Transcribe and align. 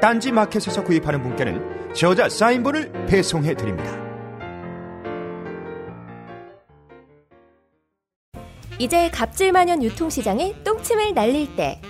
딴지 0.00 0.30
마켓에서 0.30 0.84
구입하는 0.84 1.22
분께는 1.22 1.94
저자 1.94 2.28
사인본을 2.28 3.06
배송해 3.06 3.54
드립니다. 3.54 4.06
이제 8.78 9.08
갑질만연 9.10 9.82
유통시장에 9.82 10.62
똥침을 10.62 11.14
날릴 11.14 11.56
때. 11.56 11.80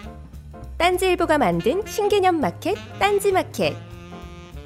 딴지일보가 0.78 1.38
만든 1.38 1.84
신개념 1.84 2.40
마켓 2.40 2.76
딴지 3.00 3.32
마켓. 3.32 3.74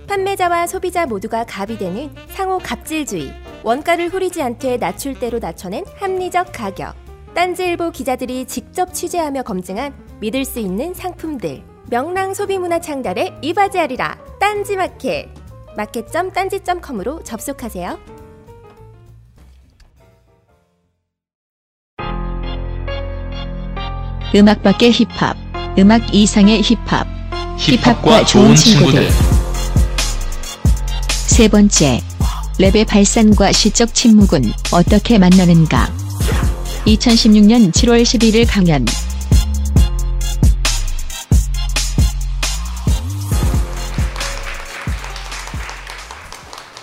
판매자와 0.06 0.66
소비자 0.66 1.06
모두가 1.06 1.44
갑이 1.44 1.78
되는 1.78 2.14
상호 2.28 2.58
갑질주의. 2.58 3.32
원가를 3.62 4.08
후리지 4.08 4.42
않되 4.42 4.76
낮출 4.76 5.18
대로 5.18 5.38
낮춰낸 5.38 5.84
합리적 5.96 6.48
가격. 6.52 6.94
딴지일보 7.34 7.90
기자들이 7.92 8.44
직접 8.44 8.92
취재하며 8.92 9.44
검증한 9.44 9.94
믿을 10.20 10.44
수 10.44 10.58
있는 10.58 10.92
상품들 10.92 11.69
명랑 11.90 12.34
소비문화 12.34 12.78
창달에 12.78 13.36
이바지하리라 13.42 14.16
딴지마켓 14.38 15.28
마켓점 15.76 16.30
딴지점컴으로 16.30 17.24
접속하세요. 17.24 17.98
음악 24.36 24.62
밖의 24.62 24.92
힙합, 24.92 25.36
음악 25.76 26.14
이상의 26.14 26.62
힙합, 26.62 27.08
힙합과 27.58 28.24
좋은 28.24 28.54
친구들. 28.54 29.08
세 31.26 31.48
번째, 31.48 32.00
랩의 32.60 32.86
발산과 32.86 33.50
시적 33.50 33.92
침묵은 33.92 34.42
어떻게 34.72 35.18
만나는가? 35.18 35.88
2016년 36.86 37.72
7월 37.72 38.02
11일 38.02 38.46
강연. 38.48 38.84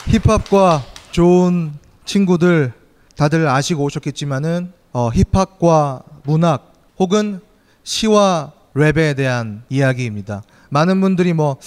힙합과 0.10 0.86
좋은 1.12 1.74
친구들 2.06 2.72
다들 3.18 3.46
아시고 3.46 3.84
오셨겠지만은 3.84 4.72
어, 4.94 5.10
힙합과 5.10 6.02
문학 6.24 6.72
혹은 6.98 7.42
시와 7.84 8.54
랩에 8.74 9.18
대한 9.18 9.64
이야기입니다. 9.68 10.44
많은 10.70 11.02
분들이 11.02 11.34
뭐 11.34 11.58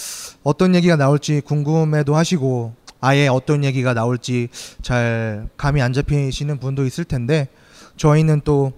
어떤 0.43 0.75
얘기가 0.75 0.97
나올지 0.97 1.43
궁금해도 1.43 2.17
하시고 2.17 2.73
아예 3.03 3.29
어떤 3.29 3.63
얘기가 3.63 3.93
나올지 3.93 4.49
잘 4.81 5.47
감이 5.59 5.83
안 5.83 5.93
잡히시는 5.93 6.61
분도 6.61 6.87
있을 6.87 7.05
텐데 7.05 7.47
저희는 7.99 8.41
또 8.45 8.73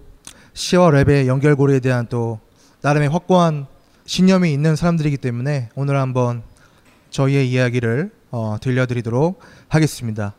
시와 0.53 0.91
랩의 0.91 1.27
연결고리에 1.27 1.79
대한 1.79 2.07
또 2.09 2.41
나름의 2.81 3.07
확고한 3.07 3.67
신념이 4.05 4.51
있는 4.51 4.75
사람들이기 4.75 5.15
때문에 5.17 5.69
오늘 5.75 5.95
한번 5.95 6.43
저희의 7.11 7.49
이야기를 7.49 8.11
어, 8.33 8.57
들려드리도록 8.59 9.39
하겠습니다. 9.69 10.33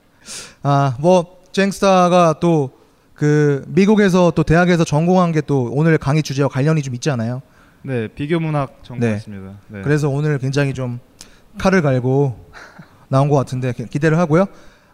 아, 0.64 0.96
뭐 1.00 1.38
쟁스타가 1.52 2.34
또 2.40 2.70
그 3.14 3.64
미국에서 3.68 4.32
또 4.34 4.42
대학에서 4.42 4.82
전공한 4.82 5.30
게 5.30 5.40
또 5.40 5.70
오늘 5.72 5.96
강의 5.98 6.20
주제와 6.24 6.48
관련이 6.48 6.82
좀 6.82 6.94
있잖아요. 6.96 7.42
네, 7.82 8.08
비교 8.08 8.40
문학 8.40 8.80
전공했습니다. 8.82 9.52
네. 9.68 9.82
그래서 9.82 10.08
오늘 10.08 10.38
굉장히 10.40 10.74
좀 10.74 10.98
칼을 11.56 11.80
갈고 11.80 12.36
나온 13.06 13.28
것 13.28 13.36
같은데 13.36 13.72
기- 13.72 13.86
기대를 13.86 14.18
하고요. 14.18 14.46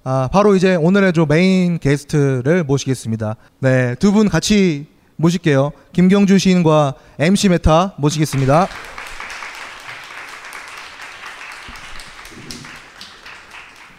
아, 0.04 0.28
바로 0.30 0.54
이제 0.54 0.74
오늘의 0.74 1.14
저 1.14 1.24
main 1.24 1.78
guest를 1.78 2.64
모시겠습니다. 2.64 3.36
네, 3.60 3.94
두 3.94 4.12
분 4.12 4.28
같이 4.28 4.86
모실게요. 5.16 5.70
김경주 5.94 6.36
시인과 6.36 6.92
MC 7.18 7.48
메타 7.48 7.94
모시겠습니다. 7.96 8.66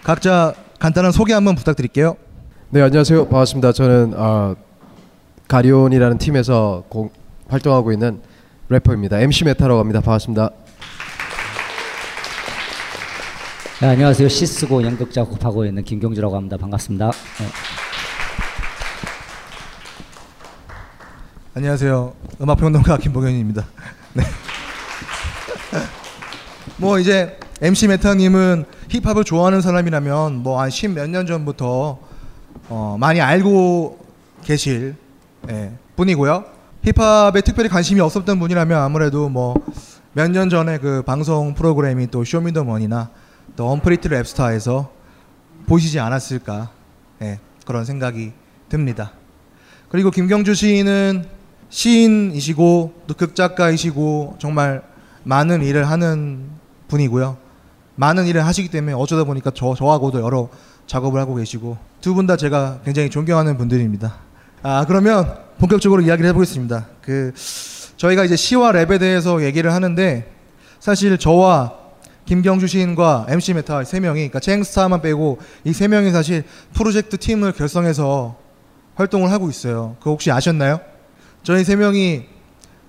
각자 0.03 0.53
간단한 0.79 1.11
소개 1.11 1.33
한번 1.33 1.55
부탁드릴게요. 1.55 2.17
네 2.69 2.81
안녕하세요 2.81 3.27
반갑습니다 3.27 3.73
저는 3.73 4.13
어, 4.15 4.55
가리온이라는 5.47 6.17
팀에서 6.17 6.85
공, 6.87 7.09
활동하고 7.49 7.91
있는 7.91 8.21
래퍼입니다 8.69 9.19
MC 9.19 9.43
메타라고 9.43 9.77
합니다 9.77 9.99
반갑습니다 9.99 10.51
네, 13.81 13.87
안녕하세요. 13.87 14.29
시 14.29 14.45
쓰고 14.45 14.83
연극 14.83 15.11
작업하고 15.11 15.65
있는 15.65 15.83
김경주라고 15.83 16.35
합니다. 16.35 16.55
반갑습니다. 16.55 17.09
네. 17.09 17.45
안녕하세요. 21.55 22.13
음악평론가 22.39 22.97
김봉현입니다. 22.97 23.65
네. 24.13 24.23
뭐 26.77 26.99
이제 26.99 27.39
MC 27.59 27.87
메타님은 27.87 28.65
힙합을 28.91 29.23
좋아하는 29.23 29.61
사람이라면 29.61 30.43
뭐 30.43 30.59
한 30.59 30.69
십몇 30.69 31.09
년 31.09 31.25
전부터 31.25 31.97
어, 32.69 32.97
많이 32.99 33.21
알고 33.21 33.99
계실 34.43 34.95
예, 35.49 35.71
분이고요. 35.95 36.43
힙합에 36.83 37.41
특별히 37.41 37.69
관심이 37.69 37.99
없었던 38.01 38.37
분이라면 38.39 38.79
아무래도 38.81 39.29
뭐 39.29 39.55
몇 40.13 40.29
년 40.29 40.49
전에 40.49 40.77
그 40.77 41.03
방송 41.03 41.53
프로그램이 41.53 42.07
또 42.11 42.25
쇼미더머니나 42.25 43.09
또 43.55 43.69
언프리티 43.69 44.09
랩스타에서 44.09 44.89
보시지 45.67 45.99
않았을까 46.01 46.69
예, 47.21 47.39
그런 47.65 47.85
생각이 47.85 48.33
듭니다. 48.67 49.13
그리고 49.87 50.11
김경주 50.11 50.53
시인은 50.53 51.23
시인이시고 51.69 52.93
또 53.07 53.13
극작가이시고 53.13 54.35
정말 54.39 54.83
많은 55.23 55.63
일을 55.63 55.89
하는 55.89 56.49
분이고요. 56.89 57.37
많은 58.01 58.25
일을 58.25 58.43
하시기 58.47 58.69
때문에 58.69 58.93
어쩌다 58.93 59.23
보니까 59.25 59.51
저, 59.53 59.75
저하고도 59.75 60.21
여러 60.21 60.49
작업을 60.87 61.21
하고 61.21 61.35
계시고 61.35 61.77
두 62.01 62.15
분 62.15 62.25
다 62.25 62.35
제가 62.35 62.79
굉장히 62.83 63.11
존경하는 63.11 63.57
분들입니다. 63.59 64.15
아 64.63 64.85
그러면 64.87 65.37
본격적으로 65.59 66.01
이야기를 66.01 66.27
해보겠습니다. 66.31 66.87
그 67.03 67.31
저희가 67.97 68.25
이제 68.25 68.35
시와 68.35 68.71
랩에 68.71 68.99
대해서 68.99 69.43
얘기를 69.43 69.71
하는데 69.71 70.27
사실 70.79 71.15
저와 71.19 71.73
김경주 72.25 72.65
시인과 72.65 73.27
MC 73.29 73.53
메타 73.53 73.83
세 73.83 73.99
명이 73.99 74.15
그러니까 74.17 74.39
쟁스타만 74.39 75.01
빼고 75.03 75.37
이 75.65 75.71
세 75.71 75.87
명이 75.87 76.09
사실 76.11 76.43
프로젝트 76.73 77.17
팀을 77.17 77.51
결성해서 77.51 78.35
활동을 78.95 79.29
하고 79.31 79.47
있어요. 79.51 79.95
그거 79.99 80.09
혹시 80.11 80.31
아셨나요? 80.31 80.79
저희 81.43 81.63
세 81.63 81.75
명이 81.75 82.23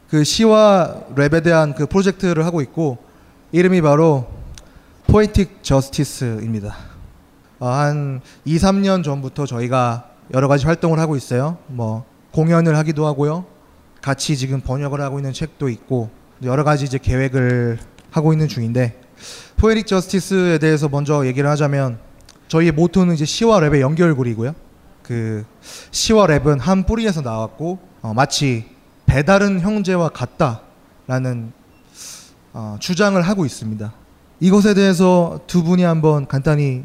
그 0.09 0.25
시와 0.25 0.95
랩에 1.17 1.45
대한 1.45 1.75
그 1.75 1.85
프로젝트를 1.85 2.47
하고 2.47 2.63
있고 2.63 2.97
이름이 3.53 3.83
바로 3.83 4.27
포에틱 5.13 5.63
저스티스입니다. 5.63 6.75
어, 7.59 7.69
한 7.69 8.23
2, 8.47 8.57
3년 8.57 9.05
전부터 9.05 9.45
저희가 9.45 10.09
여러 10.33 10.49
가지 10.49 10.65
활동을 10.65 10.99
하고 10.99 11.17
있어요. 11.17 11.59
뭐 11.67 12.07
공연을 12.31 12.79
하기도 12.79 13.05
하고요. 13.05 13.45
같이 14.01 14.39
지금 14.39 14.63
번역을 14.63 15.03
하고 15.03 15.19
있는 15.19 15.35
책도 15.35 15.69
있고 15.69 16.09
여러 16.45 16.65
가지 16.65 16.87
이제 16.87 16.97
계획을 16.97 17.79
하고 18.11 18.33
있는 18.33 18.49
중인데 18.49 18.99
포에틱 19.59 19.87
저스티스에 19.87 20.57
대해서 20.57 20.89
먼저 20.89 21.27
얘기를 21.27 21.51
하자면 21.51 21.99
저희의 22.49 22.73
모토는 22.73 23.13
이제 23.13 23.27
시와 23.27 23.61
랩의 23.61 23.81
연결고리고요. 23.81 24.55
그 25.03 25.45
시와 25.91 26.27
랩은 26.27 26.59
한 26.59 26.85
뿌리에서 26.85 27.21
나왔고 27.21 27.79
어, 28.01 28.15
마치 28.15 28.65
배다른 29.05 29.61
형제와 29.61 30.09
같다라는 30.09 31.53
어, 32.55 32.79
주장을 32.81 33.21
하고 33.21 33.45
있습니다. 33.45 33.93
이것에 34.43 34.75
대해서 34.75 35.39
두 35.47 35.63
분이 35.63 35.85
한번 35.85 36.27
간단히 36.27 36.83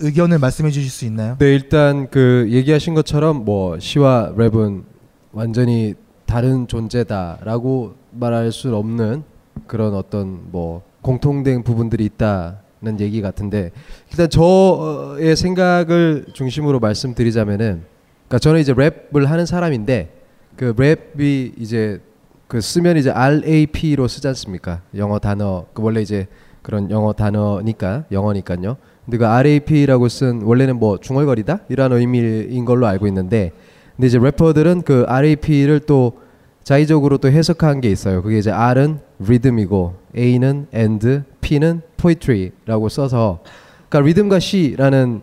의견을 0.00 0.40
말씀해 0.40 0.72
주실 0.72 0.90
수 0.90 1.04
있나요? 1.04 1.36
네, 1.38 1.54
일단 1.54 2.10
그 2.10 2.48
얘기하신 2.50 2.94
것처럼 2.94 3.44
뭐 3.44 3.78
시와 3.78 4.32
랩은 4.36 4.82
완전히 5.30 5.94
다른 6.24 6.66
존재다라고 6.66 7.94
말할 8.10 8.50
수 8.50 8.74
없는 8.74 9.22
그런 9.68 9.94
어떤 9.94 10.50
뭐 10.50 10.82
공통된 11.00 11.62
부분들이 11.62 12.04
있다는 12.06 12.98
얘기 12.98 13.22
같은데 13.22 13.70
일단 14.10 14.28
저의 14.28 15.36
생각을 15.36 16.26
중심으로 16.32 16.80
말씀드리자면은 16.80 17.84
그러니까 18.26 18.38
저는 18.40 18.60
이제 18.60 18.74
랩을 18.74 19.26
하는 19.26 19.46
사람인데 19.46 20.12
그 20.56 20.74
랩이 20.74 21.52
이제 21.56 22.00
그 22.48 22.60
쓰면 22.60 22.96
이제 22.96 23.10
RAP로 23.10 24.06
쓰지 24.06 24.28
않습니까? 24.28 24.80
영어 24.94 25.18
단어 25.18 25.66
그 25.72 25.82
원래 25.82 26.00
이제 26.00 26.26
그런 26.62 26.90
영어 26.90 27.12
단어니까 27.12 28.04
영어니까요. 28.10 28.76
근데 29.04 29.18
그 29.18 29.26
RAP라고 29.26 30.08
쓴 30.08 30.42
원래는 30.42 30.78
뭐 30.78 30.98
중얼거리다 30.98 31.60
이런 31.68 31.92
의미인 31.92 32.64
걸로 32.64 32.86
알고 32.86 33.06
있는데 33.08 33.52
근데 33.96 34.08
이제 34.08 34.18
래퍼들은 34.18 34.82
그 34.82 35.04
RAP를 35.08 35.80
또 35.80 36.18
자의적으로 36.62 37.18
또 37.18 37.28
해석한 37.28 37.80
게 37.80 37.90
있어요. 37.90 38.22
그게 38.22 38.38
이제 38.38 38.50
R은 38.50 38.98
리듬이고 39.20 39.94
A는 40.16 40.66
and, 40.74 41.22
P는 41.40 41.82
poetry라고 41.96 42.88
써서 42.88 43.40
그러니까 43.88 44.08
리듬과 44.08 44.38
시라는 44.40 45.22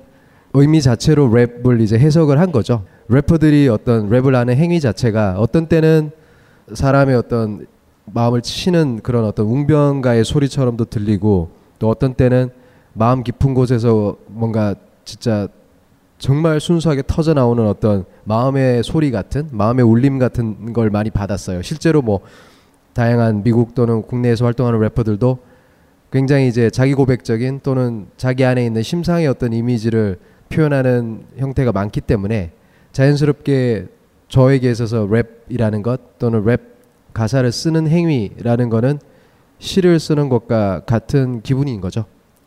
의미 0.54 0.82
자체로 0.82 1.30
랩을 1.30 1.82
이제 1.82 1.98
해석을 1.98 2.40
한 2.40 2.52
거죠. 2.52 2.86
래퍼들이 3.10 3.68
어떤 3.68 4.10
랩을 4.10 4.34
하는 4.34 4.56
행위 4.56 4.80
자체가 4.80 5.36
어떤 5.38 5.68
때는 5.68 6.12
사람의 6.72 7.16
어떤 7.16 7.66
마음을 8.06 8.42
치는 8.42 9.02
그런 9.02 9.26
어떤 9.26 9.46
웅변가의 9.48 10.26
소리처럼도 10.26 10.86
들리고 10.86 11.50
또 11.80 11.90
어떤 11.90 12.14
때는 12.14 12.50
마음 12.94 13.24
깊은 13.24 13.54
곳에서 13.54 14.16
뭔가 14.28 14.76
진짜 15.06 15.48
정말 16.18 16.60
순수하게 16.60 17.04
터져 17.06 17.34
나오는 17.34 17.66
어떤 17.68 18.06
마음의 18.24 18.84
소리 18.84 19.12
같은 19.12 19.50
마음의 19.52 19.84
울림 19.84 20.20
같은 20.20 20.74
걸 20.74 20.90
많이 20.90 21.10
받았어요. 21.10 21.62
실제로 21.62 22.02
뭐 22.02 22.22
다양한 22.94 23.44
미국 23.44 23.76
또는 23.76 24.02
국내에서 24.04 24.46
활동하는 24.46 24.80
래퍼들도 24.80 25.40
굉장히 26.12 26.48
이제 26.48 26.70
자기 26.70 26.94
고백적인 26.94 27.62
또는 27.64 28.08
자기 28.18 28.46
안에 28.46 28.64
있는 28.66 28.84
심상의 28.84 29.28
어떤 29.28 29.52
이미지를 29.52 30.20
표현하는 30.50 31.26
형태가 31.38 31.72
많기 31.72 32.00
때문에 32.02 32.52
자연스럽게 32.92 33.88
저에게 34.34 34.72
있어서 34.72 35.08
랩이라는 35.08 35.84
것 35.84 36.18
또는 36.18 36.44
랩 36.44 36.60
가사를 37.14 37.52
쓰는 37.52 37.88
행위라는 37.88 38.70
거는 38.70 38.98
시를 39.60 40.00
쓰는 40.00 40.28
것과 40.28 40.82
같은 40.88 41.44
기분인 41.44 41.82
거죠. 41.82 42.06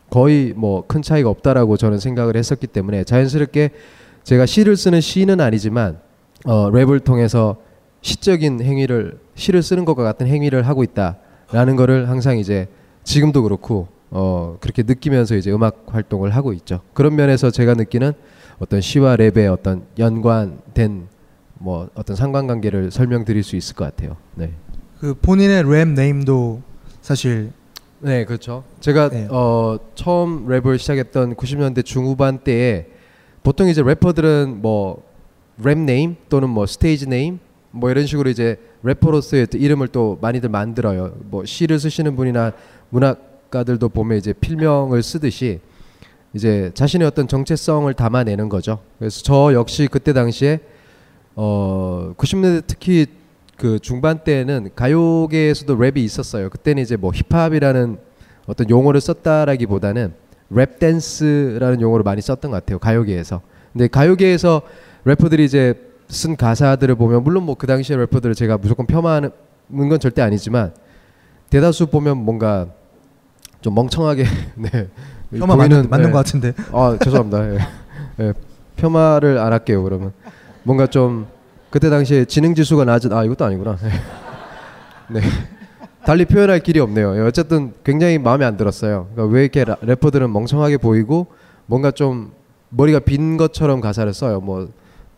거의 0.09 0.51
뭐 0.53 0.83
큰 0.85 1.01
차이가 1.01 1.29
없다라고 1.29 1.77
저는 1.77 1.99
생각을 1.99 2.35
했었기 2.35 2.67
때문에 2.67 3.05
자연스럽게 3.05 3.69
제가 4.23 4.45
시를 4.45 4.75
쓰는 4.75 4.99
시는 4.99 5.39
아니지만 5.39 5.99
어, 6.43 6.69
랩을 6.71 7.05
통해서 7.05 7.55
시적인 8.01 8.61
행위를 8.61 9.17
시를 9.35 9.63
쓰는 9.63 9.85
것과 9.85 10.03
같은 10.03 10.27
행위를 10.27 10.67
하고 10.67 10.83
있다라는 10.83 11.77
거를 11.77 12.09
항상 12.09 12.37
이제 12.37 12.67
지금도 13.05 13.43
그렇고 13.43 13.87
어, 14.11 14.57
그렇게 14.59 14.83
느끼면서 14.83 15.37
이제 15.37 15.53
음악 15.53 15.85
활동을 15.87 16.31
하고 16.31 16.51
있죠. 16.51 16.81
그런 16.93 17.15
면에서 17.15 17.49
제가 17.49 17.75
느끼는 17.75 18.11
어떤 18.59 18.81
시와 18.81 19.15
랩의 19.15 19.49
어떤 19.49 19.83
연관된 19.97 21.15
뭐 21.59 21.89
어떤 21.95 22.15
상관관계를 22.15 22.91
설명드릴 22.91 23.43
수 23.43 23.55
있을 23.55 23.75
것 23.75 23.85
같아요. 23.85 24.17
네. 24.35 24.51
그 24.99 25.13
본인의 25.13 25.63
rap 25.63 25.87
name도 25.89 26.61
사실 27.01 27.51
네, 27.99 28.25
그렇죠. 28.25 28.63
제가 28.79 29.09
네. 29.09 29.27
어, 29.29 29.77
처음 29.95 30.47
랩을 30.47 30.77
시작했던 30.77 31.35
90년대 31.35 31.83
중후반 31.83 32.39
때에 32.39 32.87
보통 33.43 33.67
이제 33.69 33.81
래퍼들은 33.81 34.61
뭐 34.61 35.07
rap 35.61 35.77
name 35.79 36.15
또는 36.29 36.49
뭐 36.49 36.65
stage 36.65 37.07
name 37.09 37.39
뭐 37.71 37.89
이런 37.89 38.05
식으로 38.05 38.29
이제 38.29 38.57
래퍼로서의 38.83 39.47
또 39.47 39.57
이름을 39.57 39.87
또 39.89 40.17
많이들 40.21 40.49
만들어요. 40.49 41.13
뭐 41.25 41.45
시를 41.45 41.79
쓰시는 41.79 42.15
분이나 42.15 42.53
문학가들도 42.89 43.89
보면 43.89 44.17
이제 44.17 44.33
필명을 44.33 45.01
쓰듯이 45.03 45.59
이제 46.33 46.71
자신의 46.73 47.07
어떤 47.07 47.27
정체성을 47.27 47.91
담아내는 47.93 48.49
거죠. 48.49 48.79
그래서 48.99 49.21
저 49.23 49.53
역시 49.53 49.87
그때 49.89 50.13
당시에 50.13 50.59
어 51.39 52.13
90년대 52.17 52.63
특히 52.65 53.05
그 53.57 53.77
중반 53.79 54.19
때는 54.23 54.69
가요계에서도 54.75 55.77
랩이 55.77 55.97
있었어요. 55.97 56.49
그때는 56.49 56.81
이제 56.81 56.95
뭐 56.97 57.11
힙합이라는 57.13 57.97
어떤 58.47 58.69
용어를 58.69 58.99
썼다라기보다는 59.01 60.13
랩 60.49 60.79
댄스라는 60.79 61.79
용어를 61.81 62.03
많이 62.03 62.21
썼던 62.21 62.49
것 62.51 62.57
같아요. 62.57 62.79
가요계에서. 62.79 63.41
근데 63.71 63.87
가요계에서 63.87 64.61
래퍼들이 65.05 65.45
이제 65.45 65.75
쓴 66.09 66.35
가사들을 66.35 66.95
보면 66.95 67.23
물론 67.23 67.43
뭐 67.43 67.55
그 67.55 67.67
당시에 67.67 67.95
래퍼들을 67.97 68.33
제가 68.33 68.57
무조건 68.57 68.85
폄하하는 68.87 69.29
건 69.71 69.99
절대 69.99 70.21
아니지만 70.23 70.73
대다수 71.51 71.87
보면 71.87 72.17
뭔가 72.17 72.67
좀 73.61 73.75
멍청하게 73.75 74.23
네. 74.57 74.87
폄하 75.31 75.55
맞는- 75.55 75.87
맞는 75.89 76.11
것 76.11 76.17
같은데. 76.19 76.53
아 76.71 76.97
죄송합니다. 77.03 77.53
예. 77.53 77.57
예. 78.21 78.33
폄하를 78.77 79.37
안 79.37 79.51
할게요. 79.53 79.83
그러면 79.83 80.13
뭔가 80.67 80.85
좀 80.85 81.27
그때 81.69 81.89
당시에 81.89 82.25
지능 82.25 82.53
지수가 82.53 82.83
낮은 82.83 83.13
아 83.13 83.23
이것도 83.23 83.45
아니구나. 83.45 83.77
네. 85.09 85.21
달리 86.05 86.25
표현할 86.25 86.59
길이 86.59 86.81
없네요. 86.81 87.15
예, 87.15 87.21
어쨌든 87.21 87.71
굉장히 87.85 88.17
마음에 88.17 88.43
안 88.43 88.57
들었어요. 88.57 89.07
그러니까 89.13 89.33
왜 89.33 89.41
이렇게 89.43 89.63
라- 89.63 89.77
래퍼들은 89.81 90.31
멍청하게 90.33 90.77
보이고 90.77 91.27
뭔가 91.67 91.91
좀 91.91 92.31
머리가 92.69 92.99
빈 92.99 93.37
것처럼 93.37 93.79
가사를 93.79 94.13
써요. 94.13 94.41
뭐 94.41 94.67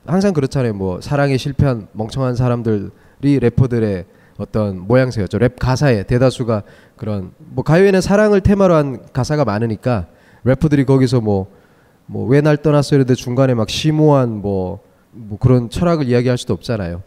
항상 0.05 0.33
그렇잖아요. 0.33 0.73
뭐 0.75 1.01
사랑에 1.01 1.35
실패한 1.35 1.87
멍청한 1.93 2.35
사람들이 2.35 2.91
래퍼들의 3.39 4.05
어떤 4.37 4.79
모양새였죠. 4.79 5.39
랩 5.39 5.55
가사에 5.57 6.03
대다수가 6.03 6.61
그런 6.95 7.31
뭐 7.39 7.63
가요에는 7.63 8.01
사랑을 8.01 8.41
테마로 8.41 8.75
한 8.75 8.99
가사가 9.13 9.45
많으니까 9.45 10.05
래퍼들이 10.43 10.85
거기서 10.85 11.21
뭐 11.21 11.47
뭐 12.11 12.27
왜 12.27 12.41
날 12.41 12.57
떠났어 12.57 12.95
이런데 12.95 13.13
중간에 13.15 13.53
막 13.55 13.69
심오한 13.69 14.29
뭐, 14.41 14.79
뭐 15.27 15.37
그런 15.37 15.69
철학을 15.69 16.07
이야기할 16.07 16.37
수도 16.37 16.53
없잖아요. 16.53 17.01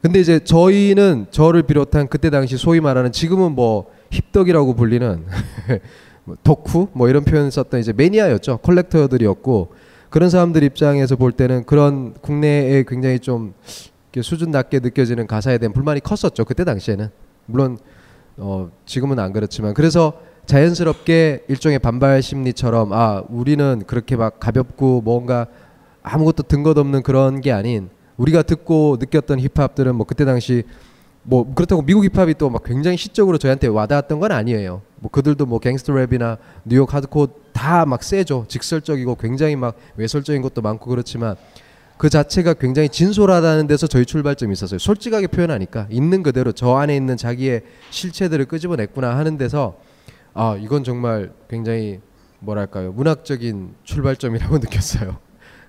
근데 0.00 0.18
이제 0.18 0.40
저희는 0.40 1.26
저를 1.30 1.62
비롯한 1.62 2.08
그때 2.08 2.28
당시 2.28 2.56
소위 2.56 2.80
말하는 2.80 3.12
지금은 3.12 3.52
뭐 3.52 3.86
힙덕이라고 4.10 4.74
불리는 4.74 5.24
뭐 6.24 6.36
덕후 6.42 6.88
뭐 6.92 7.08
이런 7.08 7.24
표현 7.24 7.50
썼던 7.50 7.78
이제 7.78 7.92
매니아였죠. 7.92 8.58
컬렉터들이었고 8.58 9.74
그런 10.10 10.28
사람들 10.28 10.64
입장에서 10.64 11.14
볼 11.14 11.30
때는 11.32 11.64
그런 11.64 12.14
국내에 12.14 12.84
굉장히 12.86 13.20
좀 13.20 13.54
수준 14.20 14.50
낮게 14.50 14.80
느껴지는 14.80 15.28
가사에 15.28 15.58
대한 15.58 15.72
불만이 15.72 16.00
컸었죠. 16.00 16.44
그때 16.44 16.64
당시에는 16.64 17.08
물론 17.46 17.78
어 18.38 18.70
지금은 18.86 19.20
안 19.20 19.32
그렇지만 19.32 19.72
그래서 19.72 20.14
자연스럽게 20.46 21.44
일종의 21.48 21.78
반발 21.78 22.20
심리처럼 22.22 22.92
아 22.92 23.22
우리는 23.28 23.84
그렇게 23.86 24.16
막 24.16 24.40
가볍고 24.40 25.02
뭔가 25.02 25.46
아무것도 26.02 26.44
든것 26.44 26.76
없는 26.78 27.02
그런 27.02 27.40
게 27.40 27.52
아닌 27.52 27.90
우리가 28.16 28.42
듣고 28.42 28.96
느꼈던 29.00 29.40
힙합들은 29.40 29.94
뭐 29.94 30.06
그때 30.06 30.24
당시 30.24 30.64
뭐 31.24 31.52
그렇다고 31.54 31.82
미국 31.82 32.04
힙합이 32.04 32.34
또 32.34 32.50
막 32.50 32.64
굉장히 32.64 32.96
시적으로 32.96 33.38
저희한테 33.38 33.68
와닿았던 33.68 34.18
건 34.20 34.32
아니에요. 34.32 34.82
뭐 34.98 35.10
그들도 35.10 35.46
뭐 35.46 35.58
갱스터 35.60 35.92
랩이나 35.92 36.38
뉴욕 36.64 36.92
하드코어 36.92 37.28
다 37.52 37.84
막 37.86 38.02
세죠. 38.02 38.44
직설적이고 38.48 39.14
굉장히 39.16 39.54
막 39.56 39.76
외설적인 39.96 40.42
것도 40.42 40.62
많고 40.62 40.90
그렇지만 40.90 41.36
그 41.96 42.10
자체가 42.10 42.54
굉장히 42.54 42.88
진솔하다는 42.88 43.68
데서 43.68 43.86
저희 43.86 44.04
출발점이 44.04 44.52
있었어요. 44.52 44.78
솔직하게 44.80 45.28
표현하니까 45.28 45.86
있는 45.90 46.24
그대로 46.24 46.50
저 46.50 46.74
안에 46.74 46.96
있는 46.96 47.16
자기의 47.16 47.62
실체들을 47.90 48.44
끄집어냈구나 48.46 49.16
하는 49.16 49.38
데서 49.38 49.78
아 50.34 50.56
이건 50.60 50.82
정말 50.82 51.30
굉장히 51.48 52.00
뭐랄까요 52.40 52.90
문학적인 52.92 53.74
출발점이라고 53.84 54.58
느꼈어요. 54.64 55.16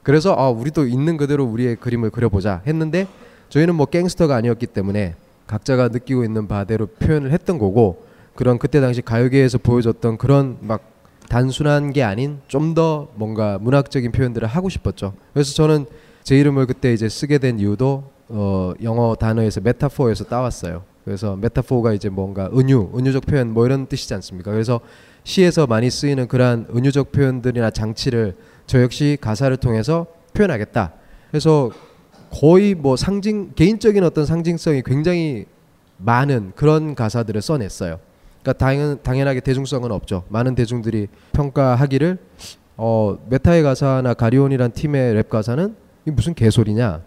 그래서 0.03 0.35
아 0.37 0.49
우리도 0.49 0.85
있는 0.85 1.17
그대로 1.17 1.45
우리의 1.45 1.77
그림을 1.77 2.09
그려보자 2.09 2.61
했는데 2.67 3.07
저희는 3.49 3.75
뭐 3.75 3.85
갱스터가 3.85 4.35
아니었기 4.35 4.67
때문에 4.67 5.15
각자가 5.47 5.87
느끼고 5.89 6.23
있는 6.23 6.47
바대로 6.47 6.87
표현을 6.87 7.31
했던 7.31 7.57
거고 7.57 8.03
그런 8.35 8.57
그때 8.57 8.81
당시 8.81 9.01
가요계에서 9.01 9.59
보여줬던 9.59 10.17
그런 10.17 10.57
막 10.61 10.81
단순한 11.29 11.93
게 11.93 12.03
아닌 12.03 12.39
좀 12.47 12.73
더 12.73 13.07
뭔가 13.15 13.57
문학적인 13.61 14.11
표현들을 14.11 14.47
하고 14.47 14.69
싶었죠. 14.69 15.13
그래서 15.33 15.53
저는 15.53 15.85
제 16.23 16.37
이름을 16.39 16.65
그때 16.65 16.93
이제 16.93 17.07
쓰게 17.07 17.37
된 17.37 17.59
이유도 17.59 18.03
어 18.29 18.73
영어 18.81 19.15
단어에서 19.15 19.61
메타포에서 19.61 20.25
따왔어요. 20.25 20.83
그래서 21.05 21.35
메타포가 21.35 21.93
이제 21.93 22.09
뭔가 22.09 22.49
은유, 22.55 22.91
은유적 22.97 23.25
표현 23.25 23.51
뭐 23.53 23.65
이런 23.65 23.85
뜻이지 23.87 24.13
않습니까? 24.15 24.51
그래서 24.51 24.79
시에서 25.23 25.67
많이 25.67 25.89
쓰이는 25.89 26.27
그러한 26.27 26.67
은유적 26.75 27.11
표현들이나 27.11 27.69
장치를 27.69 28.35
저 28.65 28.81
역시 28.81 29.17
가사를 29.19 29.55
통해서 29.57 30.07
표현하겠다. 30.33 30.93
그래서 31.29 31.71
거의 32.31 32.73
뭐 32.73 32.95
상징 32.95 33.51
개인적인 33.55 34.03
어떤 34.03 34.25
상징성이 34.25 34.81
굉장히 34.83 35.45
많은 35.97 36.53
그런 36.55 36.95
가사들을 36.95 37.41
써냈어요. 37.41 37.99
그러니까 38.41 38.65
당연 38.65 39.01
당연하게 39.03 39.39
대중성은 39.39 39.91
없죠. 39.91 40.23
많은 40.29 40.55
대중들이 40.55 41.07
평가하기를 41.31 42.17
어 42.77 43.17
메타의 43.29 43.63
가사나 43.63 44.13
가리온이란 44.15 44.71
팀의 44.71 45.13
랩 45.13 45.29
가사는 45.29 45.75
이 46.07 46.11
무슨 46.11 46.33
개소리냐. 46.33 47.01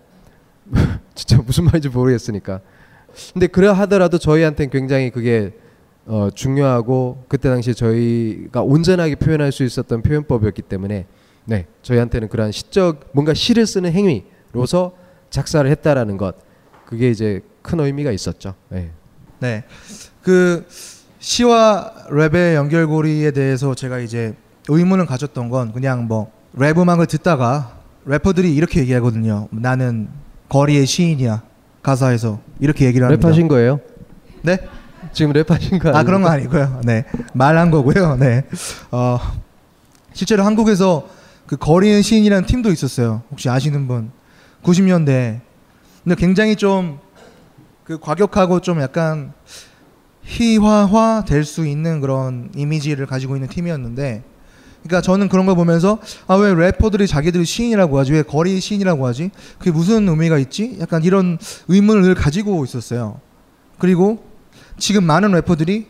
진짜 1.15 1.43
무슨 1.43 1.65
말인지 1.65 1.89
모르겠으니까. 1.89 2.61
근데 3.33 3.47
그래 3.47 3.69
하더라도 3.69 4.19
저희한테는 4.19 4.71
굉장히 4.71 5.11
그게 5.11 5.53
어, 6.07 6.29
중요하고 6.33 7.25
그때 7.29 7.49
당시 7.49 7.75
저희가 7.75 8.63
온전하게 8.63 9.17
표현할 9.17 9.51
수 9.51 9.65
있었던 9.65 10.03
표현법이었기 10.03 10.63
때문에 10.63 11.07
네 11.47 11.67
저희한테는 11.83 12.29
그러한 12.29 12.53
시적 12.53 13.11
뭔가 13.13 13.33
시를 13.35 13.67
쓰는 13.67 13.93
행위로서 13.93 14.93
작사를 15.31 15.69
했다라는 15.71 16.17
것 16.17 16.35
그게 16.87 17.11
이제 17.11 17.41
큰 17.63 17.81
의미가 17.81 18.13
있었죠. 18.13 18.55
네. 18.69 18.91
네. 19.41 19.65
그 20.23 20.67
시와 21.19 21.93
랩의 22.11 22.55
연결고리에 22.55 23.31
대해서 23.33 23.75
제가 23.75 23.99
이제 24.01 24.35
의문을 24.69 25.07
가졌던 25.07 25.49
건 25.51 25.73
그냥 25.73 26.07
뭐 26.07 26.31
랩 26.59 26.79
음악을 26.79 27.05
듣다가 27.07 27.77
래퍼들이 28.07 28.55
이렇게 28.55 28.81
얘기하거든요. 28.81 29.49
나는 29.51 30.09
거리의 30.49 30.87
시인이야. 30.87 31.43
가사에서 31.83 32.41
이렇게 32.61 32.87
얘기를 32.87 33.07
합니다. 33.07 33.29
랩하신 33.29 33.47
거예요? 33.49 33.79
네? 34.43 34.59
지금 35.13 35.33
랩하신 35.35 35.81
거아 35.83 36.03
그런 36.03 36.23
거 36.23 36.29
아니고요. 36.31 36.81
네 36.85 37.05
말한 37.35 37.71
거고요. 37.71 38.17
네. 38.17 38.45
어 38.91 39.19
실제로 40.15 40.45
한국에서 40.45 41.07
그 41.47 41.57
거리의 41.57 42.03
시인이라는 42.03 42.47
팀도 42.47 42.71
있었어요. 42.73 43.23
혹시 43.31 43.49
아시는 43.49 43.87
분? 43.89 44.11
90년대. 44.63 45.41
근데 46.05 46.15
굉장히 46.17 46.57
좀 46.57 47.07
그 47.87 47.99
과격하고 48.01 48.59
좀 48.61 48.81
약간 48.81 49.33
희화화 50.25 51.25
될 51.25 51.45
수 51.45 51.65
있는 51.67 52.01
그런 52.01 52.51
이미지를 52.57 53.07
가지고 53.07 53.37
있는 53.37 53.49
팀이었는데 53.49 54.25
그러니까 54.83 55.01
저는 55.03 55.29
그런 55.29 55.47
걸 55.47 55.55
보면서 55.55 56.01
아 56.27 56.35
왜 56.35 56.53
래퍼들이 56.53 57.07
자기들이 57.07 57.45
시인이라고 57.45 57.97
하지 57.97 58.13
왜 58.13 58.23
거리 58.23 58.59
시인이라고 58.59 59.07
하지 59.07 59.31
그게 59.59 59.71
무슨 59.71 60.09
의미가 60.09 60.39
있지 60.39 60.77
약간 60.81 61.05
이런 61.05 61.39
의문을 61.69 62.03
늘 62.03 62.15
가지고 62.17 62.65
있었어요 62.65 63.21
그리고 63.79 64.25
지금 64.79 65.05
많은 65.05 65.31
래퍼들이 65.31 65.87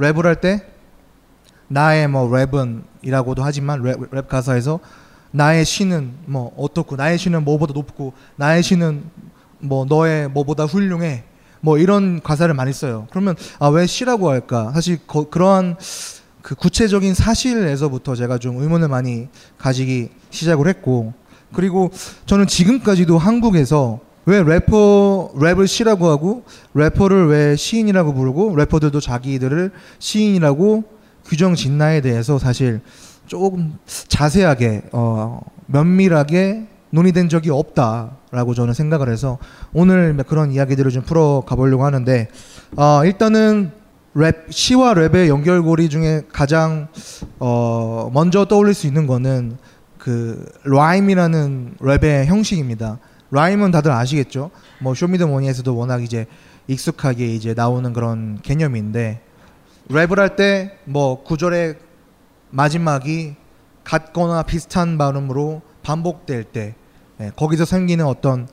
랩을 0.00 0.24
할 0.24 0.40
때 0.40 0.66
나의 1.68 2.08
뭐 2.08 2.28
랩은이라고도 2.30 3.40
하지만 3.40 3.82
랩, 3.82 3.98
랩 4.12 4.28
가사에서 4.28 4.80
나의 5.30 5.64
시는 5.64 6.12
뭐 6.26 6.52
어떻고 6.56 6.96
나의 6.96 7.18
시는 7.18 7.44
뭐보다 7.44 7.72
높고 7.72 8.12
나의 8.36 8.62
시는 8.62 9.04
뭐 9.58 9.84
너의 9.84 10.28
뭐보다 10.28 10.64
훌륭해 10.64 11.24
뭐 11.60 11.78
이런 11.78 12.20
가사를 12.22 12.52
많이 12.54 12.72
써요. 12.72 13.06
그러면 13.10 13.34
아 13.58 13.68
왜 13.68 13.86
시라고 13.86 14.30
할까? 14.30 14.70
사실 14.72 15.04
거, 15.06 15.28
그러한 15.28 15.76
그 16.42 16.54
구체적인 16.54 17.14
사실에서부터 17.14 18.14
제가 18.14 18.38
좀 18.38 18.58
의문을 18.58 18.88
많이 18.88 19.28
가지기 19.58 20.10
시작을 20.30 20.68
했고 20.68 21.12
그리고 21.52 21.90
저는 22.26 22.46
지금까지도 22.46 23.18
한국에서 23.18 24.00
왜 24.26 24.42
래퍼 24.42 25.32
랩을 25.34 25.66
시라고 25.66 26.08
하고 26.08 26.44
래퍼를 26.74 27.28
왜 27.28 27.56
시인이라고 27.56 28.14
부르고 28.14 28.54
래퍼들도 28.56 29.00
자기들을 29.00 29.72
시인이라고 29.98 30.84
규정 31.28 31.54
짓나에 31.54 32.00
대해서 32.00 32.38
사실 32.38 32.80
조금 33.26 33.78
자세하게 34.08 34.82
어, 34.92 35.40
면밀하게 35.66 36.66
논의된 36.90 37.28
적이 37.28 37.50
없다라고 37.50 38.54
저는 38.54 38.72
생각을 38.72 39.08
해서 39.08 39.38
오늘 39.72 40.16
그런 40.26 40.52
이야기들을 40.52 40.90
좀 40.90 41.02
풀어 41.02 41.42
가 41.46 41.56
보려고 41.56 41.84
하는데 41.84 42.28
어, 42.76 43.04
일단은 43.04 43.72
랩 44.14 44.46
시와 44.50 44.94
랩의 44.94 45.28
연결고리 45.28 45.90
중에 45.90 46.22
가장 46.32 46.88
어, 47.38 48.10
먼저 48.14 48.46
떠올릴 48.46 48.72
수 48.72 48.86
있는 48.86 49.06
거는 49.06 49.58
그 49.98 50.48
라임이라는 50.64 51.74
랩의 51.80 52.26
형식입니다. 52.26 52.98
라임은 53.30 53.72
다들 53.72 53.90
아시겠죠? 53.90 54.50
뭐 54.80 54.94
쇼미더머니에서도 54.94 55.76
워낙 55.76 56.02
이제 56.02 56.26
익숙하게 56.68 57.34
이제 57.34 57.54
나오는 57.54 57.92
그런 57.92 58.38
개념인데 58.42 59.20
랩을 59.88 60.16
할 60.16 60.36
때 60.36 60.70
뭐 60.84 61.22
구절의 61.22 61.76
마지막이 62.50 63.34
같거나 63.84 64.42
비슷한 64.42 64.98
발음으로 64.98 65.62
반복될 65.82 66.44
때 66.44 66.74
예, 67.20 67.30
거기서 67.36 67.64
생기는 67.64 68.04
어떤 68.04 68.48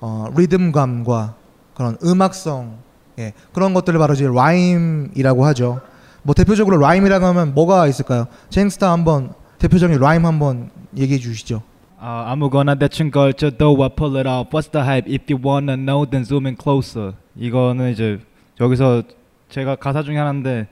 어, 0.00 0.26
리듬감과 0.36 1.34
그런 1.74 1.96
음악성 2.04 2.78
예, 3.18 3.32
그런 3.52 3.74
것들을 3.74 3.98
바로 3.98 4.14
이제 4.14 4.26
라임이라고 4.28 5.44
하죠. 5.46 5.80
뭐 6.22 6.34
대표적으로 6.34 6.76
라임이라고 6.78 7.24
하면 7.26 7.54
뭐가 7.54 7.86
있을까요? 7.86 8.26
제임스타 8.50 8.90
한번 8.90 9.32
대표적인 9.58 9.98
라임 9.98 10.26
한번 10.26 10.70
얘기해 10.96 11.18
주시죠. 11.18 11.62
아, 11.98 12.24
아무거나 12.28 12.74
대충 12.74 13.10
걸쳐도 13.10 13.76
I 13.82 13.88
pull 13.96 14.16
it 14.18 14.28
off. 14.28 14.50
What's 14.50 14.70
the 14.70 14.84
hype? 14.86 15.10
If 15.10 15.32
you 15.32 15.40
wanna 15.42 15.76
know, 15.76 16.08
then 16.08 16.24
zoom 16.24 16.46
in 16.46 16.56
closer. 16.60 17.14
이거는 17.36 17.90
이제 17.92 18.20
여기서 18.60 19.02
제가 19.48 19.76
가사 19.76 20.02
중에 20.02 20.16
하나인데 20.18 20.68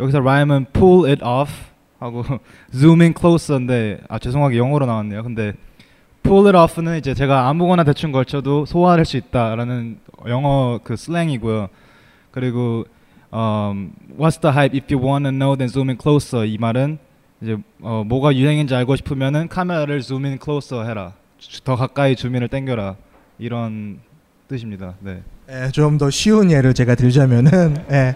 여기서 0.00 0.20
라임은 0.20 0.66
pull 0.72 1.10
it 1.10 1.24
off 1.24 1.52
하고 1.98 2.24
zoom 2.74 3.00
in 3.00 3.14
closer인데 3.18 4.00
아 4.08 4.18
죄송하게 4.18 4.58
영어로 4.58 4.86
나왔네요. 4.86 5.22
근데 5.22 5.52
pull 6.22 6.46
it 6.46 6.56
off는 6.56 6.98
이제 6.98 7.14
제가 7.14 7.48
아무거나 7.48 7.84
대충 7.84 8.12
걸쳐도 8.12 8.66
소화할 8.66 9.04
수 9.04 9.16
있다라는 9.16 9.98
영어 10.28 10.80
그 10.82 10.96
slang이고요. 10.96 11.68
그리고 12.30 12.84
um, 13.32 13.92
what's 14.18 14.40
the 14.40 14.52
hype? 14.52 14.76
If 14.76 14.92
you 14.92 15.04
wanna 15.04 15.30
know, 15.30 15.56
then 15.56 15.68
zoom 15.68 15.88
in 15.88 15.98
closer. 16.00 16.46
이 16.46 16.58
말은 16.58 16.98
이제 17.40 17.56
어, 17.82 18.02
뭐가 18.06 18.34
유행인지 18.34 18.74
알고 18.74 18.96
싶으면은 18.96 19.48
카메라를 19.48 20.02
zoom 20.02 20.24
in 20.24 20.38
closer 20.42 20.88
해라. 20.88 21.12
더 21.62 21.76
가까이 21.76 22.16
zoom 22.16 22.30
in을 22.30 22.48
당겨라. 22.48 22.96
이런 23.38 24.00
뜻입니다. 24.48 24.94
네. 25.00 25.22
예, 25.50 25.68
좀더 25.70 26.10
쉬운 26.10 26.50
예를 26.50 26.72
제가 26.72 26.94
들자면은 26.94 27.84
예, 27.90 28.14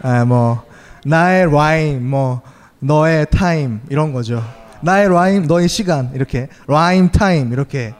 아, 0.00 0.24
뭐 0.24 0.64
나의 1.04 1.50
라임, 1.50 2.08
뭐 2.08 2.42
너의 2.78 3.26
타임 3.30 3.80
이런 3.90 4.12
거죠. 4.12 4.42
나의 4.82 5.08
라임, 5.08 5.46
너의 5.46 5.68
시간 5.68 6.10
이렇게 6.14 6.48
라임 6.66 7.10
타임 7.10 7.52
이렇게. 7.52 7.94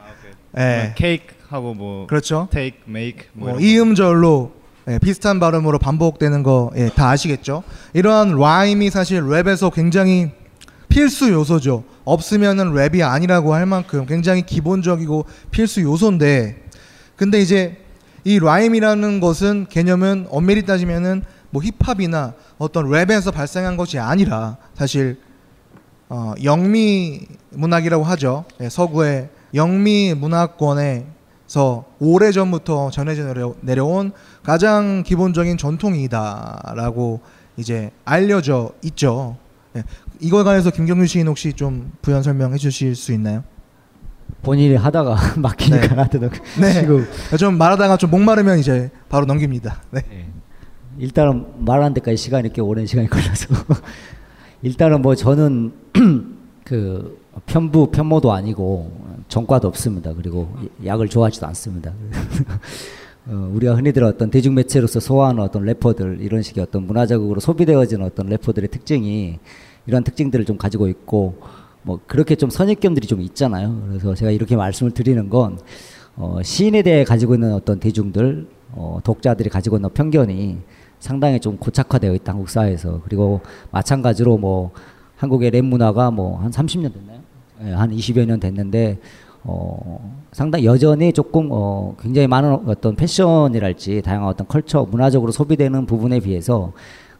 예. 0.57 0.93
케이크 0.95 1.33
하고 1.49 1.73
뭐 1.73 2.07
그렇죠. 2.07 2.47
take, 2.51 2.79
make 2.87 3.27
뭐, 3.33 3.51
뭐 3.51 3.59
이음절로 3.59 4.51
예, 4.87 4.99
비슷한 4.99 5.39
발음으로 5.39 5.79
반복되는 5.79 6.43
거 6.43 6.71
예, 6.75 6.89
다 6.89 7.09
아시겠죠? 7.09 7.63
이러한 7.93 8.37
라임이 8.37 8.89
사실 8.89 9.21
랩에서 9.21 9.73
굉장히 9.73 10.31
필수 10.89 11.31
요소죠. 11.31 11.83
없으면은 12.03 12.73
랩이 12.73 13.01
아니라고 13.01 13.53
할 13.53 13.65
만큼 13.65 14.05
굉장히 14.05 14.41
기본적이고 14.43 15.25
필수 15.51 15.81
요소인데 15.81 16.63
근데 17.15 17.41
이제 17.41 17.77
이 18.25 18.39
라임이라는 18.39 19.19
것은 19.19 19.67
개념은 19.69 20.27
엄밀히 20.29 20.65
따지면은 20.65 21.23
뭐 21.53 21.61
힙합이나 21.61 22.33
어떤 22.57 22.89
랩에서 22.89 23.31
발생한 23.31 23.77
것이 23.77 23.99
아니라 23.99 24.57
사실 24.73 25.19
어, 26.09 26.33
영미 26.43 27.27
문학이라고 27.51 28.03
하죠. 28.03 28.45
예, 28.59 28.69
서구의 28.69 29.29
영미 29.53 30.15
문화권에서 30.15 31.85
오래 31.99 32.31
전부터 32.31 32.89
전해져 32.89 33.25
내려, 33.25 33.53
내려온 33.61 34.13
가장 34.41 35.03
기본적인 35.03 35.57
전통이다라고 35.57 37.21
이제 37.57 37.91
알려져 38.03 38.71
있죠. 38.81 39.37
예, 39.75 39.83
이거에 40.21 40.41
관해서 40.43 40.71
김경준 40.71 41.05
시인 41.05 41.27
혹시 41.27 41.53
좀 41.53 41.91
부연 42.01 42.23
설명해 42.23 42.57
주실 42.57 42.95
수 42.95 43.13
있나요? 43.13 43.43
본인이 44.41 44.75
하다가 44.75 45.17
막히니까 45.37 45.93
나한테도 45.93 46.29
네. 46.59 46.73
지금 46.73 47.07
좀 47.37 47.59
말하다가 47.59 47.97
좀 47.97 48.09
목마르면 48.09 48.57
이제 48.57 48.89
바로 49.07 49.27
넘깁니다. 49.27 49.83
네. 49.91 50.33
일단은 50.97 51.45
말하는 51.59 51.93
데까지 51.95 52.17
시간이 52.17 52.53
꽤 52.53 52.61
오랜 52.61 52.85
시간이 52.85 53.09
걸려서 53.09 53.47
일단은 54.61 55.01
뭐 55.01 55.15
저는 55.15 55.73
그 56.63 57.19
편부 57.45 57.91
편모도 57.91 58.31
아니고 58.31 58.91
전과도 59.27 59.67
없습니다. 59.67 60.13
그리고 60.13 60.49
약을 60.85 61.09
좋아하지도 61.09 61.47
않습니다. 61.47 61.93
어, 63.25 63.51
우리가 63.53 63.75
흔히 63.75 63.91
들 63.93 64.03
어떤 64.03 64.29
대중 64.29 64.53
매체로서 64.53 64.99
소화하는 64.99 65.41
어떤 65.41 65.63
래퍼들 65.63 66.19
이런 66.21 66.41
식의 66.41 66.63
어떤 66.63 66.85
문화적으로 66.85 67.39
소비되어지는 67.39 68.05
어떤 68.05 68.27
래퍼들의 68.27 68.69
특징이 68.69 69.39
이런 69.85 70.03
특징들을 70.03 70.45
좀 70.45 70.57
가지고 70.57 70.87
있고 70.89 71.41
뭐 71.83 71.99
그렇게 72.05 72.35
좀 72.35 72.49
선입견들이 72.49 73.07
좀 73.07 73.21
있잖아요. 73.21 73.83
그래서 73.87 74.13
제가 74.13 74.31
이렇게 74.31 74.55
말씀을 74.55 74.91
드리는 74.91 75.29
건 75.29 75.57
어, 76.15 76.39
시인에 76.43 76.81
대해 76.83 77.03
가지고 77.03 77.33
있는 77.33 77.53
어떤 77.53 77.79
대중들 77.79 78.47
어, 78.73 78.99
독자들이 79.03 79.49
가지고 79.49 79.77
있는 79.77 79.89
편견이 79.89 80.57
상당히 81.03 81.37
좀 81.37 81.57
고착화되어 81.57 82.13
있다 82.15 82.31
한국 82.31 82.49
사회에서 82.49 83.01
그리고 83.03 83.41
마찬가지로 83.71 84.37
뭐 84.37 84.71
한국의 85.17 85.51
랩 85.51 85.61
문화가 85.61 86.09
뭐 86.11 86.37
한 86.37 86.49
30년 86.49 86.93
됐나요? 86.93 87.19
예, 87.65 87.71
한 87.73 87.91
20여 87.91 88.25
년 88.25 88.39
됐는데 88.39 88.99
어, 89.43 90.17
상당히 90.31 90.63
여전히 90.63 91.11
조금 91.11 91.49
어, 91.51 91.93
굉장히 91.99 92.27
많은 92.27 92.53
어떤 92.69 92.95
패션이랄지 92.95 94.01
다양한 94.01 94.29
어떤 94.29 94.47
컬처 94.47 94.87
문화적으로 94.89 95.33
소비되는 95.33 95.85
부분에 95.85 96.21
비해서 96.21 96.71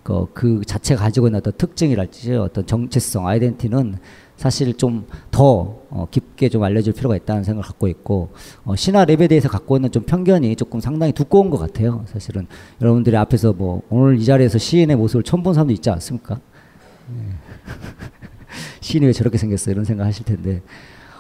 그, 0.01 0.27
그 0.33 0.61
자체가 0.65 1.03
가지고 1.03 1.27
있는 1.27 1.39
어떤 1.39 1.51
특징이랄지 1.57 2.35
어떤 2.35 2.65
정체성, 2.65 3.27
아이덴티는 3.27 3.97
사실 4.37 4.73
좀더 4.75 5.83
어, 5.89 6.07
깊게 6.09 6.49
좀 6.49 6.63
알려줄 6.63 6.93
필요가 6.93 7.15
있다는 7.15 7.43
생각을 7.43 7.63
갖고 7.63 7.87
있고 7.87 8.29
어, 8.65 8.75
신화 8.75 9.05
랩에 9.05 9.29
대해서 9.29 9.47
갖고 9.47 9.77
있는 9.77 9.91
좀 9.91 10.03
편견이 10.03 10.55
조금 10.55 10.79
상당히 10.79 11.13
두꺼운 11.13 11.49
것 11.49 11.57
같아요. 11.57 12.03
사실은 12.07 12.47
여러분들이 12.81 13.15
앞에서 13.15 13.53
뭐 13.53 13.81
오늘 13.89 14.17
이 14.19 14.25
자리에서 14.25 14.57
시인의 14.57 14.95
모습을 14.95 15.23
처음 15.23 15.43
본 15.43 15.53
사람도 15.53 15.73
있지 15.73 15.89
않습니까? 15.89 16.39
네. 17.15 17.33
시인이 18.81 19.05
왜 19.05 19.13
저렇게 19.13 19.37
생겼어 19.37 19.71
이런 19.71 19.85
생각 19.85 20.05
하실 20.05 20.25
텐데 20.25 20.61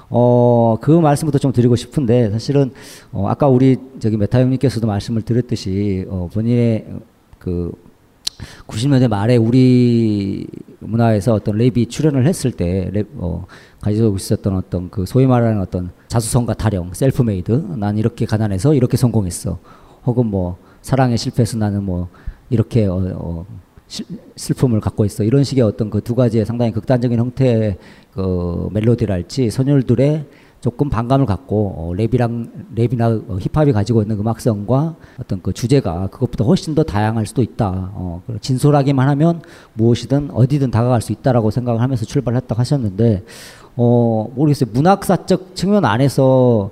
어, 0.09 0.77
그 0.81 0.91
말씀부터 0.91 1.39
좀 1.39 1.51
드리고 1.51 1.75
싶은데 1.75 2.29
사실은 2.31 2.71
어, 3.11 3.27
아까 3.27 3.47
우리 3.47 3.77
저기 3.99 4.17
메타 4.17 4.39
형님께서도 4.41 4.85
말씀을 4.85 5.21
드렸듯이 5.21 6.05
어, 6.09 6.29
본인의 6.31 6.85
그 7.39 7.71
90년대 8.67 9.07
말에 9.07 9.37
우리 9.37 10.47
문화에서 10.79 11.33
어떤 11.33 11.57
랩이 11.57 11.89
출현을 11.89 12.25
했을 12.27 12.51
때 12.51 12.89
랩, 12.93 13.07
어, 13.17 13.45
가지고 13.81 14.15
있었던 14.15 14.55
어떤 14.55 14.89
그 14.89 15.05
소위 15.05 15.25
말하는 15.25 15.61
어떤 15.61 15.91
자수성가 16.07 16.53
타령, 16.55 16.93
self-made, 16.93 17.51
난 17.77 17.97
이렇게 17.97 18.25
가난해서 18.25 18.73
이렇게 18.73 18.97
성공했어. 18.97 19.59
혹은 20.05 20.25
뭐 20.27 20.57
사랑에 20.81 21.15
실패해서 21.17 21.57
나는 21.57 21.83
뭐 21.83 22.09
이렇게 22.49 22.85
어, 22.85 23.13
어, 23.15 23.45
실, 23.87 24.05
슬픔을 24.35 24.79
갖고 24.79 25.05
있어. 25.05 25.23
이런 25.23 25.43
식의 25.43 25.63
어떤 25.63 25.89
그 25.89 26.01
두 26.01 26.15
가지의 26.15 26.45
상당히 26.45 26.71
극단적인 26.71 27.19
형태의 27.19 27.77
그 28.13 28.69
멜로디랄지 28.71 29.49
선율들의 29.49 30.25
조금 30.63 30.89
반감을 30.89 31.25
갖고 31.25 31.73
어, 31.75 31.91
랩이랑 31.93 32.73
랩이나 32.73 33.29
어, 33.29 33.37
힙합이 33.37 33.73
가지고 33.73 34.01
있는 34.01 34.17
음악성과 34.17 34.95
어떤 35.19 35.41
그 35.41 35.51
주제가 35.51 36.07
그것보다 36.07 36.45
훨씬 36.45 36.73
더 36.73 36.83
다양할 36.83 37.25
수도 37.25 37.41
있다. 37.41 37.91
어, 37.93 38.23
진솔하기만 38.39 39.09
하면 39.09 39.41
무엇이든 39.73 40.31
어디든 40.31 40.71
다가갈 40.71 41.01
수 41.01 41.11
있다라고 41.11 41.51
생각을 41.51 41.81
하면서 41.81 42.05
출발했다고 42.05 42.57
하셨는데 42.57 43.25
어, 43.75 44.31
모르겠어요. 44.33 44.69
문학사적 44.71 45.53
측면 45.53 45.83
안에서 45.83 46.69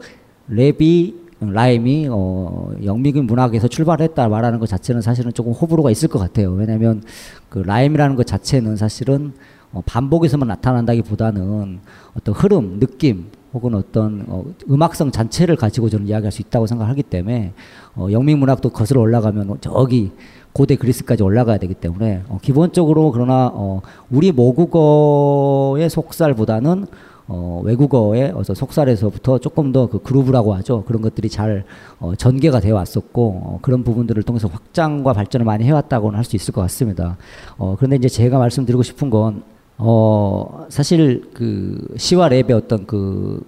랩이 0.50 1.16
라임이 1.42 2.08
어, 2.10 2.72
영미군 2.82 3.28
문학에서 3.28 3.68
출발했다 3.68 4.30
말하는 4.30 4.60
것 4.60 4.70
자체는 4.70 5.02
사실은 5.02 5.34
조금 5.34 5.52
호불호가 5.52 5.92
있을 5.92 6.08
것 6.08 6.18
같아요. 6.18 6.54
왜냐하면 6.54 7.04
그 7.50 7.60
라임이라는 7.60 8.16
것 8.16 8.26
자체는 8.26 8.78
사실은 8.78 9.34
어, 9.74 9.82
반복에서만 9.86 10.48
나타난다기보다는 10.48 11.82
어떤 12.16 12.36
흐름, 12.36 12.80
느낌 12.80 13.26
혹은 13.54 13.76
어떤 13.76 14.24
어, 14.28 14.46
음악성 14.70 15.12
자체를 15.12 15.56
가지고 15.56 15.90
저는 15.90 16.08
이야기할 16.08 16.32
수 16.32 16.42
있다고 16.42 16.68
생각하기 16.68 17.04
때문에 17.04 17.54
어, 17.96 18.08
영미 18.12 18.36
문학도 18.36 18.70
거슬러 18.70 19.02
올라가면 19.02 19.58
저기 19.62 20.12
고대 20.54 20.76
그리스까지 20.76 21.24
올라가야 21.24 21.58
되기 21.58 21.74
때문에 21.74 22.24
어, 22.30 22.40
기본적으로 22.42 23.12
그러나 23.12 23.52
어, 23.54 23.82
우리 24.10 24.32
모국어의 24.32 25.90
속살보다는 25.90 26.86
어, 27.28 27.62
외국어의 27.64 28.34
어서 28.36 28.54
속살에서부터 28.54 29.38
조금 29.38 29.72
더 29.72 29.88
그 29.88 30.00
그루브라고 30.00 30.54
하죠. 30.56 30.84
그런 30.86 31.02
것들이 31.02 31.30
잘 31.30 31.64
어, 32.00 32.14
전개가 32.16 32.60
되어 32.60 32.76
왔었고 32.76 33.42
어, 33.44 33.60
그런 33.62 33.84
부분들을 33.84 34.22
통해서 34.24 34.50
확장과 34.50 35.14
발전을 35.14 35.46
많이 35.46 35.64
해왔다고는 35.64 36.18
할 36.18 36.26
수 36.26 36.36
있을 36.36 36.54
것 36.54 36.62
같습니다. 36.62 37.18
어, 37.58 37.76
그런데 37.78 37.96
이제 37.96 38.10
제가 38.10 38.38
말씀드리고 38.38 38.84
싶은 38.84 39.10
건 39.10 39.44
어, 39.78 40.66
사실 40.70 41.24
그 41.34 41.78
시와 41.98 42.30
랩의 42.30 42.52
어떤 42.52 42.86
그 42.86 43.42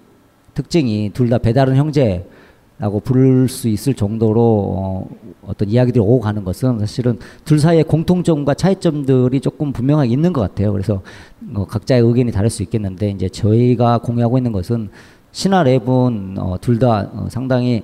특징이 0.54 1.10
둘 1.12 1.28
다 1.28 1.38
배다른 1.38 1.76
형제라고 1.76 3.00
부를 3.02 3.48
수 3.48 3.68
있을 3.68 3.94
정도로 3.94 4.42
어, 4.42 5.08
어떤 5.46 5.68
이야기들이 5.68 6.00
오고 6.00 6.20
가는 6.20 6.44
것은 6.44 6.78
사실은 6.80 7.18
둘 7.44 7.58
사이의 7.58 7.84
공통점과 7.84 8.54
차이점들이 8.54 9.40
조금 9.40 9.72
분명하게 9.72 10.10
있는 10.10 10.32
것 10.32 10.40
같아요. 10.40 10.72
그래서 10.72 11.02
어, 11.54 11.66
각자의 11.66 12.02
의견이 12.02 12.32
다를 12.32 12.50
수 12.50 12.62
있겠는데 12.62 13.10
이제 13.10 13.28
저희가 13.28 13.98
공유하고 13.98 14.38
있는 14.38 14.52
것은 14.52 14.90
시와 15.32 15.64
랩은 15.64 16.38
어, 16.38 16.56
둘다 16.60 17.10
어, 17.12 17.26
상당히 17.30 17.82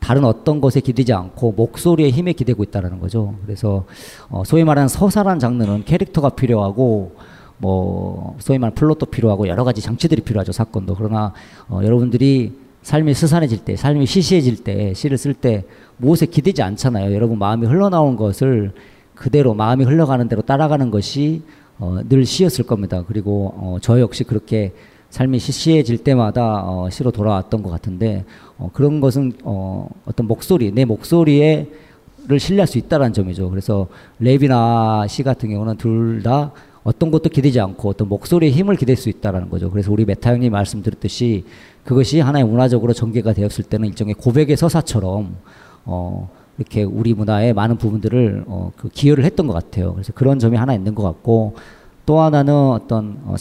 다른 0.00 0.24
어떤 0.24 0.60
것에 0.60 0.80
기대지 0.80 1.12
않고 1.12 1.52
목소리의 1.52 2.10
힘에 2.12 2.32
기대고 2.32 2.62
있다라는 2.62 3.00
거죠. 3.00 3.34
그래서 3.44 3.84
어, 4.28 4.42
소위 4.44 4.62
말하는 4.64 4.88
서사란 4.88 5.38
장르는 5.40 5.84
캐릭터가 5.84 6.30
필요하고 6.30 7.12
뭐 7.58 8.36
소위 8.38 8.58
말하는 8.58 8.74
플롯도 8.74 9.06
필요하고 9.06 9.48
여러 9.48 9.64
가지 9.64 9.80
장치들이 9.80 10.22
필요하죠 10.22 10.52
사건도. 10.52 10.94
그러나 10.94 11.32
어, 11.68 11.80
여러분들이 11.82 12.52
삶이 12.82 13.12
스산해질 13.14 13.64
때 13.64 13.76
삶이 13.76 14.06
시시해질 14.06 14.64
때 14.64 14.94
시를 14.94 15.18
쓸 15.18 15.34
때 15.34 15.64
무엇에 15.96 16.26
기대지 16.26 16.62
않잖아요. 16.62 17.12
여러분 17.14 17.38
마음이 17.38 17.66
흘러나온 17.66 18.16
것을 18.16 18.72
그대로 19.14 19.52
마음이 19.54 19.84
흘러가는 19.84 20.26
대로 20.28 20.42
따라가는 20.42 20.90
것이 20.90 21.42
어, 21.78 21.98
늘 22.08 22.24
시였을 22.24 22.64
겁니다. 22.64 23.04
그리고 23.06 23.52
어, 23.56 23.76
저 23.80 24.00
역시 24.00 24.24
그렇게 24.24 24.72
삶이 25.10 25.38
시시해질 25.38 25.98
때마다 25.98 26.62
어, 26.64 26.88
시로 26.90 27.10
돌아왔던 27.10 27.62
것 27.62 27.70
같은데 27.70 28.24
어, 28.56 28.70
그런 28.72 29.00
것은 29.00 29.32
어, 29.42 29.88
어떤 30.04 30.26
목소리 30.26 30.72
내 30.72 30.84
목소리에 30.84 31.68
를 32.28 32.38
신뢰할 32.38 32.66
수 32.66 32.76
있다는 32.76 33.14
점이죠. 33.14 33.48
그래서 33.48 33.86
랩이나 34.20 35.08
시 35.08 35.22
같은 35.22 35.48
경우는 35.48 35.78
둘 35.78 36.22
다 36.22 36.52
어떤 36.88 37.10
것도 37.10 37.28
기대지 37.28 37.60
않고 37.60 37.90
어떤 37.90 38.08
목소리의 38.08 38.50
힘을 38.52 38.76
기댈 38.76 38.96
수 38.96 39.10
있다라는 39.10 39.50
거죠. 39.50 39.70
그래서 39.70 39.92
우리 39.92 40.06
메타 40.06 40.32
형님 40.32 40.52
말씀 40.52 40.82
드렸듯이 40.82 41.44
그것이 41.84 42.20
하나의 42.20 42.46
문화적으로 42.46 42.94
전개가 42.94 43.34
되었을 43.34 43.64
때는 43.64 43.88
일종의 43.88 44.14
고백의 44.14 44.56
서사처럼 44.56 45.36
어 45.84 46.30
이렇게 46.56 46.84
우리 46.84 47.12
문화의 47.12 47.52
많은 47.52 47.76
부분들을 47.76 48.44
어 48.48 48.70
그 48.74 48.88
기여를 48.88 49.24
했던 49.24 49.46
것 49.46 49.52
같아요. 49.52 49.92
그래서 49.92 50.14
그런 50.14 50.38
점이 50.38 50.56
하나 50.56 50.72
있는 50.72 50.94
것 50.94 51.02
같고 51.02 51.56
또 52.06 52.20
하나는 52.20 52.54
어떤 52.54 53.18
어 53.26 53.34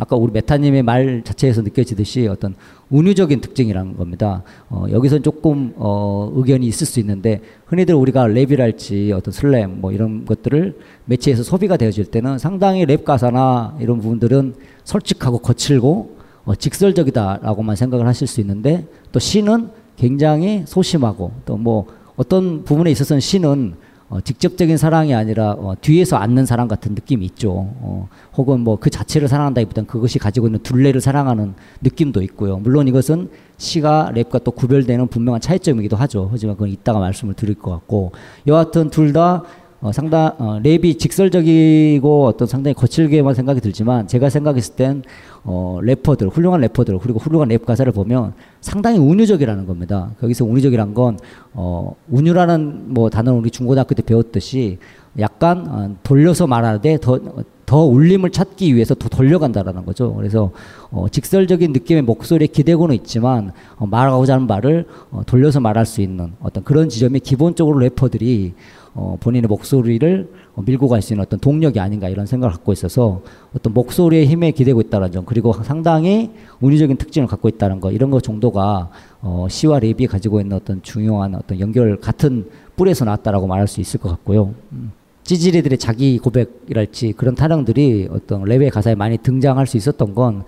아까 0.00 0.16
우리 0.16 0.32
메타님의 0.32 0.82
말 0.82 1.22
자체에서 1.22 1.60
느껴지듯이 1.60 2.26
어떤 2.26 2.54
은유적인 2.88 3.42
특징이라는 3.42 3.98
겁니다. 3.98 4.42
어, 4.70 4.86
여기서 4.90 5.18
조금 5.18 5.74
어, 5.76 6.32
의견이 6.34 6.66
있을 6.66 6.86
수 6.86 7.00
있는데 7.00 7.42
흔히들 7.66 7.94
우리가 7.94 8.26
랩이랄지 8.26 9.12
어떤 9.12 9.32
slam 9.32 9.80
뭐 9.82 9.92
이런 9.92 10.24
것들을 10.24 10.78
매체에서 11.04 11.42
소비가 11.42 11.76
되어질 11.76 12.06
때는 12.06 12.38
상당히 12.38 12.86
랩 12.86 13.04
가사나 13.04 13.76
이런 13.78 14.00
부분들은 14.00 14.54
솔직하고 14.84 15.38
거칠고 15.38 16.16
어, 16.46 16.54
직설적이다라고만 16.54 17.76
생각을 17.76 18.06
하실 18.06 18.26
수 18.26 18.40
있는데 18.40 18.86
또 19.12 19.18
시는 19.20 19.68
굉장히 19.96 20.64
소심하고 20.66 21.32
또 21.44 21.56
뭐 21.56 21.86
어떤 22.20 22.64
부분에 22.64 22.90
있어서는 22.90 23.18
시는 23.20 23.74
어, 24.10 24.20
직접적인 24.20 24.76
사랑이 24.76 25.14
아니라 25.14 25.52
어, 25.52 25.74
뒤에서 25.80 26.16
앉는 26.16 26.44
사랑 26.44 26.66
같은 26.68 26.94
느낌이 26.94 27.24
있죠. 27.26 27.50
어, 27.80 28.08
혹은 28.36 28.60
뭐 28.60 28.76
그 28.76 28.90
자체를 28.90 29.28
사랑한다기보다는 29.28 29.86
그것이 29.86 30.18
가지고 30.18 30.48
있는 30.48 30.60
둘레를 30.62 31.00
사랑하는 31.00 31.54
느낌도 31.80 32.20
있고요. 32.22 32.56
물론 32.58 32.88
이것은 32.88 33.30
시가 33.56 34.10
랩과 34.14 34.42
또 34.42 34.50
구별되는 34.50 35.06
분명한 35.08 35.40
차이점이기도 35.40 35.96
하죠. 35.96 36.28
하지만 36.32 36.56
그건 36.56 36.70
이따가 36.70 36.98
말씀을 36.98 37.34
드릴 37.34 37.54
것 37.54 37.70
같고 37.70 38.12
여하튼 38.46 38.90
둘 38.90 39.12
다 39.12 39.42
어, 39.80 39.92
상당 39.92 40.32
어, 40.38 40.60
랩이 40.62 40.98
직설적이고 40.98 42.26
어떤 42.26 42.46
상당히 42.46 42.74
거칠게만 42.74 43.34
생각이 43.34 43.60
들지만 43.60 44.06
제가 44.06 44.28
생각했을 44.28 44.76
땐 44.76 45.02
어, 45.42 45.78
래퍼들 45.82 46.28
훌륭한 46.28 46.60
래퍼들 46.60 46.98
그리고 46.98 47.18
훌륭한 47.18 47.48
랩 47.48 47.64
가사를 47.64 47.90
보면 47.92 48.34
상당히 48.60 48.98
은유적이라는 48.98 49.66
겁니다. 49.66 50.10
거기서 50.20 50.44
은유적이란 50.44 50.92
건 50.92 51.18
어, 51.54 51.94
은유라는 52.10 52.92
뭐 52.92 53.08
단어는 53.08 53.38
우리 53.38 53.50
중고등학교 53.50 53.94
때 53.94 54.02
배웠듯이 54.02 54.78
약간 55.18 55.66
어, 55.68 55.96
돌려서 56.02 56.46
말하되 56.46 56.98
더, 57.00 57.18
더 57.64 57.84
울림을 57.84 58.30
찾기 58.30 58.74
위해서 58.74 58.94
더 58.94 59.08
돌려간다라는 59.08 59.86
거죠. 59.86 60.12
그래서 60.14 60.50
어, 60.90 61.06
직설적인 61.08 61.72
느낌의 61.72 62.02
목소리에 62.02 62.48
기대고는 62.48 62.94
있지만 62.96 63.52
어, 63.76 63.86
말하고자 63.86 64.34
하는 64.34 64.46
말을 64.46 64.86
어, 65.10 65.22
돌려서 65.24 65.58
말할 65.60 65.86
수 65.86 66.02
있는 66.02 66.32
어떤 66.40 66.64
그런 66.64 66.90
지점이 66.90 67.20
기본적으로 67.20 67.78
래퍼들이 67.78 68.52
어, 68.94 69.16
본인의 69.20 69.48
목소리를 69.48 70.28
어, 70.54 70.62
밀고 70.62 70.88
갈 70.88 71.00
수 71.02 71.12
있는 71.12 71.24
어떤 71.24 71.38
동력이 71.40 71.80
아닌가 71.80 72.08
이런 72.08 72.26
생각을 72.26 72.52
갖고 72.52 72.72
있어서 72.72 73.22
어떤 73.56 73.72
목소리의 73.72 74.26
힘에 74.26 74.50
기대고 74.50 74.80
있다는 74.80 75.12
점 75.12 75.24
그리고 75.24 75.52
상당히 75.52 76.30
운유적인 76.60 76.96
특징을 76.96 77.28
갖고 77.28 77.48
있다는 77.48 77.80
거 77.80 77.90
이런 77.92 78.10
것 78.10 78.22
정도가 78.22 78.90
어, 79.22 79.46
시와 79.48 79.80
랩이 79.80 80.08
가지고 80.08 80.40
있는 80.40 80.56
어떤 80.56 80.82
중요한 80.82 81.34
어떤 81.34 81.60
연결 81.60 81.96
같은 81.98 82.48
뿔에서 82.76 83.04
나왔다라고 83.04 83.46
말할 83.46 83.68
수 83.68 83.80
있을 83.80 84.00
것 84.00 84.08
같고요. 84.10 84.54
음. 84.72 84.92
찌질이들의 85.22 85.78
자기 85.78 86.18
고백이랄지 86.18 87.12
그런 87.12 87.34
타령들이 87.34 88.08
어떤 88.10 88.42
랩의 88.44 88.70
가사에 88.72 88.94
많이 88.96 89.16
등장할 89.18 89.66
수 89.66 89.76
있었던 89.76 90.14
건 90.14 90.44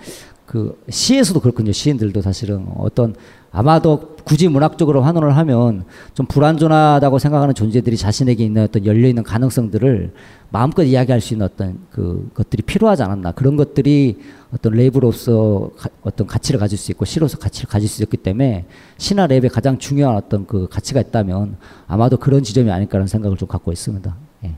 그 0.53 0.79
시에서도 0.91 1.41
그렇군요. 1.41 1.73
시인들도 1.73 2.21
사실은 2.21 2.67
어떤 2.77 3.15
아마도 3.53 4.17
굳이 4.25 4.49
문학적으로 4.49 5.03
환원을 5.03 5.37
하면 5.37 5.85
좀 6.15 6.27
불완전하다고 6.27 7.19
생각하는 7.19 7.55
존재들이 7.55 7.97
자신에게 7.97 8.45
있는 8.45 8.63
어떤 8.63 8.87
열려 8.87 9.09
있는 9.09 9.23
가능성들을 9.23 10.15
마음껏 10.51 10.83
이야기할 10.83 11.21
수 11.21 11.35
있는 11.35 11.47
어떤 11.53 11.79
그 11.91 12.31
것들이 12.35 12.63
필요하지 12.63 13.03
않았나. 13.03 13.33
그런 13.33 13.57
것들이 13.57 14.19
어떤 14.55 14.73
랩으로서 14.73 15.75
가, 15.77 15.91
어떤 16.03 16.27
가치를 16.27 16.61
가질 16.61 16.79
수 16.79 16.93
있고 16.93 17.05
시로서 17.05 17.39
가치를 17.39 17.69
가질 17.69 17.89
수 17.89 18.03
있기 18.03 18.17
때문에 18.17 18.67
신화 18.97 19.27
랩에 19.27 19.53
가장 19.53 19.79
중요한 19.79 20.17
어떤 20.17 20.47
그 20.47 20.69
가치가 20.71 21.01
있다면 21.01 21.57
아마도 21.87 22.17
그런 22.17 22.43
지점이 22.43 22.71
아닐까라는 22.71 23.07
생각을 23.07 23.37
좀 23.37 23.49
갖고 23.49 23.73
있습니다. 23.73 24.17
예. 24.45 24.55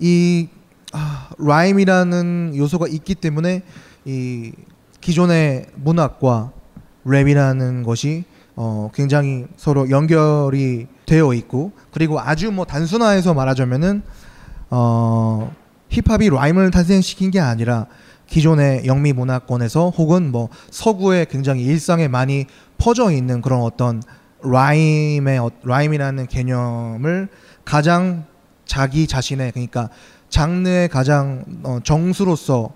이 0.00 0.48
아, 0.92 1.28
라임이라는 1.38 2.54
요소가 2.56 2.86
있기 2.88 3.14
때문에 3.14 3.62
이 4.04 4.52
기존의 5.00 5.66
문학과 5.76 6.52
랩이라는 7.06 7.84
것이 7.84 8.24
어, 8.56 8.90
굉장히 8.94 9.46
서로 9.56 9.90
연결이 9.90 10.86
되어 11.04 11.34
있고 11.34 11.72
그리고 11.92 12.20
아주 12.20 12.50
뭐 12.50 12.64
단순화해서 12.64 13.34
말하자면은 13.34 14.02
어, 14.70 15.54
힙합이 15.90 16.30
라임을 16.30 16.70
탄생시킨 16.70 17.30
게 17.30 17.40
아니라 17.40 17.86
기존의 18.26 18.86
영미 18.86 19.12
문화권에서 19.12 19.90
혹은 19.90 20.32
뭐 20.32 20.48
서구에 20.70 21.26
굉장히 21.30 21.64
일상에 21.64 22.08
많이 22.08 22.46
퍼져 22.76 23.12
있는 23.12 23.40
그런 23.40 23.60
어떤 23.62 24.02
라임의 24.42 25.38
어, 25.38 25.50
라임이라는 25.62 26.26
개념을 26.26 27.28
가장 27.64 28.24
자기 28.64 29.06
자신의 29.06 29.52
그러니까 29.52 29.90
장르의 30.28 30.88
가장 30.88 31.44
어, 31.62 31.78
정수로서 31.84 32.72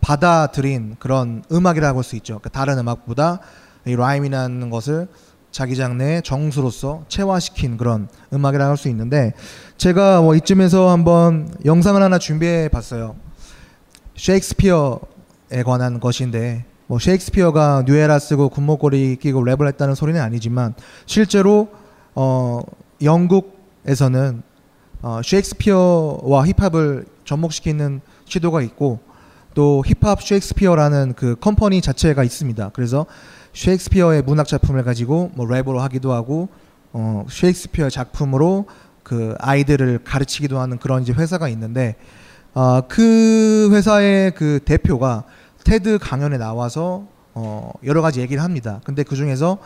받아들인 0.00 0.96
그런 0.98 1.42
음악이라고 1.52 1.98
할 1.98 2.04
수 2.04 2.16
있죠. 2.16 2.38
그러니까 2.38 2.50
다른 2.50 2.78
음악보다 2.78 3.40
이 3.86 3.96
라임이라는 3.96 4.70
것을 4.70 5.08
자기 5.50 5.74
장르의 5.74 6.22
정수로서 6.22 7.04
체화시킨 7.08 7.76
그런 7.76 8.08
음악이라고 8.32 8.70
할 8.70 8.76
수 8.76 8.88
있는데 8.88 9.32
제가 9.78 10.20
뭐 10.20 10.34
이쯤에서 10.36 10.88
한번 10.90 11.52
영상을 11.64 12.00
하나 12.00 12.18
준비해 12.18 12.68
봤어요. 12.68 13.16
셰익스피어에 14.16 15.62
관한 15.64 15.98
것인데 15.98 16.64
뭐 16.86 16.98
셰익스피어가 16.98 17.84
뉴에라 17.86 18.18
쓰고 18.18 18.48
군목걸이 18.50 19.16
끼고 19.16 19.40
랩을 19.40 19.66
했다는 19.68 19.94
소리는 19.94 20.20
아니지만 20.20 20.74
실제로 21.06 21.68
어 22.14 22.60
영국에서는 23.02 24.42
어 25.02 25.20
셰익스피어와 25.24 26.46
힙합을 26.46 27.06
접목시키는 27.24 28.00
시도가 28.26 28.60
있고 28.62 29.00
또 29.54 29.82
힙합 29.86 30.22
셰익스피어라는 30.22 31.14
그 31.14 31.36
컴퍼니 31.40 31.80
자체가 31.80 32.22
있습니다. 32.22 32.70
그래서 32.74 33.06
셰익스피어의 33.54 34.22
문학 34.22 34.46
작품을 34.46 34.84
가지고 34.84 35.30
뭐 35.34 35.46
랩으로 35.46 35.78
하기도 35.78 36.12
하고 36.12 36.48
어 36.92 37.24
셰익스피어 37.28 37.90
작품으로 37.90 38.66
그 39.02 39.34
아이들을 39.38 40.00
가르치기도 40.04 40.58
하는 40.58 40.78
그런 40.78 41.02
이제 41.02 41.12
회사가 41.12 41.48
있는데 41.48 41.96
어, 42.54 42.82
그 42.88 43.70
회사의 43.72 44.32
그 44.34 44.60
대표가 44.64 45.24
테드 45.64 45.98
강연에 46.00 46.36
나와서 46.38 47.06
어, 47.34 47.72
여러 47.84 48.02
가지 48.02 48.20
얘기를 48.20 48.42
합니다. 48.42 48.80
근데 48.84 49.02
그 49.02 49.14
중에서 49.14 49.58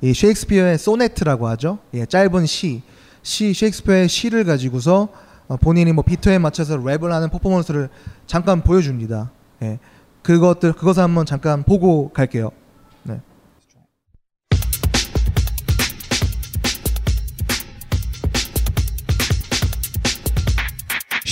이 0.00 0.12
셰익스피어의 0.12 0.78
소네트라고 0.78 1.46
하죠. 1.48 1.78
예, 1.94 2.04
짧은 2.04 2.46
시, 2.46 2.82
시 3.22 3.54
셰익스피어의 3.54 4.08
시를 4.08 4.44
가지고서 4.44 5.08
어, 5.46 5.56
본인이 5.56 5.92
뭐 5.92 6.02
비트에 6.02 6.38
맞춰서 6.38 6.76
랩을 6.76 7.08
하는 7.10 7.30
퍼포먼스를 7.30 7.88
잠깐 8.26 8.62
보여줍니다. 8.62 9.30
예, 9.62 9.78
그것들 10.22 10.72
그것을 10.72 11.02
한번 11.02 11.26
잠깐 11.26 11.62
보고 11.62 12.08
갈게요. 12.08 12.50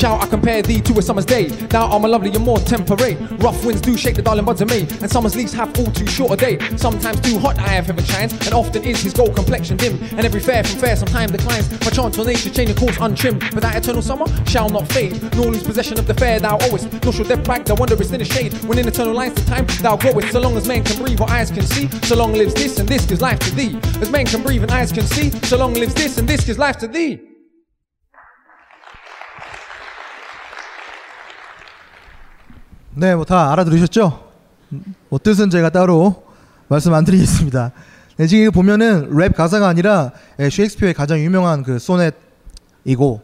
Shall 0.01 0.19
I 0.19 0.27
compare 0.29 0.63
thee 0.63 0.81
to 0.81 0.99
a 0.99 1.03
summer's 1.03 1.27
day? 1.27 1.49
Thou 1.49 1.91
art 1.91 2.01
my 2.01 2.09
lovely 2.09 2.31
and 2.31 2.43
more 2.43 2.57
temperate. 2.59 3.19
Rough 3.33 3.63
winds 3.67 3.83
do 3.83 3.99
shake 3.99 4.17
the 4.17 4.23
darling 4.23 4.47
buds 4.47 4.63
of 4.63 4.71
me, 4.71 4.89
and 5.03 5.11
summer's 5.11 5.37
leaves 5.37 5.53
have 5.53 5.79
all 5.79 5.93
too 5.93 6.07
short 6.07 6.33
a 6.33 6.37
day. 6.37 6.59
Sometimes 6.79 7.21
too 7.21 7.39
hot, 7.39 7.59
I 7.59 7.69
have 7.69 7.85
heaven 7.85 8.03
shines, 8.07 8.33
and 8.33 8.55
often 8.55 8.83
is 8.83 9.03
his 9.03 9.13
gold 9.13 9.37
complexion 9.37 9.77
dim. 9.77 10.03
And 10.13 10.21
every 10.21 10.41
fair 10.41 10.65
from 10.65 10.81
fair 10.81 10.97
sometimes 10.97 11.33
declines. 11.33 11.71
My 11.85 11.91
chance 11.91 12.17
or 12.17 12.25
nature 12.25 12.49
change 12.49 12.75
course 12.77 12.97
untrimmed, 12.99 13.45
but 13.53 13.61
that 13.61 13.77
eternal 13.77 14.01
summer 14.01 14.25
shall 14.47 14.71
not 14.71 14.89
fade, 14.89 15.21
nor 15.35 15.49
lose 15.49 15.65
possession 15.65 15.99
of 15.99 16.07
the 16.07 16.15
fair 16.15 16.41
thou 16.41 16.57
owest. 16.63 16.91
Nor 17.05 17.13
shall 17.13 17.27
death 17.27 17.45
brag 17.45 17.67
thou 17.67 17.75
wanderest 17.75 18.11
in 18.15 18.21
the 18.21 18.25
shade, 18.25 18.55
when 18.65 18.79
in 18.79 18.89
eternal 18.89 19.13
lines 19.13 19.35
to 19.35 19.45
time 19.45 19.67
thou 19.83 19.99
growest. 19.99 20.33
So 20.33 20.41
long 20.41 20.57
as 20.57 20.67
man 20.67 20.83
can 20.83 20.97
breathe 21.05 21.21
or 21.21 21.29
eyes 21.29 21.51
can 21.51 21.67
see, 21.67 21.91
so 22.07 22.17
long 22.17 22.33
lives 22.33 22.55
this, 22.55 22.79
and 22.79 22.89
this 22.89 23.05
gives 23.05 23.21
life 23.21 23.39
to 23.41 23.55
thee. 23.55 23.79
As 24.01 24.11
man 24.11 24.25
can 24.25 24.43
breathe 24.43 24.63
and 24.63 24.73
eyes 24.73 24.93
can 24.93 25.05
see, 25.05 25.29
so 25.45 25.59
long 25.59 25.75
lives 25.75 25.93
this, 25.93 26.17
and 26.17 26.27
this 26.27 26.47
gives 26.47 26.59
life 26.59 26.79
to 26.79 26.89
thee. 26.89 27.30
네, 33.01 33.15
뭐 33.15 33.25
다 33.25 33.51
알아들으셨죠? 33.53 34.31
뭐 35.09 35.19
뜻은 35.19 35.49
제가 35.49 35.71
따로 35.71 36.23
말씀 36.69 36.93
안 36.93 37.07
드리겠습니다. 37.07 37.73
네, 38.19 38.27
지금 38.27 38.43
이거 38.43 38.51
보면은 38.51 39.09
랩 39.17 39.35
가사가 39.35 39.67
아니라 39.69 40.13
예, 40.39 40.51
셰익스피어의 40.51 40.93
가장 40.93 41.19
유명한 41.19 41.63
그 41.63 41.79
소넷이고 41.79 43.23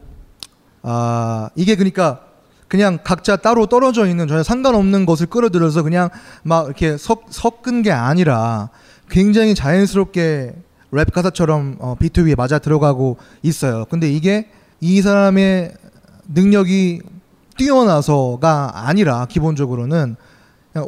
아 0.80 1.50
이게 1.56 1.76
그러니까 1.76 2.22
그냥 2.68 3.00
각자 3.04 3.36
따로 3.36 3.66
떨어져 3.66 4.06
있는 4.06 4.26
전혀 4.26 4.42
상관없는 4.42 5.04
것을 5.04 5.26
끌어들여서 5.26 5.82
그냥 5.82 6.08
막 6.42 6.64
이렇게 6.64 6.96
섞, 6.96 7.24
섞은 7.28 7.82
게 7.82 7.92
아니라 7.92 8.70
굉장히 9.10 9.54
자연스럽게 9.54 10.54
랩 10.92 11.12
가사처럼 11.12 11.76
어, 11.80 11.96
비트 12.00 12.26
위에 12.26 12.34
맞아 12.34 12.58
들어가고 12.58 13.18
있어요. 13.42 13.84
근데 13.90 14.10
이게 14.10 14.48
이 14.80 15.02
사람의 15.02 15.74
능력이 16.32 17.02
뛰어나서가 17.56 18.86
아니라 18.86 19.26
기본적으로는 19.26 20.16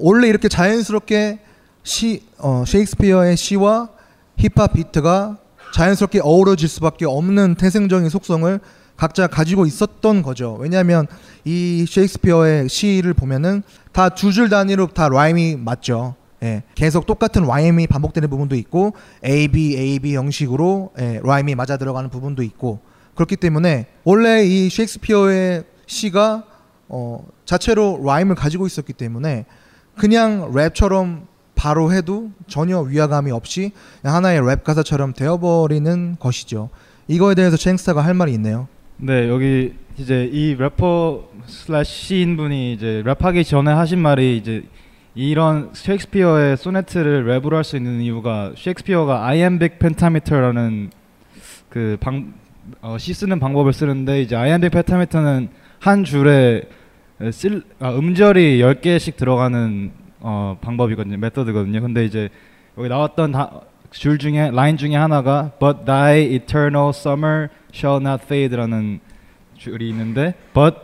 원래 0.01 0.29
이렇게 0.29 0.49
자연스럽게 0.49 1.41
시 1.83 2.23
어, 2.39 2.65
셰익스피어의 2.67 3.37
시와 3.37 3.89
힙합 4.37 4.75
비트가 4.75 5.39
자연스럽게 5.75 6.21
어우러질 6.23 6.69
수밖에 6.69 7.07
없는 7.07 7.55
태생적인 7.55 8.09
속성을 8.09 8.61
각자 8.97 9.27
가지고 9.27 9.65
있었던 9.65 10.23
거죠. 10.23 10.57
왜냐하면 10.61 11.07
이 11.45 11.87
셰익스피어의 11.89 12.69
시를 12.69 13.15
보면은 13.15 13.63
다 13.93 14.11
두 14.11 14.33
줄 14.33 14.49
단위로 14.49 14.89
다 14.89 15.09
라임이 15.09 15.57
맞죠. 15.57 16.15
예, 16.43 16.63
계속 16.75 17.07
똑같은 17.07 17.47
라임이 17.47 17.87
반복되는 17.87 18.29
부분도 18.31 18.55
있고 18.57 18.93
A 19.25 19.49
B 19.49 19.77
A 19.77 19.99
B 19.99 20.15
형식으로 20.15 20.91
예, 21.01 21.21
라임이 21.25 21.55
맞아 21.55 21.77
들어가는 21.77 22.11
부분도 22.11 22.43
있고 22.43 22.81
그렇기 23.15 23.37
때문에 23.37 23.87
원래 24.05 24.45
이 24.45 24.69
셰익스피어의 24.69 25.65
시가 25.87 26.45
어, 26.89 27.25
자체로 27.45 28.01
라임을 28.05 28.35
가지고 28.35 28.67
있었기 28.67 28.93
때문에 28.93 29.45
그냥 29.97 30.51
랩처럼 30.53 31.23
바로 31.55 31.93
해도 31.93 32.31
전혀 32.47 32.79
위화감이 32.81 33.31
없이 33.33 33.73
하나의 34.05 34.41
랩 34.47 34.63
가사처럼 34.65 35.13
되어버리는 35.13 36.17
것이죠. 36.21 36.71
이거에 37.09 37.35
대해서 37.35 37.57
챈스타가 37.57 37.97
할 37.97 38.15
말이 38.15 38.33
있네요. 38.35 38.69
네 38.97 39.29
여기 39.29 39.75
이제 39.97 40.25
이 40.33 40.55
래퍼 40.57 41.29
슬래시 41.47 41.93
시인 42.07 42.37
분이 42.37 42.73
이제 42.75 43.03
랩하기 43.05 43.45
전에 43.45 43.73
하신 43.73 43.99
말이 44.01 44.37
이제 44.37 44.65
이런 45.15 45.71
셰익스피어의 45.73 46.57
소네트를 46.57 47.25
랩으로 47.27 47.55
할 47.55 47.65
수 47.65 47.77
있는 47.77 48.01
이유가 48.01 48.53
셰익스피어가 48.57 49.27
iambic 49.27 49.79
pentameter라는 49.79 50.91
그 51.71 51.97
방 52.01 52.33
어, 52.83 52.99
시 52.99 53.15
쓰는 53.15 53.41
방법을 53.41 53.73
쓰는데 53.73 54.21
이제 54.23 54.37
iambic 54.37 54.71
pentameter는 54.73 55.49
한 55.81 56.05
줄에 56.05 56.63
쓸, 57.33 57.63
아, 57.81 57.91
음절이 57.91 58.61
10개씩 58.61 59.17
들어가는 59.17 59.93
어, 60.21 60.59
방법이거든요. 60.61 61.17
메서드거든요. 61.19 61.81
근데 61.81 62.05
이제 62.05 62.29
여기 62.77 62.89
나왔던 62.89 63.33
다, 63.33 63.61
줄 63.91 64.19
중에 64.19 64.51
라인 64.53 64.77
중에 64.77 64.97
하나가 64.97 65.53
But 65.59 65.85
thy 65.85 66.35
eternal 66.35 66.91
summer 66.91 67.49
shall 67.73 68.01
not 68.01 68.25
fade라는 68.25 69.01
줄이 69.57 69.89
있는데 69.91 70.35
But 70.53 70.77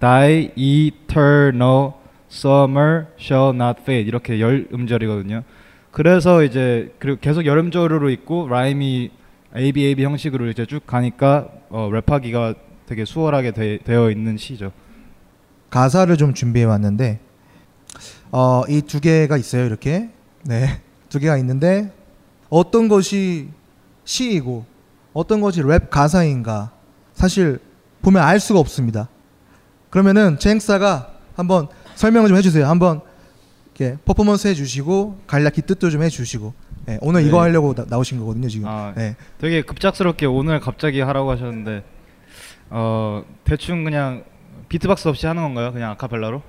thy 0.00 0.50
eternal 0.56 1.92
summer 2.30 3.06
shall 3.18 3.54
not 3.54 3.80
fade 3.82 4.06
이렇게 4.06 4.40
열 4.40 4.66
음절이거든요. 4.72 5.42
그래서 5.90 6.42
이제 6.42 6.94
그리고 6.98 7.18
계속 7.20 7.44
열 7.44 7.58
음절으로 7.58 8.10
있고 8.10 8.48
라임이 8.48 9.10
A 9.56 9.72
B 9.72 9.86
A 9.86 9.94
B 9.94 10.04
형식으로 10.04 10.48
이제 10.48 10.64
쭉 10.64 10.86
가니까 10.86 11.48
어, 11.68 11.90
랩하기가 11.92 12.56
되게 12.86 13.04
수월하게 13.04 13.52
되, 13.52 13.78
되어 13.78 14.10
있는 14.10 14.36
시죠. 14.36 14.72
가사를 15.70 16.14
좀 16.16 16.34
준비해 16.34 16.64
왔는데 16.66 17.20
어, 18.30 18.62
이 18.68 18.82
두 18.82 19.00
개가 19.00 19.36
있어요. 19.36 19.64
이렇게 19.66 20.10
네, 20.44 20.80
두 21.08 21.18
개가 21.18 21.36
있는데 21.38 21.92
어떤 22.48 22.88
것이 22.88 23.48
시이고 24.04 24.64
어떤 25.12 25.40
것이 25.40 25.62
랩 25.62 25.90
가사인가 25.90 26.72
사실 27.14 27.58
보면 28.02 28.22
알 28.22 28.40
수가 28.40 28.58
없습니다. 28.60 29.08
그러면은 29.90 30.38
쟁사가 30.38 31.12
한번 31.36 31.68
설명을 31.94 32.28
좀 32.28 32.36
해주세요. 32.36 32.66
한번 32.66 33.00
이렇게 33.74 33.96
퍼포먼스 34.04 34.48
해주시고 34.48 35.20
간략히 35.26 35.62
뜻도 35.62 35.90
좀 35.90 36.02
해주시고 36.02 36.52
네, 36.86 36.98
오늘 37.00 37.22
네. 37.22 37.28
이거 37.28 37.40
하려고 37.40 37.74
나, 37.74 37.96
오신 37.96 38.18
거거든요 38.18 38.48
지금. 38.48 38.66
아, 38.68 38.92
네. 38.96 39.14
되게 39.38 39.62
급작스럽게 39.62 40.26
오늘 40.26 40.58
갑자기 40.60 41.00
하라고 41.00 41.30
하셨는데 41.30 41.84
어 42.71 43.23
대충 43.43 43.83
그냥 43.83 44.23
비트박스 44.69 45.07
없이 45.07 45.25
하는 45.27 45.41
건가요? 45.43 45.71
그냥 45.71 45.91
아카펠라로? 45.91 46.41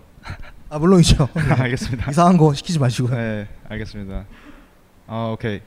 아 0.71 0.79
물론이죠. 0.79 1.29
알겠습니다. 1.35 2.11
이상한 2.11 2.37
거 2.37 2.53
시키지 2.53 2.79
마시고요. 2.79 3.16
네, 3.16 3.49
알겠습니다. 3.68 4.25
아 5.07 5.31
오케이. 5.33 5.61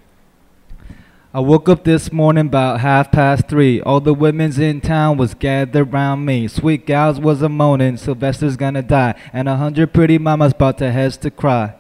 I 1.34 1.42
woke 1.42 1.72
up 1.72 1.84
this 1.84 2.12
morning 2.12 2.48
about 2.48 2.82
half 2.82 3.10
past 3.10 3.48
three. 3.48 3.82
All 3.86 4.02
the 4.02 4.14
women's 4.14 4.60
in 4.60 4.82
town 4.82 5.18
was 5.18 5.34
gathered 5.34 5.94
round 5.94 6.26
me. 6.26 6.50
Sweet 6.50 6.86
gals 6.86 7.22
was 7.22 7.42
a 7.42 7.48
moaning, 7.48 7.96
Sylvester's 7.96 8.58
gonna 8.58 8.82
die, 8.84 9.14
and 9.32 9.48
a 9.48 9.56
hundred 9.56 9.94
pretty 9.94 10.18
mamas 10.18 10.52
about 10.52 10.78
to 10.80 10.92
heads 10.92 11.18
to 11.20 11.30
cry. 11.32 11.72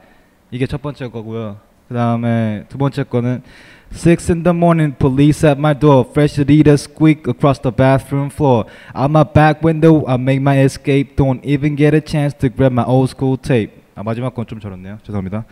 이게 0.52 0.66
첫 0.66 0.82
번째 0.82 1.10
거고요. 1.10 1.58
그 1.90 1.94
다음에 1.94 2.64
두 2.70 2.78
번째 2.78 3.04
거는 3.04 3.44
Six 3.93 4.29
in 4.29 4.43
the 4.43 4.53
morning, 4.53 4.93
police 4.93 5.43
at 5.45 5.59
my 5.59 5.73
door. 5.73 6.05
Fresh 6.05 6.37
Adidas 6.37 6.81
squeak 6.85 7.27
across 7.27 7.59
the 7.61 7.71
bathroom 7.73 8.29
floor. 8.31 8.67
Out 8.95 9.11
my 9.11 9.23
back 9.25 9.63
window, 9.63 10.05
I 10.07 10.17
make 10.17 10.41
my 10.41 10.61
escape. 10.61 11.17
Don't 11.17 11.43
even 11.45 11.77
get 11.77 11.95
a 11.95 12.01
chance 12.01 12.35
to 12.41 12.49
grab 12.51 12.73
my 12.73 12.85
old 12.85 13.09
school 13.11 13.37
tape. 13.39 13.73
아 13.95 14.03
마지막 14.03 14.35
건 14.35 14.45
좀 14.47 14.61
저렇네요. 14.61 14.99
죄송합니다. 15.05 15.45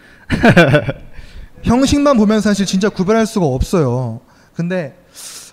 형식만 1.63 2.19
보면 2.19 2.43
사실 2.43 2.67
진짜 2.67 2.91
구별할 2.91 3.25
수가 3.27 3.47
없어요. 3.47 4.21
근데 4.55 4.95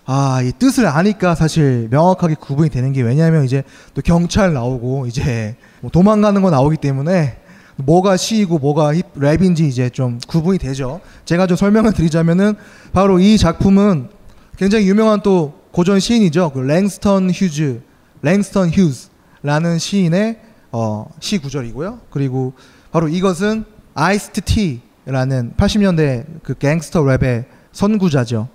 아, 0.05 0.41
이 0.43 0.51
뜻을 0.51 0.87
아니까 0.87 1.35
사실 1.35 1.87
명확하게 1.89 2.35
구분이 2.35 2.69
되는 2.69 2.91
게 2.91 3.01
왜냐하면 3.01 3.45
이제 3.45 3.63
또 3.93 4.01
경찰 4.01 4.53
나오고 4.53 5.05
이제 5.05 5.55
뭐 5.79 5.89
도망가는 5.89 6.41
거 6.41 6.49
나오기 6.49 6.77
때문에 6.77 7.37
뭐가 7.85 8.17
시이고 8.17 8.59
뭐가 8.59 8.93
힙, 8.93 9.13
랩인지 9.15 9.61
이제 9.61 9.89
좀 9.89 10.19
구분이 10.27 10.57
되죠. 10.57 11.01
제가 11.25 11.47
좀 11.47 11.57
설명을 11.57 11.93
드리자면은 11.93 12.55
바로 12.93 13.19
이 13.19 13.37
작품은 13.37 14.09
굉장히 14.57 14.87
유명한 14.87 15.21
또 15.21 15.53
고전 15.71 15.99
시인이죠. 15.99 16.51
그 16.53 16.59
랭스턴 16.59 17.31
휴즈, 17.31 17.81
랭스턴 18.21 18.69
휴즈라는 18.69 19.79
시인의 19.79 20.39
어, 20.71 21.05
시 21.19 21.37
구절이고요. 21.37 21.99
그리고 22.09 22.53
바로 22.91 23.07
이것은 23.07 23.65
아이스 23.93 24.41
티라는 24.41 25.53
80년대 25.57 26.25
그 26.43 26.53
갱스터 26.53 27.03
랩의 27.03 27.45
선구자죠. 27.71 28.47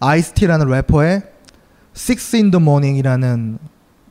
아이스티라는 0.00 0.68
래퍼의 0.68 1.22
Six 1.94 2.36
in 2.36 2.50
the 2.50 2.62
Morning이라는 2.62 3.58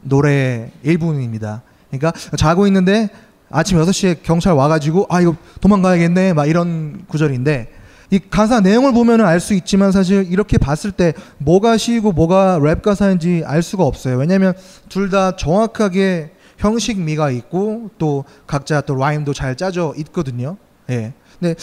노래의 0.04 0.72
일부분입니다. 0.84 1.64
그러니까 1.90 2.12
자고 2.38 2.68
있는데 2.68 3.10
아침 3.52 3.78
6시에 3.80 4.18
경찰 4.24 4.54
와가지고 4.54 5.08
아 5.10 5.22
이거 5.22 5.36
도망가야겠네 5.60 6.34
막 6.34 6.46
이런 6.48 7.04
구절인데 7.08 7.70
이 8.12 8.20
가사 8.30 8.60
내용을 8.60 8.92
보면은 8.94 9.26
알 9.26 9.40
수 9.40 9.54
있지만 9.54 9.92
사실 9.92 10.28
이렇게 10.30 10.58
봤을 10.58 10.92
때 10.92 11.14
뭐가 11.38 11.78
시이고 11.78 12.12
뭐가 12.12 12.60
랩 12.62 12.82
가사인지 12.82 13.44
알 13.46 13.62
수가 13.64 13.84
없어요. 13.86 14.18
왜냐면 14.18 14.54
둘 14.90 15.10
다 15.10 15.36
정확하게 15.36 16.32
형식미가 16.58 17.32
있고 17.32 17.90
또 17.98 18.26
각자 18.46 18.82
또 18.82 18.96
라임도 18.96 19.34
잘 19.34 19.56
짜져 19.56 19.94
있거든요. 19.98 20.58
예. 20.90 21.14
근데 21.40 21.56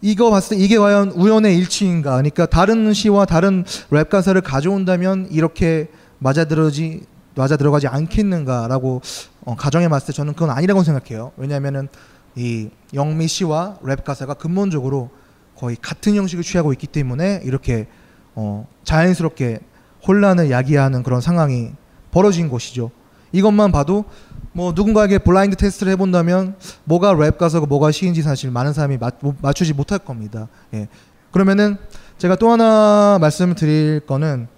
이거 0.00 0.30
봤을 0.30 0.56
때 0.56 0.62
이게 0.64 0.78
과연 0.78 1.10
우연의 1.10 1.56
일치인가? 1.58 2.12
그러니까 2.12 2.46
다른 2.46 2.92
시와 2.92 3.24
다른 3.24 3.64
랩 3.90 4.08
가사를 4.08 4.40
가져온다면 4.40 5.28
이렇게 5.30 5.88
맞아들어지 6.18 7.02
맞아 7.34 7.56
들어가지 7.56 7.86
않겠는가라고 7.86 9.00
어, 9.44 9.56
가정해 9.56 9.88
봤을 9.88 10.08
때 10.08 10.12
저는 10.12 10.34
그건 10.34 10.50
아니라고 10.50 10.82
생각해요. 10.82 11.32
왜냐하면은 11.36 11.88
이 12.36 12.70
영미 12.94 13.28
시와 13.28 13.78
랩 13.82 14.04
가사가 14.04 14.34
근본적으로 14.34 15.10
거의 15.56 15.76
같은 15.76 16.14
형식을 16.14 16.42
취하고 16.42 16.72
있기 16.72 16.86
때문에 16.86 17.42
이렇게 17.44 17.86
어, 18.34 18.66
자연스럽게 18.84 19.60
혼란을 20.06 20.50
야기하는 20.50 21.02
그런 21.02 21.20
상황이 21.20 21.70
벌어진 22.10 22.48
것이죠. 22.48 22.90
이것만 23.32 23.72
봐도 23.72 24.04
뭐 24.52 24.72
누군가에게 24.72 25.18
블라인드 25.18 25.56
테스트를 25.56 25.92
해본다면 25.92 26.56
뭐가 26.84 27.14
랩 27.14 27.38
가사고 27.38 27.66
뭐가 27.66 27.90
시인지 27.90 28.22
사실 28.22 28.50
많은 28.50 28.72
사람이 28.72 28.98
맞, 28.98 29.14
맞추지 29.40 29.72
못할 29.72 29.98
겁니다. 29.98 30.48
예. 30.74 30.88
그러면은 31.30 31.78
제가 32.18 32.36
또 32.36 32.50
하나 32.50 33.18
말씀을 33.20 33.54
드릴 33.54 34.00
거는 34.00 34.48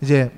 이제 0.00 0.32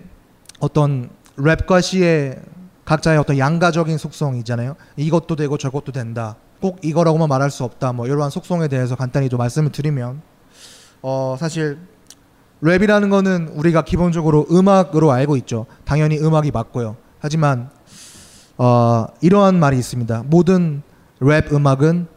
어떤 0.61 1.09
랩과 1.39 1.81
시의 1.81 2.39
각자의 2.85 3.19
어떤 3.19 3.39
양가적인 3.39 3.99
속성이잖아요. 3.99 4.77
이것도 4.97 5.37
되고 5.37 5.57
저것도 5.59 5.93
된다. 5.93 6.37
꼭 6.61 6.79
이거라고만 6.83 7.29
말할 7.29 7.51
수 7.51 7.65
없다. 7.65 7.93
뭐 7.93 8.07
이러한 8.07 8.31
속성에 8.31 8.69
대해서 8.69 8.97
간단히 8.97 9.29
좀 9.29 9.39
말씀을 9.39 9.71
드리면 9.71 10.23
어 11.03 11.37
사실 11.39 11.79
랩이라는 12.63 13.11
거는 13.11 13.49
우리가 13.55 13.83
기본적으로 13.83 14.47
음악으로 14.51 15.13
알고 15.13 15.37
있죠. 15.37 15.67
당연히 15.85 16.19
음악이 16.19 16.51
맞고요. 16.51 16.97
하지만 17.21 17.71
어, 18.57 19.07
이러한 19.21 19.61
말이 19.61 19.79
있습니다. 19.79 20.25
모든 20.27 20.83
랩 21.21 21.53
음악은 21.53 22.09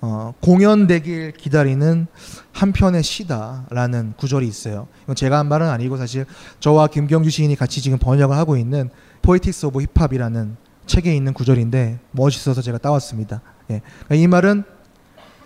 어, 0.00 0.34
공연되길 0.40 1.32
기다리는 1.32 2.06
한 2.52 2.72
편의 2.72 3.02
시다라는 3.02 4.14
구절이 4.16 4.46
있어요. 4.46 4.88
이건 5.04 5.16
제가 5.16 5.38
한 5.38 5.48
말은 5.48 5.68
아니고 5.68 5.96
사실 5.96 6.26
저와 6.60 6.88
김경주 6.88 7.30
시인이 7.30 7.56
같이 7.56 7.80
지금 7.80 7.98
번역을 7.98 8.36
하고 8.36 8.56
있는 8.56 8.90
Poetics 9.22 9.66
of 9.66 9.80
Hip 9.94 10.08
Hop이라는 10.08 10.56
책에 10.86 11.14
있는 11.14 11.32
구절인데 11.32 11.98
멋있어서 12.12 12.62
제가 12.62 12.78
따왔습니다. 12.78 13.40
예. 13.70 13.82
이 14.12 14.26
말은 14.26 14.64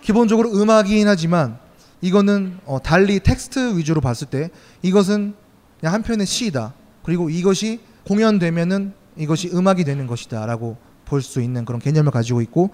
기본적으로 0.01 0.51
음악이긴 0.51 1.07
하지만 1.07 1.57
이거는 2.01 2.59
어, 2.65 2.79
달리 2.81 3.19
텍스트 3.19 3.77
위주로 3.77 4.01
봤을 4.01 4.27
때 4.27 4.49
이것은 4.81 5.33
그냥 5.79 5.93
한 5.93 6.03
편의 6.03 6.25
시다. 6.27 6.73
그리고 7.03 7.29
이것이 7.29 7.79
공연되면은 8.07 8.93
이것이 9.15 9.49
음악이 9.53 9.83
되는 9.83 10.07
것이다라고 10.07 10.77
볼 11.05 11.21
수 11.21 11.41
있는 11.41 11.65
그런 11.65 11.81
개념을 11.81 12.11
가지고 12.11 12.41
있고 12.41 12.69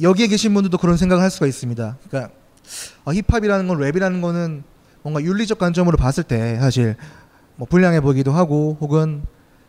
여기에 0.00 0.28
계신 0.28 0.54
분들도 0.54 0.78
그런 0.78 0.96
생각을 0.96 1.22
할 1.22 1.30
수가 1.30 1.46
있습니다. 1.46 1.96
그러니까 2.08 2.32
어, 3.04 3.12
힙합이라는 3.12 3.68
건 3.68 3.78
랩이라는 3.78 4.20
거는 4.20 4.62
뭔가 5.02 5.22
윤리적 5.22 5.58
관점으로 5.58 5.96
봤을 5.96 6.22
때 6.24 6.58
사실 6.60 6.96
뭐 7.56 7.66
불량해 7.68 8.00
보이기도 8.00 8.32
하고 8.32 8.76
혹은 8.80 9.22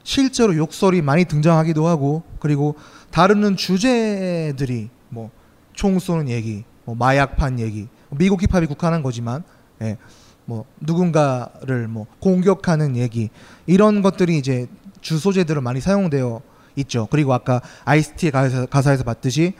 실제로 0.03 0.55
욕설이 0.55 1.01
많이 1.01 1.25
등장하기도 1.25 1.87
하고 1.87 2.23
그리고 2.39 2.75
다루는 3.11 3.55
주제들이 3.57 4.89
뭐 5.09 5.31
총 5.79 5.97
쏘는 5.97 6.27
얘기, 6.27 6.65
뭐 6.83 6.93
마약판 6.93 7.57
얘기, 7.57 7.87
미국 8.09 8.41
힙합이 8.43 8.67
국한한 8.67 9.01
거지만 9.01 9.45
예, 9.81 9.95
뭐 10.43 10.65
누군가를 10.81 11.87
뭐 11.87 12.05
공격하는 12.19 12.97
얘기 12.97 13.29
이런 13.65 14.01
것들이 14.01 14.37
이제 14.37 14.67
주 14.99 15.17
소재들은 15.17 15.63
많이 15.63 15.79
사용되어 15.79 16.41
있죠. 16.75 17.07
그리고 17.09 17.33
아까 17.33 17.61
아이스티 17.85 18.29
가사, 18.31 18.65
가사에서 18.65 19.05
봤듯이 19.05 19.53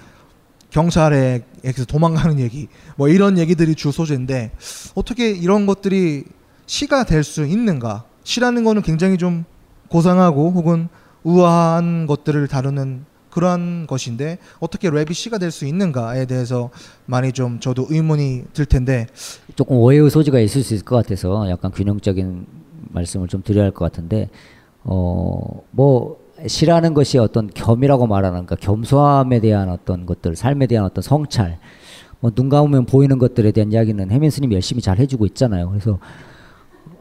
경찰에서 0.69 1.85
도망가는 1.87 2.39
얘기 2.39 2.67
뭐 2.95 3.07
이런 3.09 3.37
얘기들이 3.37 3.75
주 3.75 3.91
소재인데 3.91 4.51
어떻게 4.95 5.29
이런 5.31 5.65
것들이 5.65 6.25
시가 6.65 7.03
될 7.05 7.23
수 7.23 7.45
있는가? 7.45 8.03
시라는 8.23 8.63
거는 8.63 8.81
굉장히 8.83 9.17
좀 9.17 9.45
고상하고 9.89 10.51
혹은 10.51 10.87
우아한 11.23 12.05
것들을 12.05 12.47
다루는 12.47 13.05
그러한 13.31 13.87
것인데 13.87 14.37
어떻게 14.59 14.89
랩이 14.89 15.13
시가 15.13 15.37
될 15.37 15.51
수 15.51 15.65
있는가에 15.65 16.25
대해서 16.25 16.69
많이 17.05 17.31
좀 17.31 17.59
저도 17.59 17.87
의문이 17.89 18.43
들 18.53 18.65
텐데 18.65 19.07
조금 19.55 19.77
오해의 19.77 20.09
소지가 20.09 20.39
있을 20.39 20.63
수 20.63 20.73
있을 20.75 20.85
것 20.85 20.95
같아서 20.95 21.49
약간 21.49 21.71
균형적인 21.71 22.45
말씀을 22.89 23.27
좀 23.27 23.41
드려야 23.43 23.65
할 23.65 23.71
것 23.71 23.85
같은데 23.85 24.29
어뭐 24.83 26.17
시라는 26.47 26.93
것이 26.93 27.17
어떤 27.17 27.49
겸이라고 27.53 28.07
말하는 28.07 28.45
그 28.45 28.55
겸손함에 28.55 29.39
대한 29.39 29.69
어떤 29.69 30.05
것들, 30.05 30.35
삶에 30.35 30.67
대한 30.67 30.85
어떤 30.85 31.01
성찰, 31.01 31.59
뭐 32.21 32.31
눈 32.31 32.49
감으면 32.49 32.85
보이는 32.85 33.17
것들에 33.17 33.51
대한 33.51 33.71
이야기는 33.71 34.11
해민 34.11 34.29
스님이 34.29 34.55
열심히 34.55 34.81
잘 34.81 34.97
해주고 34.99 35.25
있잖아요. 35.27 35.69
그래서 35.69 35.99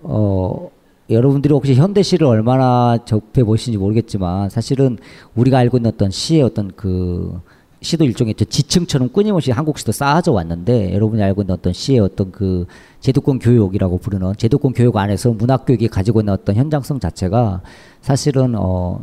어 0.02 0.70
여러분들이 1.10 1.52
혹시 1.54 1.74
현대 1.74 2.02
시를 2.02 2.26
얼마나 2.26 2.98
접해 3.04 3.42
보시는지 3.44 3.78
모르겠지만 3.78 4.50
사실은 4.50 4.98
우리가 5.34 5.58
알고 5.58 5.78
있는 5.78 5.90
어떤 5.92 6.10
시의 6.10 6.42
어떤 6.42 6.70
그 6.76 7.40
시도 7.80 8.04
일종의 8.04 8.34
지층처럼 8.34 9.10
끊임없이 9.10 9.50
한국 9.52 9.78
시도 9.78 9.92
쌓아져 9.92 10.32
왔는데 10.32 10.92
여러분이 10.92 11.22
알고 11.22 11.42
있는 11.42 11.54
어떤 11.54 11.72
시의 11.72 12.00
어떤 12.00 12.30
그 12.32 12.66
제도권 13.00 13.38
교육이라고 13.38 13.98
부르는 13.98 14.34
제도권 14.36 14.72
교육 14.72 14.96
안에서 14.96 15.30
문학 15.32 15.64
교육이 15.64 15.88
가지고 15.88 16.20
있는 16.20 16.32
어떤 16.32 16.56
현장성 16.56 17.00
자체가 17.00 17.62
사실은 18.02 18.54
어 18.56 19.00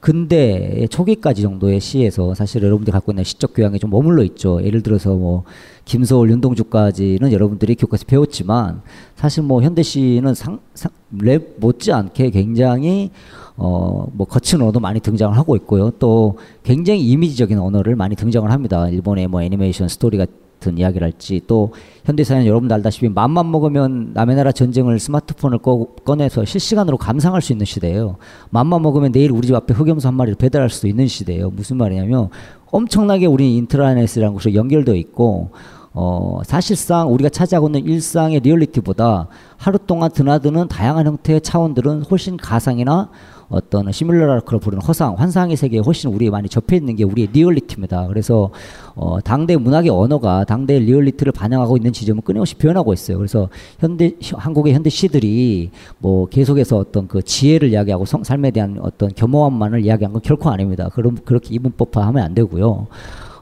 근대 0.00 0.86
초기까지 0.88 1.42
정도의 1.42 1.78
시에서 1.78 2.34
사실 2.34 2.62
여러분들이 2.62 2.92
갖고 2.92 3.12
있는 3.12 3.22
시적 3.22 3.52
교양에 3.54 3.78
좀 3.78 3.90
머물러 3.90 4.22
있죠. 4.24 4.62
예를 4.64 4.82
들어서 4.82 5.14
뭐 5.14 5.44
김서울, 5.84 6.30
윤동주까지는 6.30 7.32
여러분들이 7.32 7.74
교과서 7.74 8.04
배웠지만 8.06 8.80
사실 9.16 9.42
뭐 9.42 9.60
현대 9.62 9.82
시는 9.82 10.34
상, 10.34 10.60
상, 10.74 10.90
랩 11.20 11.56
못지않게 11.60 12.30
굉장히 12.30 13.10
어 13.56 14.06
뭐 14.12 14.26
거친 14.26 14.60
언어도 14.60 14.80
많이 14.80 15.00
등장을 15.00 15.36
하고 15.36 15.56
있고요. 15.56 15.90
또 15.98 16.38
굉장히 16.62 17.00
이미지적인 17.02 17.58
언어를 17.58 17.96
많이 17.96 18.16
등장을 18.16 18.50
합니다. 18.50 18.88
일본의 18.88 19.28
뭐 19.28 19.42
애니메이션 19.42 19.88
스토리 19.88 20.18
같은 20.60 20.78
이야기랄지 20.78 21.42
또 21.46 21.72
현대사는 22.04 22.46
여러분들 22.46 22.74
알다시피 22.74 23.08
맘만 23.08 23.50
먹으면 23.50 24.10
남의 24.12 24.36
나라 24.36 24.52
전쟁을 24.52 24.98
스마트폰을 24.98 25.58
꺼, 25.58 25.86
꺼내서 26.04 26.44
실시간으로 26.44 26.98
감상할 26.98 27.42
수 27.42 27.52
있는 27.52 27.66
시대예요. 27.66 28.16
맘만 28.50 28.82
먹으면 28.82 29.10
내일 29.10 29.32
우리 29.32 29.46
집 29.46 29.56
앞에 29.56 29.74
흑염소 29.74 30.06
한 30.06 30.14
마리를 30.14 30.36
배달할 30.36 30.70
수도 30.70 30.86
있는 30.86 31.08
시대예요. 31.08 31.50
무슨 31.50 31.78
말이냐면 31.78 32.28
엄청나게 32.70 33.26
우리 33.26 33.56
인터넷이라는 33.56 34.34
곳이 34.34 34.54
연결되어 34.54 34.94
있고 34.94 35.50
어, 35.92 36.40
사실상 36.44 37.12
우리가 37.12 37.30
차지하고 37.30 37.66
있는 37.66 37.84
일상의 37.84 38.38
리얼리티보다 38.40 39.26
하루 39.56 39.78
동안 39.78 40.12
드나드는 40.12 40.68
다양한 40.68 41.06
형태의 41.06 41.40
차원들은 41.40 42.02
훨씬 42.02 42.36
가상이나 42.36 43.10
어떤 43.50 43.90
simulacre로 43.90 44.60
부르는 44.60 44.80
허상, 44.82 45.14
환상의 45.18 45.56
세계에 45.56 45.80
훨씬 45.80 46.10
우리 46.10 46.30
많이 46.30 46.48
접해 46.48 46.76
있는 46.76 46.94
게 46.96 47.04
우리의 47.04 47.28
리얼리티입니다. 47.32 48.06
그래서 48.06 48.50
어, 48.94 49.20
당대 49.20 49.56
문학의 49.56 49.90
언어가 49.90 50.44
당대 50.44 50.78
리얼리티를 50.78 51.32
반영하고 51.32 51.76
있는 51.76 51.92
지점은 51.92 52.22
끊임없이 52.22 52.54
변하고 52.54 52.92
있어요. 52.92 53.18
그래서 53.18 53.48
현대 53.80 54.12
한국의 54.32 54.72
현대 54.72 54.88
시들이 54.88 55.70
뭐 55.98 56.26
계속해서 56.26 56.78
어떤 56.78 57.08
그 57.08 57.22
지혜를 57.22 57.70
이야기하고 57.70 58.04
성, 58.06 58.22
삶에 58.22 58.52
대한 58.52 58.78
어떤 58.80 59.10
겸허함만을 59.12 59.84
이야기한 59.84 60.12
건 60.12 60.22
결코 60.22 60.48
아닙니다. 60.50 60.88
그럼 60.94 61.16
그렇게 61.24 61.52
이분법화하면 61.54 62.22
안 62.22 62.34
되고요. 62.34 62.86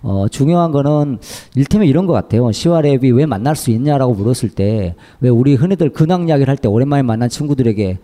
어, 0.01 0.27
중요한 0.31 0.71
거는 0.71 1.19
일테면 1.57 1.87
이런 1.87 2.07
것 2.07 2.13
같아요. 2.15 2.51
시와 2.51 2.81
랩이 2.83 3.15
왜 3.15 3.27
만날 3.27 3.57
수 3.57 3.71
있냐라고 3.71 4.15
물었을 4.15 4.49
때 4.49 4.95
왜 5.21 5.29
우리 5.29 5.55
흔히들 5.55 5.91
근황 5.91 6.29
이야기를 6.29 6.49
할 6.49 6.57
때 6.57 6.69
오랜만에 6.69 7.03
만난 7.03 7.29
친구들에게 7.29 7.99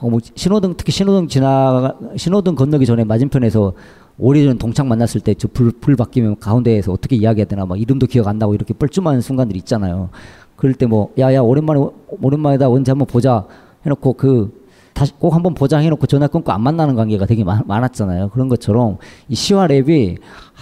어, 0.00 0.08
뭐 0.08 0.20
신호등 0.34 0.74
특히 0.76 0.92
신호등 0.92 1.28
지나 1.28 1.94
신호등 2.16 2.54
건너기 2.54 2.86
전에 2.86 3.04
맞은편에서 3.04 3.72
오래전 4.18 4.58
동창 4.58 4.88
만났을 4.88 5.20
때저불불 5.20 5.96
바뀌면 5.96 6.38
가운데에서 6.40 6.92
어떻게 6.92 7.16
이야기해야 7.16 7.46
되나 7.46 7.66
막 7.66 7.80
이름도 7.80 8.06
기억 8.06 8.26
안 8.28 8.38
나고 8.38 8.54
이렇게 8.54 8.74
뻘쭘한 8.74 9.20
순간들이 9.20 9.58
있잖아요. 9.60 10.10
그럴 10.56 10.74
때 10.74 10.86
뭐 10.86 11.12
야야 11.18 11.40
오랜만에 11.40 11.80
오랜만이다 12.20 12.68
언제 12.68 12.90
한번 12.92 13.06
보자 13.06 13.44
해놓고 13.84 14.12
그 14.14 14.66
다시 14.92 15.12
꼭 15.18 15.32
한번 15.34 15.54
보자 15.54 15.78
해놓고 15.78 16.06
전화 16.08 16.26
끊고 16.26 16.50
안 16.50 16.62
만나는 16.62 16.96
관계가 16.96 17.26
되게 17.26 17.44
많, 17.44 17.62
많았잖아요. 17.66 18.30
그런 18.30 18.48
것처럼 18.48 18.98
이 19.28 19.36
시와 19.36 19.68
랩이 19.68 20.18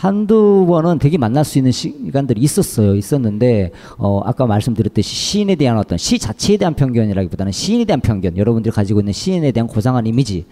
한두 0.07 0.67
번은 0.69 0.99
되게 0.99 1.19
만날 1.19 1.45
수 1.45 1.59
있는 1.59 1.73
시간들이 1.73 2.41
있었어요. 2.41 2.95
있었는데 2.95 3.73
어 3.99 4.21
아까 4.25 4.47
말씀드렸듯이 4.47 5.15
시인에 5.15 5.57
대한 5.57 5.79
어떤 5.79 5.99
시 5.99 6.19
자체에 6.19 6.57
대한 6.57 6.75
편견이라기보다는 6.75 7.53
시인에 7.53 7.85
대한 7.85 8.01
편견, 8.01 8.37
여러분들이 8.37 8.73
가지고 8.73 9.01
있는 9.01 9.13
시인에 9.13 9.51
대한 9.53 9.67
고상한 9.67 10.07
이미지 10.07 10.47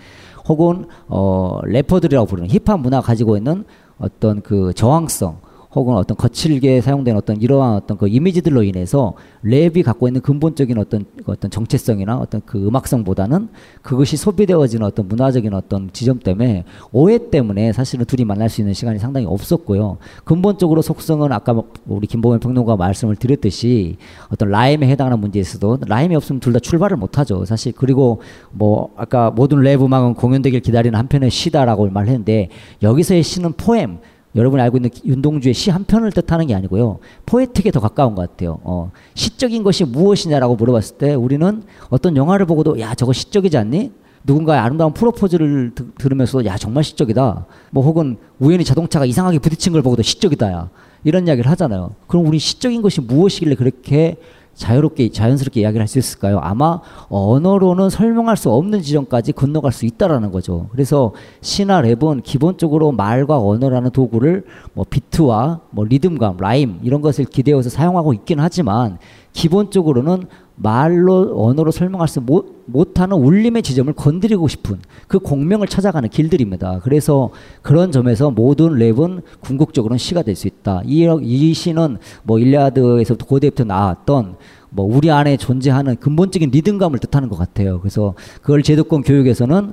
혹은 0.49 0.87
어 1.07 1.61
래퍼들이라고 1.63 2.27
부르는 2.27 2.51
힙합 2.51 2.81
문화 2.81 3.01
가 3.01 3.07
가지고 3.07 3.37
있는 3.37 3.65
어떤 3.99 4.43
그 4.43 4.73
저항성 4.75 5.39
혹은 5.75 5.95
어떤 5.95 6.17
거칠게 6.17 6.81
사용된 6.81 7.17
어떤 7.17 7.41
이러한 7.41 7.75
어떤 7.75 7.99
그 7.99 8.09
이미지들로 8.09 8.63
인해서 8.63 9.15
랩이 9.45 9.83
갖고 9.83 10.09
있는 10.09 10.21
근본적인 10.21 10.79
어떤 10.79 11.05
어떤 11.27 11.51
정체성이나 11.51 12.17
어떤 12.17 12.41
그 12.47 12.65
음악성보다는 12.67 13.49
그것이 13.83 14.17
소비되어지는 14.17 14.87
어떤 14.87 15.09
문화적인 15.09 15.53
어떤 15.53 15.91
지점 15.93 16.19
때문에 16.19 16.65
오해 16.93 17.31
때문에 17.31 17.73
사실은 17.73 18.05
둘이 18.07 18.25
만날 18.25 18.49
수 18.49 18.61
있는 18.61 18.73
시간이 18.73 18.99
상당히 18.99 19.27
없었고요. 19.27 19.99
근본적으로 20.25 20.81
속성은 20.81 21.33
아까 21.33 21.53
뭐 21.53 21.71
우리 21.87 22.07
김봉현 22.07 22.41
평론가 22.41 22.77
말씀을 22.77 23.17
드렸듯이 23.17 23.97
어떤 24.31 24.51
라임에 24.51 24.87
해당하는 24.89 25.21
문제에서도 25.21 25.81
라임이 25.87 26.17
없으면 26.17 26.41
둘 26.41 26.55
다 26.55 26.61
출발을 26.61 26.97
못하죠. 26.97 27.45
사실 27.45 27.73
그리고 27.73 28.23
뭐 28.53 28.91
아까 28.97 29.33
모든 29.33 29.63
랩 29.63 29.83
음악은 29.83 30.15
공연되길 30.15 30.61
기다리는 30.61 30.97
한편의 30.97 31.31
시다라고 31.31 31.91
말했는데 31.91 32.49
여기서의 32.81 33.25
시는 33.25 33.55
poem 33.55 33.99
여러분이 34.35 34.61
알고 34.63 34.79
있는 34.79 34.91
윤동주의 35.05 35.55
시 35.55 35.71
한 35.71 35.85
편을 35.85 36.13
뜻하는 36.13 36.47
게 36.47 36.55
아니고요. 36.55 36.99
poetic에 37.27 37.71
더 37.71 37.81
가까운 37.81 38.15
것 38.15 38.29
같아요. 38.31 38.59
어, 38.65 38.91
시적인 39.15 39.63
것이 39.63 39.85
무엇이냐라고 39.85 40.57
물어봤을 40.57 40.99
때 40.99 41.15
우리는 41.15 41.63
어떤 41.91 42.17
영화를 42.17 42.47
보고도 42.47 42.81
야 42.81 42.95
저거 42.95 43.13
시적이지 43.13 43.57
않니? 43.57 43.93
누군가의 44.27 44.59
아름다운 44.61 44.93
프로포즈를 44.95 45.73
드, 45.75 45.91
들으면서 45.99 46.45
야 46.47 46.57
정말 46.57 46.83
시적이다. 46.83 47.47
뭐 47.71 47.85
혹은 47.85 48.17
우연히 48.39 48.65
자동차가 48.65 49.05
이상하게 49.05 49.39
부딪힌 49.39 49.73
걸 49.73 49.83
보고도 49.83 50.03
시적이다. 50.03 50.51
야. 50.53 50.71
이런 51.05 51.27
이야기를 51.29 51.51
하잖아요. 51.51 51.91
그럼 52.07 52.27
우리 52.27 52.39
시적인 52.39 52.81
것이 52.81 53.03
무엇이길래 53.03 53.55
그렇게 53.57 54.17
자유롭게 54.55 55.11
자연스럽게 55.11 55.61
이야기를 55.61 55.81
할 55.83 55.89
수 55.89 55.99
있을까요? 55.99 56.39
아마 56.39 56.81
언어로는 57.09 57.91
설명할 57.91 58.37
수 58.37 58.51
없는 58.51 58.83
지점까지 58.83 59.33
건너갈 59.33 59.73
수 59.73 59.87
있다라는 59.87 60.33
거죠. 60.33 60.69
그래서 60.73 61.13
시나 61.41 61.83
랩은 61.83 62.23
기본적으로 62.23 62.93
말과 62.93 63.39
언어라는 63.39 63.91
도구를 63.91 64.45
뭐 64.73 64.85
비트와 64.89 65.61
뭐 65.71 65.85
리듬감, 65.85 66.39
라임 66.39 66.79
이런 66.83 67.01
것을 67.01 67.25
기대어서 67.27 67.71
사용하고 67.71 68.13
있긴 68.15 68.41
하지만 68.41 68.99
기본적으로는 69.33 70.25
말로 70.57 71.47
언어로 71.47 71.71
설명할 71.71 72.07
수 72.09 72.21
못, 72.21 72.63
못하는 72.67 73.17
울림의 73.17 73.63
지점을 73.63 73.93
건드리고 73.93 74.47
싶은 74.49 74.79
그 75.09 75.19
공명을 75.19 75.67
찾아가는 75.67 76.09
길들입니다. 76.09 76.81
그래서 76.83 77.31
그런 77.63 77.91
점에서 77.93 78.31
모든 78.31 78.71
랩은 78.71 79.23
궁극적으로는 79.41 79.99
시가 79.99 80.23
될 80.23 80.35
수 80.35 80.47
있다. 80.49 80.83
이, 80.85 81.09
이 81.23 81.55
시는 81.55 81.99
뭐 82.25 82.39
일리아드에서부터 82.39 83.27
고대부터 83.27 83.65
나왔던 83.65 84.37
뭐 84.71 84.85
우리 84.85 85.11
안에 85.11 85.37
존재하는 85.37 85.95
근본적인 85.97 86.51
리듬감을 86.51 86.99
뜻하는 86.99 87.29
것 87.29 87.37
같아요. 87.37 87.79
그래서 87.79 88.15
그걸 88.43 88.63
제도권 88.65 89.03
교육에서는 89.03 89.73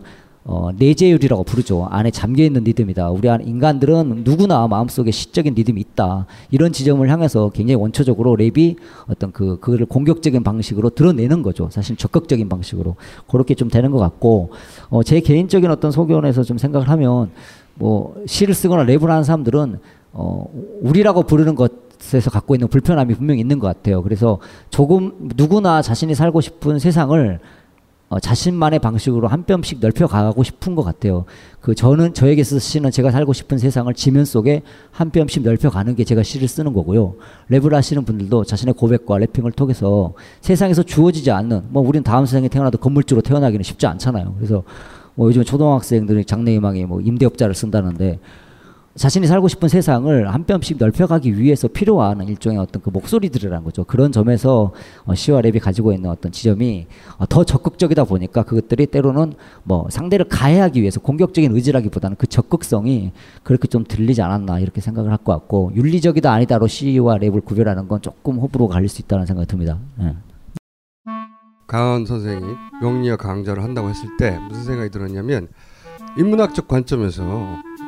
어, 0.52 0.70
내재율이라고 0.78 1.46
부르죠. 1.46 1.88
안에 1.90 2.12
잠겨 2.12 2.44
있는 2.44 2.66
리듬이다. 2.66 3.10
우리 3.12 3.30
안 3.30 3.42
인간들은 3.42 4.24
누구나 4.26 4.68
마음속에 4.68 5.10
시적인 5.10 5.54
리듬이 5.54 5.80
있다. 5.80 6.26
이런 6.52 6.74
지점을 6.74 7.10
향해서 7.10 7.52
굉장히 7.54 7.82
원초적으로 7.82 8.36
랩이 8.36 8.76
어떤 9.08 9.32
그 9.32 9.62
그를 9.62 9.86
공격적인 9.86 10.44
방식으로 10.44 10.90
드러내는 10.90 11.42
거죠. 11.42 11.70
사실 11.72 11.96
적극적인 11.96 12.50
방식으로 12.50 12.98
그렇게 13.30 13.56
좀 13.56 13.70
되는 13.70 13.92
것 13.92 14.00
같고 14.00 14.52
어, 14.90 15.04
제 15.04 15.22
개인적인 15.22 15.72
어떤 15.72 15.90
소견에서 15.90 16.44
좀 16.44 16.58
생각을 16.58 16.90
하면 16.90 17.32
뭐 17.76 18.14
시를 18.26 18.54
쓰거나 18.54 18.84
랩을 18.84 19.08
하는 19.08 19.24
사람들은 19.24 19.80
어, 20.12 20.46
우리라고 20.82 21.24
부르는 21.24 21.56
것 21.56 21.92
에서 22.14 22.32
갖고 22.32 22.56
있는 22.56 22.68
불편함이 22.68 23.14
분명히 23.14 23.42
있는 23.42 23.60
것 23.60 23.68
같아요. 23.68 24.02
그래서 24.02 24.40
조금 24.72 25.14
누구나 25.36 25.84
자신이 25.84 26.16
살고 26.16 26.42
싶은 26.42 26.80
세상을 26.80 27.40
어, 28.12 28.20
자신만의 28.20 28.80
방식으로 28.80 29.30
한 29.30 29.46
뼘씩 29.46 29.80
넓혀 29.80 30.06
가고 30.06 30.44
싶은 30.44 30.76
것 30.76 30.84
같아요. 30.84 31.24
그 31.62 31.74
저는 31.74 32.14
저에게 32.14 32.44
쓰시는 32.44 32.92
제가 32.92 33.10
살고 33.10 33.32
싶은 33.34 33.58
세상을 33.58 33.92
지면 33.94 34.26
속에 34.26 34.64
한 34.92 35.12
뼘씩 35.12 35.44
넓혀 35.44 35.70
가는 35.70 35.96
게 35.96 36.04
제가 36.04 36.22
시를 36.22 36.48
쓰는 36.50 36.74
거고요. 36.74 37.16
랩을 37.50 37.72
하시는 37.72 38.04
분들도 38.04 38.44
자신의 38.44 38.74
고백과 38.74 39.18
랩핑을 39.20 39.56
통해서 39.56 40.14
세상에서 40.42 40.84
주어지지 40.84 41.32
않는 41.32 41.64
뭐 41.70 41.82
우리는 41.82 42.04
다음 42.04 42.26
세상에 42.26 42.50
태어나도 42.50 42.80
건물주로 42.80 43.22
태어나기는 43.22 43.64
쉽지 43.64 43.88
않잖아요. 43.88 44.36
그래서 44.38 44.64
뭐 45.16 45.28
요즘 45.28 45.44
초등학생들이 45.44 46.26
장래희망에 46.26 46.86
뭐 46.86 47.00
임대업자를 47.00 47.56
쓴다는데 47.56 48.20
자신이 48.96 49.26
살고 49.26 49.48
싶은 49.48 49.70
세상을 49.70 50.34
한 50.34 50.46
뼘씩 50.46 50.78
넓혀가기 50.78 51.38
위해서 51.38 51.68
필요한 51.70 52.28
일종의 52.28 52.60
어떤 52.60 52.82
그 52.82 52.90
목소리들이라는 52.90 53.64
거죠. 53.64 53.86
그런 53.86 54.12
점에서 54.12 54.74
어, 55.06 55.16
시와 55.16 55.42
랩이 55.42 55.62
가지고 55.62 55.94
있는 55.94 56.10
어떤 56.10 56.32
지점이 56.32 56.88
어, 57.18 57.26
더 57.28 57.44
적극적이다 57.46 58.04
보니까 58.04 58.44
그것들이 58.44 58.88
때로는 58.88 59.34
뭐 59.64 59.88
상대를 59.90 60.28
가해하기 60.28 60.82
위해서 60.82 61.00
공격적인 61.00 61.56
의지라기보다는 61.56 62.18
그 62.18 62.28
적극성이 62.28 63.14
그렇게 63.44 63.68
좀 63.70 63.86
들리지 63.86 64.22
않았나 64.22 64.60
이렇게 64.60 64.82
생각을 64.82 65.10
할 65.12 65.22
것 65.22 65.34
같고 65.34 65.72
윤리적이다 65.76 66.32
아니다로 66.32 66.66
시와 66.66 67.18
랩을 67.18 67.46
구별하는 67.46 67.88
건 67.88 68.02
조금 68.02 68.40
호불호 68.40 68.68
갈릴 68.68 68.90
수 68.90 69.02
있다는 69.04 69.28
생각이 69.28 69.48
듭니다. 69.48 69.78
예. 70.02 70.16
강헌 71.68 72.06
선생이 72.06 72.44
명리학 72.82 73.20
강좌를 73.20 73.64
한다고 73.64 73.90
했을 73.90 74.10
때 74.18 74.38
무슨 74.50 74.64
생각이 74.64 74.90
들었냐면 74.90 75.48
인문학적 76.18 76.68
관점에서 76.68 77.24
이 77.71 77.71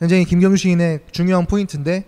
굉장히 0.00 0.24
김경주 0.24 0.56
시인의 0.56 1.00
중요한 1.12 1.46
포인트인데 1.46 2.06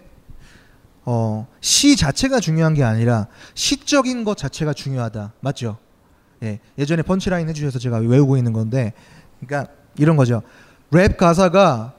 어, 1.05 1.47
시 1.61 1.95
자체가 1.95 2.41
중요한 2.41 2.75
게 2.75 2.83
아니라 2.83 3.27
시적인 3.55 4.25
것 4.25 4.37
자체가 4.37 4.73
중요하다. 4.73 5.35
맞죠? 5.41 5.79
예. 6.43 6.59
예전에 6.79 7.03
punchline 7.03 7.49
해주셔서 7.49 7.79
제가 7.79 7.99
외우고 7.99 8.37
있는 8.37 8.53
건데, 8.53 8.93
그러니까 9.41 9.73
이런 9.99 10.17
거죠. 10.17 10.43
랩 10.91 11.17
가사가 11.17 11.95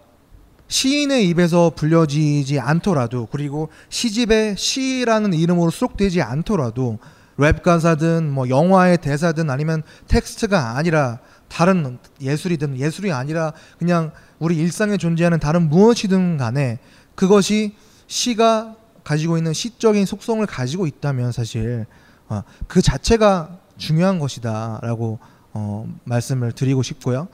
시인의 0.67 1.27
입에서 1.29 1.71
불려지지 1.75 2.59
않더라도 2.59 3.27
그리고 3.31 3.69
시집에 3.89 4.55
시라는 4.57 5.33
이름으로 5.33 5.69
수록되지 5.69 6.21
않더라도 6.21 6.97
랩 7.37 7.61
가사든 7.61 8.31
뭐 8.31 8.49
영화의 8.49 8.97
대사든 8.99 9.49
아니면 9.49 9.83
텍스트가 10.07 10.77
아니라 10.77 11.19
다른 11.53 11.99
예술이든 12.19 12.79
예술이 12.79 13.11
아니라 13.11 13.53
그냥 13.77 14.11
우리 14.39 14.57
일상에 14.57 14.97
존재하는 14.97 15.39
다른 15.39 15.69
무엇이든 15.69 16.37
간에 16.37 16.79
그것이 17.13 17.75
시가 18.07 18.75
가지고 19.03 19.37
있는 19.37 19.53
시적인 19.53 20.07
속성을 20.07 20.43
가지고 20.47 20.87
있다면 20.87 21.31
사실 21.31 21.85
어, 22.27 22.41
그 22.67 22.81
자체가 22.81 23.59
중요한 23.77 24.17
것이다라고 24.17 25.19
어, 25.53 25.87
말씀을 26.05 26.53
드리고 26.53 26.81
싶고요. 26.81 27.27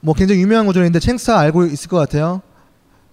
뭐 0.00 0.14
굉장히 0.14 0.40
유명한 0.40 0.64
구절인데 0.64 0.98
챙사 1.00 1.36
알고 1.38 1.66
있을 1.66 1.90
것 1.90 1.98
같아요. 1.98 2.40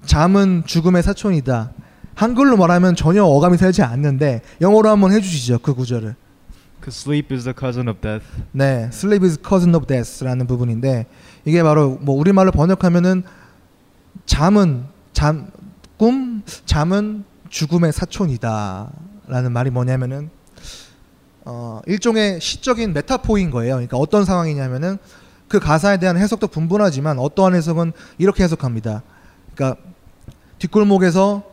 잠은 0.05 0.63
죽음의 0.65 1.03
사촌이다. 1.03 1.73
한글로 2.15 2.55
말하면 2.55 2.95
전혀 2.95 3.21
어감이 3.25 3.57
살지 3.57 3.81
않는데 3.81 4.41
영어로 4.61 4.89
한번 4.89 5.11
해주시죠 5.11 5.59
그 5.59 5.73
구절을. 5.73 6.15
Sleep 6.87 7.33
is 7.33 7.43
the 7.43 7.53
cousin 7.57 7.87
of 7.87 8.01
death. 8.01 8.25
네, 8.51 8.89
sleep 8.91 9.23
is 9.25 9.37
cousin 9.45 9.75
of 9.75 9.85
death라는 9.85 10.47
부분인데 10.47 11.05
이게 11.45 11.63
바로 11.63 11.97
뭐 12.01 12.15
우리말로 12.15 12.51
번역하면은 12.51 13.23
잠은 14.25 14.85
잠 15.13 15.51
꿈 16.01 16.41
잠은 16.65 17.25
죽음의 17.49 17.93
사촌이다라는 17.93 19.51
말이 19.51 19.69
뭐냐면은 19.69 20.31
어 21.45 21.79
일종의 21.85 22.41
시적인 22.41 22.93
메타포인 22.93 23.51
거예요. 23.51 23.75
그러니까 23.75 23.97
어떤 23.97 24.25
상황이냐면은 24.25 24.97
그 25.47 25.59
가사에 25.59 25.97
대한 25.97 26.17
해석도 26.17 26.47
분분하지만 26.47 27.19
어떠한 27.19 27.53
해석은 27.53 27.91
이렇게 28.17 28.43
해석합니다. 28.43 29.03
그러니까 29.53 29.79
뒷골목에서 30.57 31.43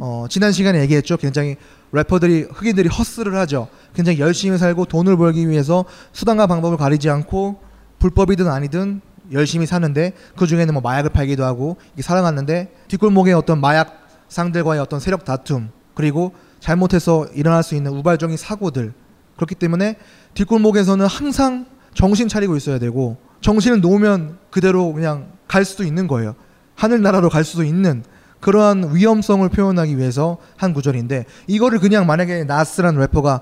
어 0.00 0.26
지난 0.28 0.52
시간에 0.52 0.82
얘기했죠. 0.82 1.16
굉장히 1.16 1.56
래퍼들이 1.92 2.48
흑인들이 2.52 2.88
허스를 2.88 3.36
하죠. 3.36 3.68
굉장히 3.94 4.18
열심히 4.18 4.58
살고 4.58 4.86
돈을 4.86 5.16
벌기 5.16 5.48
위해서 5.48 5.84
수단과 6.12 6.46
방법을 6.46 6.76
가리지 6.76 7.08
않고 7.10 7.60
불법이든 7.98 8.46
아니든 8.48 9.00
열심히 9.32 9.66
사는데 9.66 10.12
그 10.36 10.46
중에는 10.46 10.72
뭐 10.72 10.82
마약을 10.82 11.10
팔기도 11.10 11.44
하고 11.44 11.76
살아갔는데 11.98 12.72
뒷골목의 12.88 13.34
어떤 13.34 13.60
마약 13.60 14.06
상들과의 14.28 14.80
어떤 14.80 15.00
세력 15.00 15.24
다툼 15.24 15.70
그리고 15.94 16.32
잘못해서 16.60 17.26
일어날 17.34 17.62
수 17.62 17.74
있는 17.74 17.92
우발적인 17.92 18.36
사고들 18.36 18.92
그렇기 19.36 19.54
때문에 19.54 19.96
뒷골목에서는 20.34 21.06
항상 21.06 21.66
정신 21.94 22.28
차리고 22.28 22.56
있어야 22.56 22.78
되고 22.78 23.16
정신을 23.40 23.80
놓으면 23.80 24.38
그대로 24.50 24.92
그냥 24.92 25.32
갈 25.46 25.64
수도 25.64 25.84
있는 25.84 26.06
거예요. 26.06 26.34
하늘나라로 26.74 27.28
갈 27.28 27.44
수도 27.44 27.64
있는 27.64 28.04
그러한 28.40 28.94
위험성을 28.94 29.48
표현하기 29.48 29.98
위해서 29.98 30.38
한 30.56 30.72
구절인데 30.72 31.24
이거를 31.46 31.78
그냥 31.78 32.06
만약에 32.06 32.44
나스란 32.44 32.96
래퍼가 32.96 33.40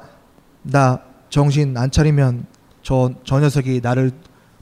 나 0.63 1.01
정신 1.29 1.77
안 1.77 1.91
차리면 1.91 2.47
저, 2.83 3.11
저 3.25 3.41
녀석이 3.41 3.81
나를 3.83 4.13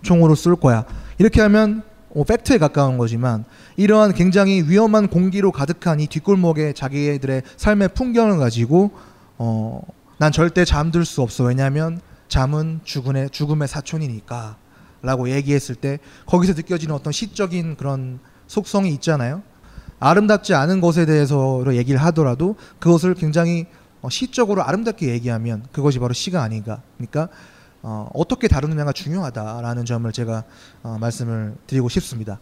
총으로 0.03 0.35
쏠 0.35 0.57
거야. 0.57 0.85
이렇게 1.19 1.41
하면 1.43 1.83
어, 2.15 2.25
팩트에 2.25 2.59
가까운 2.59 2.97
거지만 2.97 3.45
이러한 3.77 4.15
굉장히 4.15 4.63
위험한 4.63 5.09
공기로 5.09 5.53
가득한 5.53 6.01
이 6.01 6.07
뒷골목의 6.07 6.75
자기들의 6.75 7.43
삶의 7.57 7.89
풍경을 7.95 8.39
가지고 8.39 8.93
어, 9.37 9.83
난 10.19 10.31
절대 10.31 10.65
잠들 10.65 11.05
수 11.05 11.23
없어. 11.23 11.45
왜냐하면 11.45 12.01
잠은 12.29 12.81
죽음의, 12.85 13.31
죽음의 13.31 13.69
사촌이니까 13.69 14.57
라고 15.03 15.29
얘기했을 15.29 15.75
때 15.75 15.99
거기서 16.27 16.55
느껴지는 16.55 16.95
어떤 16.95 17.13
시적인 17.13 17.77
그런 17.77 18.21
속성이 18.47 18.91
있잖아요. 18.95 19.43
아름답지 20.01 20.55
않은 20.55 20.81
것에 20.81 21.07
대해서 21.07 21.63
얘기를 21.75 22.01
하더라도 22.03 22.57
그것을 22.79 23.15
굉장히 23.15 23.67
어, 24.03 24.11
시적으로 24.11 24.63
아름답게 24.63 25.09
얘기하면 25.09 25.65
그것이 25.73 25.99
바로 25.99 26.13
시가 26.13 26.43
아닌가. 26.43 26.83
그러니까 26.99 27.29
어, 27.83 28.09
어떻게 28.15 28.49
다루느냐가 28.49 28.93
중요하다라는 28.93 29.85
점을 29.85 30.11
제가 30.11 30.45
어, 30.83 30.99
말씀을 31.01 31.55
드리고 31.67 31.89
싶습니다. 31.89 32.39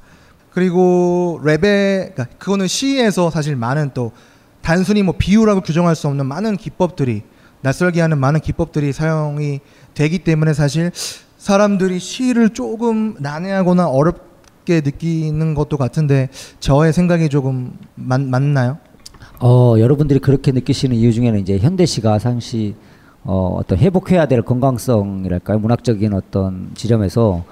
그리고 0.50 1.40
랩에 1.44 2.14
그러니까 2.14 2.24
그거는 2.38 2.66
시에서 2.66 3.30
사실 3.30 3.56
많은 3.56 3.90
또 3.94 4.12
단순히 4.60 5.02
뭐 5.02 5.14
비유라고 5.16 5.60
규정할 5.62 5.96
수 5.96 6.08
없는 6.08 6.26
많은 6.26 6.56
기법들이 6.56 7.22
낯설게 7.62 8.00
하는 8.00 8.18
많은 8.18 8.40
기법들이 8.40 8.92
사용이 8.92 9.60
되기 9.94 10.18
때문에 10.18 10.52
사실 10.52 10.90
사람들이 11.38 11.98
시를 11.98 12.50
조금 12.50 13.16
난해하거나 13.18 13.88
어렵 13.88 14.31
게 14.64 14.80
느끼는 14.80 15.54
것도 15.54 15.76
같은데 15.76 16.28
저의 16.60 16.92
생각이 16.92 17.28
조금 17.28 17.76
맞, 17.94 18.20
맞나요? 18.20 18.78
어, 19.40 19.74
여러분들이 19.78 20.20
그렇게 20.20 20.52
느끼시는 20.52 20.96
이유 20.96 21.12
중에는 21.12 21.40
이제 21.40 21.58
현대시가 21.58 22.18
상시 22.18 22.74
어, 23.24 23.56
어떤 23.58 23.78
회복해야 23.78 24.26
될 24.26 24.42
건강성이랄까요? 24.42 25.58
문학적인 25.58 26.12
어떤 26.14 26.70
지점에서 26.74 27.44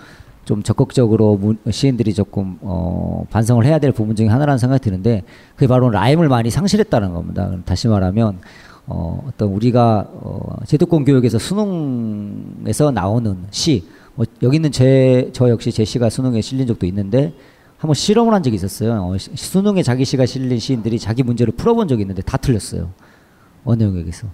좀 0.44 0.62
적극적으로 0.62 1.36
문, 1.36 1.58
시인들이 1.70 2.14
조금 2.14 2.58
어, 2.62 3.24
반성을 3.30 3.64
해야 3.64 3.78
될 3.78 3.92
부분 3.92 4.16
중에 4.16 4.26
하나라는 4.26 4.58
생각이 4.58 4.82
드는데 4.82 5.22
그게 5.54 5.66
바로 5.66 5.90
라임을 5.90 6.28
많이 6.28 6.50
상실했다는 6.50 7.12
겁니다. 7.12 7.52
다시 7.64 7.88
말하면 7.88 8.38
어, 8.86 9.22
어떤 9.28 9.48
우리가 9.48 10.08
어, 10.12 10.56
제도권 10.66 11.04
교육에서 11.04 11.38
수능에서 11.38 12.90
나오는 12.90 13.36
시, 13.50 13.84
뭐 14.20 14.26
여기 14.42 14.56
있는 14.56 14.70
제 14.70 15.30
저 15.32 15.48
역시 15.48 15.72
제 15.72 15.82
시가 15.86 16.10
수능에 16.10 16.42
실린 16.42 16.66
적도 16.66 16.84
있는데 16.84 17.32
한번 17.78 17.94
실험을 17.94 18.34
한 18.34 18.42
적이 18.42 18.56
있었어요. 18.56 18.92
어, 19.02 19.16
시- 19.16 19.30
수능에 19.34 19.82
자기 19.82 20.04
시가 20.04 20.26
실린 20.26 20.58
시인들이 20.58 20.98
자기 20.98 21.22
문제를 21.22 21.54
풀어본 21.54 21.88
적이 21.88 22.02
있는데 22.02 22.20
다 22.20 22.36
틀렸어요. 22.36 22.90
어느 23.64 23.82
영역에서. 23.82 24.26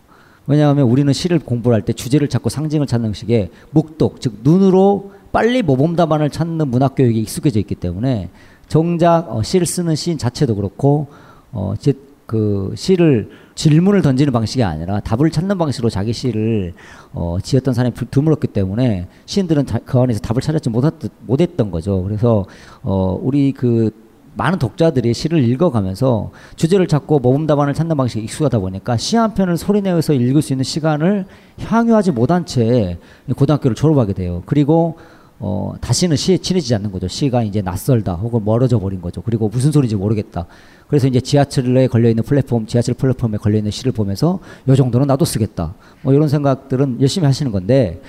왜냐하면 0.48 0.86
우리는 0.88 1.12
시를 1.12 1.38
공부를 1.38 1.76
할 1.76 1.82
때 1.84 1.92
주제를 1.92 2.28
찾고 2.28 2.48
상징을 2.48 2.88
찾는 2.88 3.12
식의 3.12 3.50
묵독, 3.70 4.20
즉 4.20 4.38
눈으로 4.42 5.12
빨리 5.30 5.62
모범 5.62 5.94
답안을 5.94 6.30
찾는 6.30 6.66
문학 6.68 6.96
교육이 6.96 7.20
익숙해져 7.20 7.60
있기 7.60 7.76
때문에 7.76 8.30
정작 8.66 9.26
어, 9.30 9.44
시를 9.44 9.66
쓰는 9.66 9.94
시인 9.94 10.18
자체도 10.18 10.56
그렇고 10.56 11.06
어, 11.52 11.74
제, 11.78 11.92
그 12.26 12.72
시를 12.74 13.30
질문을 13.56 14.02
던지는 14.02 14.32
방식이 14.32 14.62
아니라 14.62 15.00
답을 15.00 15.30
찾는 15.30 15.56
방식으로 15.58 15.88
자기 15.90 16.12
시를 16.12 16.74
어, 17.12 17.38
지었던 17.42 17.72
사람이 17.74 17.94
부- 17.94 18.04
드물었기 18.04 18.48
때문에 18.48 19.08
시인들은 19.24 19.66
자- 19.66 19.80
그 19.84 19.98
안에서 19.98 20.20
답을 20.20 20.42
찾았지 20.42 20.68
못했, 20.70 20.92
못했던 21.26 21.70
거죠. 21.70 22.02
그래서 22.04 22.44
어, 22.82 23.18
우리 23.20 23.52
그 23.52 23.90
많은 24.34 24.58
독자들이 24.58 25.14
시를 25.14 25.42
읽어가면서 25.48 26.30
주제를 26.56 26.86
찾고 26.86 27.20
모범 27.20 27.46
답안을 27.46 27.72
찾는 27.72 27.96
방식이 27.96 28.22
익숙하다 28.24 28.58
보니까 28.58 28.98
시 28.98 29.16
한 29.16 29.32
편을 29.32 29.56
소리내어서 29.56 30.12
읽을 30.12 30.42
수 30.42 30.52
있는 30.52 30.62
시간을 30.62 31.24
향유하지 31.58 32.12
못한 32.12 32.44
채 32.44 32.98
고등학교를 33.34 33.74
졸업하게 33.74 34.12
돼요. 34.12 34.42
그리고 34.44 34.98
어, 35.38 35.74
다시는 35.80 36.16
시에 36.16 36.38
친해지지 36.38 36.74
않는 36.76 36.90
거죠. 36.90 37.08
시가 37.08 37.42
이제 37.42 37.60
낯설다 37.60 38.14
혹은 38.14 38.44
멀어져 38.44 38.78
버린 38.78 39.00
거죠. 39.00 39.20
그리고 39.22 39.48
무슨 39.48 39.70
소리인지 39.70 39.96
모르겠다. 39.96 40.46
그래서 40.88 41.06
이제 41.06 41.20
지하철에 41.20 41.88
걸려 41.88 42.08
있는 42.08 42.22
플랫폼, 42.22 42.66
지하철 42.66 42.94
플랫폼에 42.94 43.36
걸려 43.36 43.58
있는 43.58 43.70
시를 43.70 43.92
보면서 43.92 44.38
요 44.68 44.76
정도는 44.76 45.06
나도 45.06 45.24
쓰겠다. 45.24 45.74
뭐 46.02 46.14
이런 46.14 46.28
생각들은 46.28 47.00
열심히 47.00 47.26
하시는 47.26 47.52
건데 47.52 48.00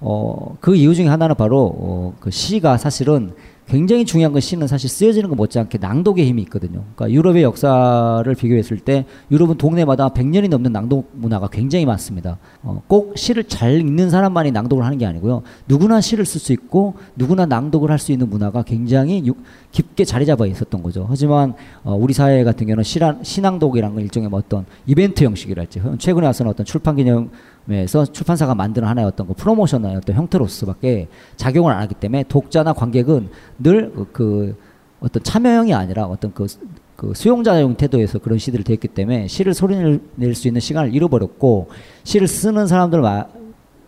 어, 0.00 0.56
그 0.60 0.74
이유 0.74 0.94
중에 0.94 1.06
하나는 1.06 1.36
바로 1.36 1.74
어, 1.78 2.14
그 2.18 2.30
시가 2.30 2.76
사실은 2.76 3.32
굉장히 3.66 4.04
중요한 4.04 4.32
건 4.32 4.40
시는 4.40 4.66
사실 4.66 4.88
쓰여지는 4.88 5.30
것 5.30 5.34
못지않게 5.36 5.78
낭독의 5.78 6.26
힘이 6.26 6.42
있거든요. 6.42 6.84
그러니까 6.94 7.10
유럽의 7.10 7.42
역사를 7.42 8.34
비교했을 8.34 8.78
때 8.78 9.06
유럽은 9.30 9.56
동네마다 9.56 10.10
100년이 10.10 10.48
넘는 10.48 10.70
낭독 10.70 11.10
문화가 11.14 11.48
굉장히 11.48 11.86
많습니다. 11.86 12.38
어, 12.62 12.82
꼭 12.86 13.16
시를 13.16 13.44
잘 13.44 13.80
읽는 13.80 14.10
사람만이 14.10 14.52
낭독을 14.52 14.84
하는 14.84 14.98
게 14.98 15.06
아니고요. 15.06 15.42
누구나 15.66 16.00
시를 16.00 16.24
쓸 16.26 16.40
수 16.40 16.52
있고 16.52 16.94
누구나 17.16 17.46
낭독을 17.46 17.90
할 17.90 18.04
수 18.04 18.12
있는 18.12 18.28
문화가 18.28 18.62
굉장히 18.62 19.22
유, 19.26 19.34
깊게 19.72 20.04
자리 20.04 20.26
잡아 20.26 20.46
있었던 20.46 20.82
거죠. 20.82 21.06
하지만 21.08 21.54
어, 21.82 21.94
우리 21.94 22.12
사회 22.12 22.44
같은 22.44 22.66
경우는 22.66 22.84
시란, 22.84 23.24
시낭독이라는 23.24 23.94
건 23.94 24.04
일종의 24.04 24.28
뭐 24.28 24.38
어떤 24.38 24.66
이벤트 24.86 25.24
형식이랄지 25.24 25.80
최근에 25.98 26.26
와서는 26.26 26.50
어떤 26.50 26.66
출판 26.66 26.96
기념 26.96 27.30
에서 27.70 28.04
출판사가 28.04 28.54
만드는 28.54 28.86
하나의 28.86 29.06
어떤 29.06 29.26
그 29.26 29.34
프로모션의 29.34 29.96
어떤 29.96 30.16
형태로서밖에 30.16 31.08
작용을 31.36 31.72
안 31.72 31.80
하기 31.82 31.94
때문에 31.94 32.24
독자나 32.24 32.74
관객은 32.74 33.30
늘그 33.58 34.56
어떤 35.00 35.22
참여형이 35.22 35.72
아니라 35.72 36.04
어떤 36.04 36.34
그, 36.34 36.46
그 36.96 37.12
수용자용 37.14 37.76
태도에서 37.76 38.18
그런 38.18 38.38
시들을 38.38 38.64
되었기 38.64 38.88
때문에 38.88 39.28
시를 39.28 39.54
소리낼 39.54 40.34
수 40.34 40.46
있는 40.46 40.60
시간을 40.60 40.94
잃어버렸고 40.94 41.68
시를 42.04 42.28
쓰는 42.28 42.66
사람들 42.66 43.00
마, 43.00 43.26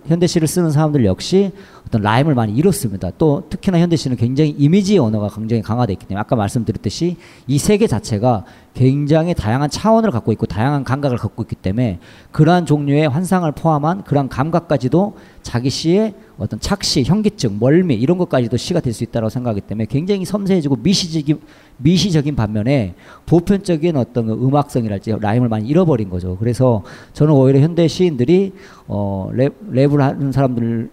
현대 0.06 0.26
시를 0.26 0.48
쓰는 0.48 0.70
사람들 0.70 1.04
역시 1.04 1.52
어떤 1.86 2.02
라임을 2.02 2.34
많이 2.34 2.54
잃었습니다. 2.54 3.12
또 3.18 3.44
특히나 3.48 3.78
현대 3.78 3.96
시는 3.96 4.16
굉장히 4.16 4.50
이미지 4.50 4.98
언어가 4.98 5.28
굉장히 5.28 5.62
강화되어 5.62 5.94
있기 5.94 6.06
때문에 6.06 6.20
아까 6.20 6.36
말씀드렸듯이 6.36 7.16
이 7.46 7.58
세계 7.58 7.86
자체가 7.86 8.44
굉장히 8.76 9.32
다양한 9.32 9.70
차원을 9.70 10.10
갖고 10.10 10.32
있고 10.32 10.44
다양한 10.44 10.84
감각을 10.84 11.16
갖고 11.16 11.42
있기 11.44 11.56
때문에 11.56 11.98
그러한 12.30 12.66
종류의 12.66 13.08
환상을 13.08 13.50
포함한 13.52 14.04
그러한 14.04 14.28
감각까지도 14.28 15.16
자기 15.42 15.70
시의 15.70 16.14
어떤 16.36 16.60
착시, 16.60 17.02
현기증, 17.02 17.58
멀미 17.58 17.94
이런 17.94 18.18
것까지도 18.18 18.58
시가 18.58 18.80
될 18.80 18.92
수 18.92 19.02
있다고 19.02 19.30
생각하기 19.30 19.62
때문에 19.62 19.86
굉장히 19.86 20.26
섬세해지고 20.26 20.76
미시적인 20.76 21.40
미시적인 21.78 22.36
반면에 22.36 22.94
보편적인 23.24 23.96
어떤 23.96 24.26
그 24.26 24.32
음악성이랄지 24.34 25.16
라임을 25.20 25.48
많이 25.48 25.66
잃어버린 25.66 26.10
거죠. 26.10 26.36
그래서 26.36 26.82
저는 27.14 27.32
오히려 27.32 27.60
현대 27.60 27.88
시인들이 27.88 28.52
어 28.88 29.30
랩, 29.32 29.54
랩을 29.72 29.98
하는 29.98 30.32
사람들을 30.32 30.90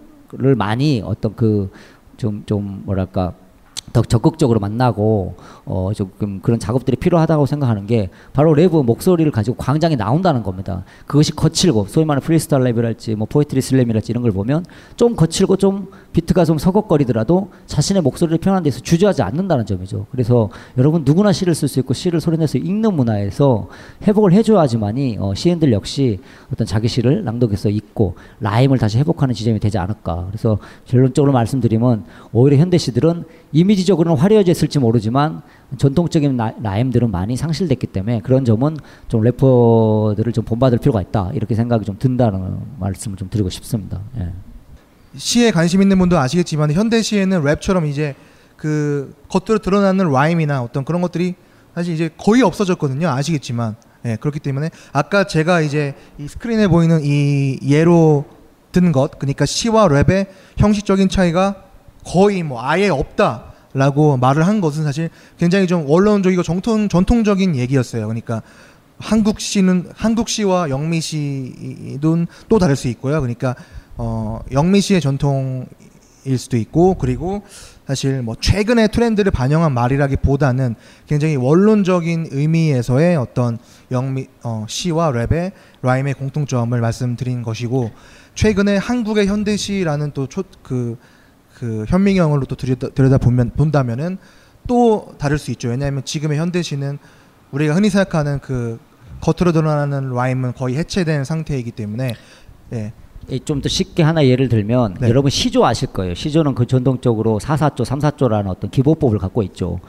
많이 0.56 1.02
어떤 1.04 1.34
그 1.36 1.70
좀좀 2.16 2.82
뭐랄까 2.86 3.34
더 3.94 4.02
적극적으로 4.02 4.58
만나고 4.58 5.36
어 5.64 5.90
조금 5.94 6.40
그런 6.40 6.58
작업들이 6.58 6.96
필요하다고 6.96 7.46
생각하는 7.46 7.86
게 7.86 8.10
바로 8.32 8.52
랩 8.52 8.68
목소리를 8.68 9.30
가지고 9.30 9.56
광장에 9.56 9.94
나온다는 9.94 10.42
겁니다. 10.42 10.84
그것이 11.06 11.30
거칠고 11.32 11.86
소위 11.86 12.04
말하는 12.04 12.26
프리스타일 12.26 12.64
랩이랄지 12.64 13.14
뭐 13.14 13.28
poetry 13.30 13.60
slam이랄지 13.60 14.10
이런 14.10 14.22
걸 14.22 14.32
보면 14.32 14.64
좀 14.96 15.14
거칠고 15.14 15.58
좀 15.58 15.88
비트가 16.14 16.44
좀 16.44 16.58
서걱거리더라도 16.58 17.50
자신의 17.66 18.00
목소리를 18.02 18.38
표현하는 18.38 18.62
데서 18.62 18.80
주저하지 18.80 19.22
않는다는 19.22 19.66
점이죠. 19.66 20.06
그래서 20.12 20.48
여러분 20.78 21.02
누구나 21.04 21.32
시를 21.32 21.54
쓸 21.54 21.66
수 21.66 21.80
있고 21.80 21.92
시를 21.92 22.20
소리내서 22.20 22.58
읽는 22.58 22.94
문화에서 22.94 23.68
회복을 24.06 24.32
해줘야지만이 24.32 25.18
어, 25.18 25.34
시인들 25.34 25.72
역시 25.72 26.20
어떤 26.52 26.66
자기 26.66 26.86
시를 26.86 27.24
낭독해서 27.24 27.68
읽고 27.68 28.14
라임을 28.40 28.78
다시 28.78 28.96
회복하는 28.98 29.34
지점이 29.34 29.58
되지 29.58 29.76
않을까. 29.76 30.26
그래서 30.28 30.58
결론적으로 30.86 31.32
말씀드리면 31.32 32.04
오히려 32.32 32.58
현대 32.58 32.78
시들은 32.78 33.24
이미지적으로는 33.52 34.16
화려해졌을지 34.16 34.78
모르지만 34.78 35.42
전통적인 35.78 36.36
라, 36.36 36.52
라임들은 36.62 37.10
많이 37.10 37.36
상실됐기 37.36 37.88
때문에 37.88 38.20
그런 38.20 38.44
점은 38.44 38.76
좀 39.08 39.20
래퍼들을 39.22 40.32
좀 40.32 40.44
본받을 40.44 40.78
필요가 40.78 41.02
있다 41.02 41.32
이렇게 41.34 41.56
생각이 41.56 41.84
좀 41.84 41.96
든다는 41.98 42.58
말씀을 42.78 43.16
좀 43.16 43.28
드리고 43.28 43.50
싶습니다. 43.50 44.00
예. 44.18 44.30
시에 45.16 45.50
관심 45.50 45.82
있는 45.82 45.98
분도 45.98 46.18
아시겠지만 46.18 46.72
현대 46.72 47.02
시에는 47.02 47.42
랩처럼 47.42 47.88
이제 47.88 48.14
그 48.56 49.14
겉으로 49.28 49.58
드러나는 49.58 50.10
라임이나 50.10 50.62
어떤 50.62 50.84
그런 50.84 51.02
것들이 51.02 51.34
사실 51.74 51.94
이제 51.94 52.10
거의 52.16 52.42
없어졌거든요. 52.42 53.08
아시겠지만 53.08 53.76
예, 54.06 54.16
그렇기 54.16 54.38
때문에 54.38 54.70
아까 54.92 55.24
제가 55.24 55.60
이제 55.60 55.94
이 56.18 56.28
스크린에 56.28 56.68
보이는 56.68 57.00
이 57.02 57.58
예로 57.62 58.26
든 58.72 58.92
것, 58.92 59.18
그러니까 59.18 59.46
시와 59.46 59.88
랩의 59.88 60.26
형식적인 60.58 61.08
차이가 61.08 61.64
거의 62.04 62.42
뭐 62.42 62.62
아예 62.62 62.88
없다라고 62.88 64.16
말을 64.18 64.46
한 64.46 64.60
것은 64.60 64.84
사실 64.84 65.10
굉장히 65.38 65.66
좀 65.66 65.88
원론적이고 65.88 66.42
정통 66.42 66.88
전통적인 66.88 67.56
얘기였어요. 67.56 68.06
그러니까 68.06 68.42
한국 68.98 69.40
시는 69.40 69.90
한국 69.94 70.28
시와 70.28 70.70
영미 70.70 71.00
시는 71.00 72.26
또 72.48 72.58
다를 72.58 72.76
수 72.76 72.88
있고요. 72.88 73.20
그러니까 73.20 73.54
어, 73.96 74.40
영미 74.52 74.80
시의 74.80 75.00
전통일 75.00 75.66
수도 76.36 76.56
있고 76.56 76.94
그리고 76.94 77.42
사실 77.86 78.22
뭐 78.22 78.34
최근의 78.38 78.88
트렌드를 78.88 79.30
반영한 79.30 79.72
말이라기보다는 79.72 80.74
굉장히 81.06 81.36
원론적인 81.36 82.28
의미에서의 82.30 83.16
어떤 83.16 83.58
영미 83.90 84.26
어, 84.42 84.64
시와 84.68 85.12
랩의 85.12 85.52
라임의 85.82 86.14
공통점을 86.14 86.78
말씀드린 86.80 87.42
것이고 87.42 87.90
최근에 88.34 88.76
한국의 88.78 89.26
현대시라는 89.26 90.12
또그 90.12 90.98
그 91.54 91.84
현민경으로 91.88 92.46
또 92.46 92.56
들여다, 92.56 92.88
들여다 92.90 93.18
보면 93.18 93.52
본다면은 93.56 94.18
또 94.66 95.14
다를 95.18 95.38
수 95.38 95.50
있죠. 95.52 95.68
왜냐하면 95.68 96.04
지금의 96.04 96.38
현대시는 96.38 96.98
우리가 97.52 97.74
흔히 97.74 97.90
생각하는 97.90 98.40
그 98.40 98.80
겉으로 99.20 99.52
드러나는 99.52 100.10
라임은 100.10 100.54
거의 100.54 100.76
해체된 100.76 101.24
상태이기 101.24 101.70
때문에 101.70 102.14
예. 102.72 102.92
좀 103.44 103.60
더 103.62 103.68
쉽게 103.68 104.02
하나 104.02 104.24
예를 104.26 104.48
들면 104.48 104.96
네. 105.00 105.08
여러분 105.08 105.30
시조 105.30 105.64
아실 105.64 105.88
거예요. 105.88 106.14
시조는 106.14 106.54
그 106.54 106.66
전통적으로 106.66 107.38
사사조, 107.38 107.84
삼사조라는 107.84 108.50
어떤 108.50 108.70
기본법을 108.70 109.18
갖고 109.18 109.42
있죠. 109.44 109.80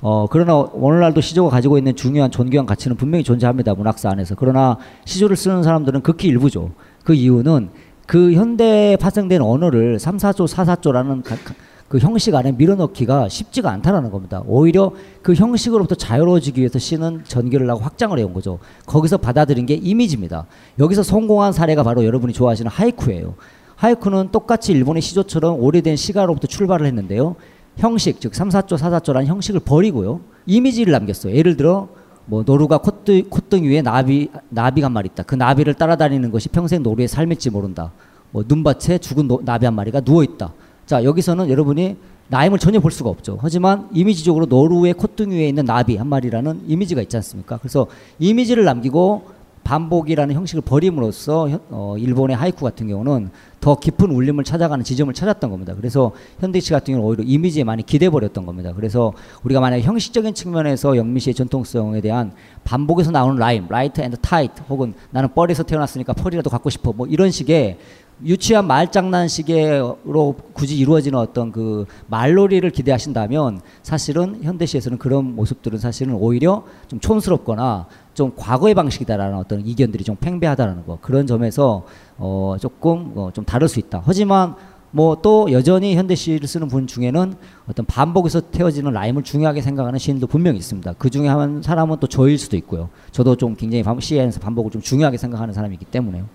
어 0.00 0.26
그러나 0.30 0.56
오늘날도 0.56 1.20
시조가 1.20 1.50
가지고 1.50 1.78
있는 1.78 1.96
중요한 1.96 2.30
존귀한 2.30 2.66
가치는 2.66 2.96
분명히 2.96 3.24
존재합니다 3.24 3.74
문학사 3.74 4.10
안에서. 4.10 4.34
그러나 4.36 4.76
시조를 5.06 5.36
쓰는 5.36 5.62
사람들은 5.62 6.02
극히 6.02 6.28
일부죠. 6.28 6.70
그 7.04 7.14
이유는 7.14 7.70
그 8.06 8.32
현대에 8.32 8.96
파생된 8.96 9.40
언어를 9.40 9.98
삼사조, 9.98 10.46
사사조라는 10.46 11.22
가- 11.22 11.36
가- 11.36 11.54
그 11.88 11.98
형식 11.98 12.34
안에 12.34 12.52
밀어넣기가 12.52 13.28
쉽지가 13.28 13.70
않다라는 13.70 14.10
겁니다. 14.10 14.42
오히려 14.46 14.92
그 15.22 15.34
형식으로부터 15.34 15.94
자유로워지기 15.94 16.60
위해서 16.60 16.78
시는 16.78 17.22
전개를 17.24 17.68
하고 17.70 17.80
확장을 17.80 18.18
해온 18.18 18.32
거죠. 18.32 18.58
거기서 18.86 19.18
받아들인 19.18 19.66
게 19.66 19.74
이미지입니다. 19.74 20.46
여기서 20.78 21.02
성공한 21.02 21.52
사례가 21.52 21.82
바로 21.82 22.04
여러분이 22.04 22.32
좋아하시는 22.32 22.70
하이쿠예요. 22.70 23.34
하이쿠는 23.76 24.30
똑같이 24.32 24.72
일본의 24.72 25.02
시조처럼 25.02 25.60
오래된 25.60 25.96
시가로부터 25.96 26.46
출발을 26.46 26.86
했는데요. 26.86 27.36
형식, 27.76 28.20
즉 28.20 28.34
삼사조, 28.34 28.76
사사조라는 28.76 29.26
형식을 29.28 29.60
버리고요. 29.60 30.20
이미지를 30.46 30.92
남겼어요. 30.92 31.34
예를 31.34 31.56
들어 31.56 31.88
뭐 32.26 32.42
노루가 32.46 32.78
콧등, 32.78 33.24
콧등 33.28 33.64
위에 33.64 33.82
나비 33.82 34.30
나비가 34.48 34.86
한 34.86 34.92
마리 34.92 35.08
있다. 35.12 35.24
그 35.24 35.34
나비를 35.34 35.74
따라다니는 35.74 36.30
것이 36.30 36.48
평생 36.48 36.82
노루의 36.82 37.08
삶일지 37.08 37.50
모른다. 37.50 37.92
뭐 38.30 38.42
눈밭에 38.46 38.98
죽은 38.98 39.28
노- 39.28 39.42
나비 39.44 39.64
한 39.66 39.74
마리가 39.74 40.00
누워 40.00 40.22
있다. 40.24 40.52
자 40.86 41.02
여기서는 41.04 41.48
여러분이 41.48 41.96
rhyme을 42.28 42.58
전혀 42.58 42.80
볼 42.80 42.90
수가 42.90 43.10
없죠. 43.10 43.38
하지만 43.40 43.88
이미지적으로 43.92 44.46
노루의 44.46 44.94
콧등 44.94 45.30
위에 45.30 45.48
있는 45.48 45.64
나비 45.64 45.96
한 45.96 46.06
마리라는 46.08 46.62
이미지가 46.66 47.02
있지 47.02 47.16
않습니까? 47.16 47.58
그래서 47.58 47.86
이미지를 48.18 48.64
남기고 48.64 49.34
반복이라는 49.62 50.34
형식을 50.34 50.62
버림으로써 50.62 51.48
현- 51.48 51.60
어, 51.70 51.96
일본의 51.98 52.36
하이쿠 52.36 52.62
같은 52.64 52.86
경우는 52.86 53.30
더 53.60 53.76
깊은 53.76 54.10
울림을 54.10 54.44
찾아가는 54.44 54.84
지점을 54.84 55.12
찾았던 55.14 55.48
겁니다. 55.50 55.74
그래서 55.74 56.12
현대시 56.38 56.70
같은 56.70 56.92
경우는 56.92 57.08
오히려 57.08 57.24
이미지에 57.26 57.64
많이 57.64 57.82
기대 57.82 58.10
버렸던 58.10 58.44
겁니다. 58.44 58.72
그래서 58.76 59.14
우리가 59.42 59.60
만약 59.60 59.78
형식적인 59.78 60.34
측면에서 60.34 60.98
영미 60.98 61.18
시의 61.20 61.32
전통성에 61.34 62.02
대한 62.02 62.32
반복에서 62.64 63.10
나오는 63.10 63.36
rhyme, 63.36 63.66
light 63.68 64.02
and 64.02 64.18
tight 64.20 64.62
혹은 64.68 64.92
나는 65.10 65.30
뻘에서 65.34 65.62
태어났으니까 65.62 66.12
pearl이라도 66.12 66.50
갖고 66.50 66.68
싶어 66.68 66.92
뭐 66.92 67.06
이런 67.06 67.30
식의 67.30 67.78
유치한 68.24 68.66
말장난식으로 68.66 70.36
굳이 70.54 70.78
이루어지는 70.78 71.18
어떤 71.18 71.52
그 71.52 71.84
말놀이를 72.06 72.70
기대하신다면 72.70 73.60
사실은 73.82 74.42
현대시에서는 74.42 74.98
그런 74.98 75.36
모습들은 75.36 75.78
사실은 75.78 76.14
오히려 76.14 76.64
좀 76.88 77.00
촌스럽거나 77.00 77.86
좀 78.14 78.32
과거의 78.36 78.74
방식이다라는 78.74 79.36
어떤 79.36 79.60
이견들이 79.66 80.04
좀 80.04 80.16
팽배하다라는 80.16 80.86
거 80.86 80.98
그런 81.02 81.26
점에서 81.26 81.84
어 82.16 82.56
조금 82.60 83.12
어, 83.16 83.30
좀 83.32 83.44
다를 83.44 83.68
수 83.68 83.78
있다. 83.78 84.02
하지만 84.04 84.54
뭐 84.90 85.16
또 85.20 85.50
여전히 85.50 85.96
현대시를 85.96 86.46
쓰는 86.46 86.68
분 86.68 86.86
중에는 86.86 87.34
어떤 87.68 87.84
반복에서 87.84 88.40
태어지는 88.40 88.92
라임을 88.92 89.24
중요하게 89.24 89.60
생각하는 89.60 89.98
시인도 89.98 90.28
분명히 90.28 90.58
있습니다. 90.58 90.94
그 90.98 91.10
중에 91.10 91.26
한 91.26 91.60
사람은 91.62 91.96
또 91.98 92.06
저일 92.06 92.38
수도 92.38 92.56
있고요. 92.56 92.88
저도 93.10 93.34
좀 93.36 93.54
굉장히 93.56 93.82
반- 93.82 93.98
시에서 93.98 94.38
반복을 94.38 94.70
좀 94.70 94.80
중요하게 94.80 95.16
생각하는 95.18 95.52
사람이기 95.52 95.84
때문에요. 95.86 96.26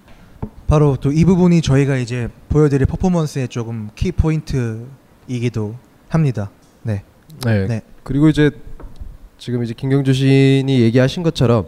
바로 0.69 0.95
또 0.97 1.11
이 1.11 1.25
부분이 1.25 1.61
저희가 1.61 1.97
이제 1.97 2.29
보여드릴 2.49 2.85
퍼포먼스의 2.85 3.47
조금 3.47 3.89
키 3.95 4.11
포인트이기도 4.11 5.75
합니다. 6.07 6.51
네. 6.83 7.03
네. 7.43 7.67
네. 7.67 7.81
그리고 8.03 8.29
이제 8.29 8.51
지금 9.37 9.63
이제 9.63 9.73
김경주 9.75 10.13
시인이 10.13 10.79
얘기하신 10.81 11.23
것처럼 11.23 11.65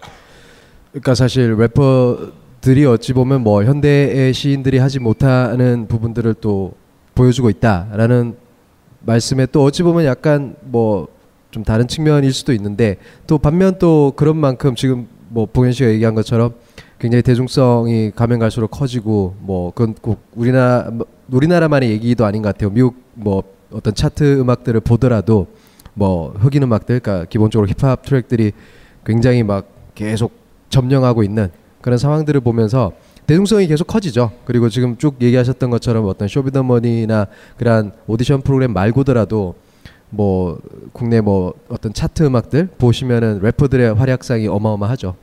그러니까 0.91 1.15
사실 1.15 1.55
래퍼들이 1.57 2.85
어찌 2.85 3.13
보면 3.13 3.41
뭐 3.41 3.63
현대의 3.63 4.33
시인들이 4.33 4.77
하지 4.77 4.99
못하는 4.99 5.87
부분들을 5.87 6.35
또 6.35 6.73
보여주고 7.15 7.49
있다라는 7.49 8.35
말씀에 8.99 9.47
또 9.47 9.63
어찌 9.63 9.83
보면 9.83 10.05
약간 10.05 10.55
뭐 10.61 11.21
좀 11.51 11.63
다른 11.63 11.87
측면일 11.87 12.33
수도 12.33 12.53
있는데 12.53 12.97
또 13.27 13.37
반면 13.37 13.77
또 13.77 14.13
그런 14.15 14.37
만큼 14.37 14.73
지금 14.73 15.07
뭐 15.27 15.45
봉현 15.45 15.73
씨가 15.73 15.89
얘기한 15.89 16.15
것처럼 16.15 16.53
굉장히 17.01 17.23
대중성이 17.23 18.11
가면 18.15 18.37
갈수록 18.37 18.67
커지고 18.67 19.35
뭐 19.39 19.71
그건 19.71 19.95
꼭 19.95 20.19
우리나라 20.35 20.91
뭐 20.91 21.07
우리나라만의 21.31 21.89
얘기도 21.89 22.25
아닌 22.25 22.43
것 22.43 22.49
같아요. 22.49 22.69
미국 22.69 22.93
뭐 23.15 23.41
어떤 23.71 23.95
차트 23.95 24.39
음악들을 24.39 24.79
보더라도 24.81 25.47
뭐 25.95 26.31
흑인 26.37 26.61
음악들, 26.61 26.99
그러니까 26.99 27.27
기본적으로 27.27 27.67
힙합 27.67 28.03
트랙들이 28.05 28.51
굉장히 29.03 29.41
막 29.41 29.65
계속 29.95 30.31
점령하고 30.69 31.23
있는 31.23 31.49
그런 31.81 31.97
상황들을 31.97 32.39
보면서 32.41 32.91
대중성이 33.25 33.65
계속 33.65 33.87
커지죠. 33.87 34.31
그리고 34.45 34.69
지금 34.69 34.95
쭉 34.97 35.15
얘기하셨던 35.19 35.71
것처럼 35.71 36.05
어떤 36.05 36.27
쇼비더머니나 36.27 37.25
그런 37.57 37.93
오디션 38.05 38.41
프로그램 38.41 38.73
말고더라도 38.73 39.55
뭐 40.11 40.59
국내 40.93 41.19
뭐 41.19 41.55
어떤 41.67 41.93
차트 41.93 42.21
음악들 42.21 42.69
보시면은 42.77 43.39
래퍼들의 43.41 43.95
활약상이 43.95 44.47
어마어마하죠. 44.47 45.15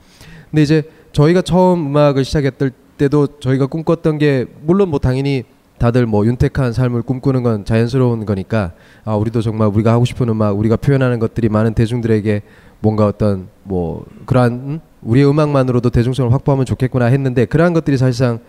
근데 0.51 0.63
이제 0.63 0.83
저희가 1.11 1.41
처음 1.41 1.87
음악을 1.87 2.23
시작했을 2.23 2.71
때도 2.97 3.39
저희가 3.39 3.67
꿈꿨던 3.67 4.17
게 4.17 4.45
물론 4.61 4.89
뭐 4.89 4.99
당연히 4.99 5.43
다들 5.77 6.05
뭐 6.05 6.25
윤택한 6.25 6.73
삶을 6.73 7.03
꿈꾸는 7.03 7.41
건 7.41 7.65
자연스러운 7.65 8.25
거니까 8.25 8.73
아 9.05 9.15
우리도 9.15 9.41
정말 9.41 9.69
우리가 9.69 9.93
하고 9.93 10.05
싶은 10.05 10.27
음악 10.29 10.57
우리가 10.57 10.75
표현하는 10.75 11.19
것들이 11.19 11.47
많은 11.49 11.73
대중들에게 11.73 12.41
뭔가 12.81 13.07
어떤 13.07 13.47
뭐 13.63 14.05
그러한 14.25 14.51
음? 14.51 14.79
우리의 15.01 15.29
음악만으로도 15.29 15.89
대중성을 15.89 16.31
확보하면 16.33 16.65
좋겠구나 16.65 17.05
했는데 17.05 17.45
그러한 17.45 17.73
것들이 17.73 17.97
사실상 17.97 18.39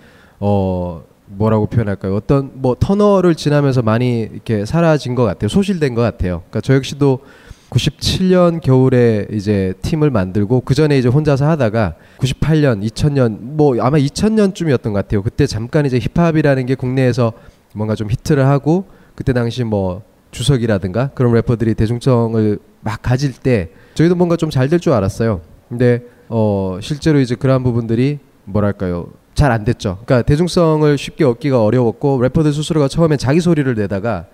어 0.41 1.03
뭐라고 1.27 1.67
표현할까요? 1.67 2.17
어떤 2.17 2.51
뭐 2.55 2.75
터널을 2.79 3.37
지나면서 3.37 3.83
많이 3.83 4.23
이렇게 4.23 4.65
사라진 4.65 5.15
것 5.15 5.23
같아요. 5.25 5.49
소실된 5.49 5.95
것 5.95 6.03
같아요. 6.03 6.43
그러니까 6.51 6.61
저 6.61 6.75
역시도 6.75 7.21
97년 7.71 8.61
겨울에 8.61 9.27
이제 9.31 9.75
팀을 9.83 10.11
만들고 10.11 10.61
그 10.63 10.75
전에 10.75 10.99
이제 10.99 11.09
혼자서 11.09 11.49
하다가 11.49 11.95
98년, 12.19 12.85
2000년 12.85 13.39
뭐 13.41 13.77
아마 13.81 13.97
2000년쯤이었던 13.99 14.83
것 14.85 14.93
같아요. 14.93 15.23
그때 15.23 15.47
잠깐 15.47 15.87
이제 15.87 15.99
힙합이라는 16.01 16.67
게 16.67 16.75
국내에서 16.75 17.33
뭔가 17.75 17.95
좀 17.95 18.11
히트를 18.11 18.45
하고 18.47 18.87
그때 19.15 19.33
당시 19.33 19.63
뭐 19.65 20.03
주석이라든가 20.33 21.11
그런 21.15 21.33
래퍼들이 21.35 21.75
대중성을 21.75 22.59
막 22.81 23.03
가질 23.03 23.33
때 23.35 23.71
저희도 23.95 24.15
뭔가 24.15 24.37
좀 24.37 24.51
잘 24.51 24.69
될 24.69 24.79
줄 24.81 24.93
알았어요. 24.93 25.41
근데 25.69 26.03
어 26.29 26.79
실제로 26.81 27.21
이제 27.21 27.35
그러한 27.35 27.63
부분들이 27.63 28.19
뭐랄까요 28.45 29.09
잘 29.35 29.53
안 29.53 29.65
됐죠. 29.65 29.99
그러니까 30.05 30.23
대중성을 30.27 30.99
쉽게 30.99 31.25
얻기가 31.25 31.63
어려웠고 31.65 32.21
래퍼들 32.21 32.53
스스로가 32.53 32.89
처음에 32.89 33.17
자기 33.17 33.41
소리를 33.41 33.73
내다가 33.75 34.27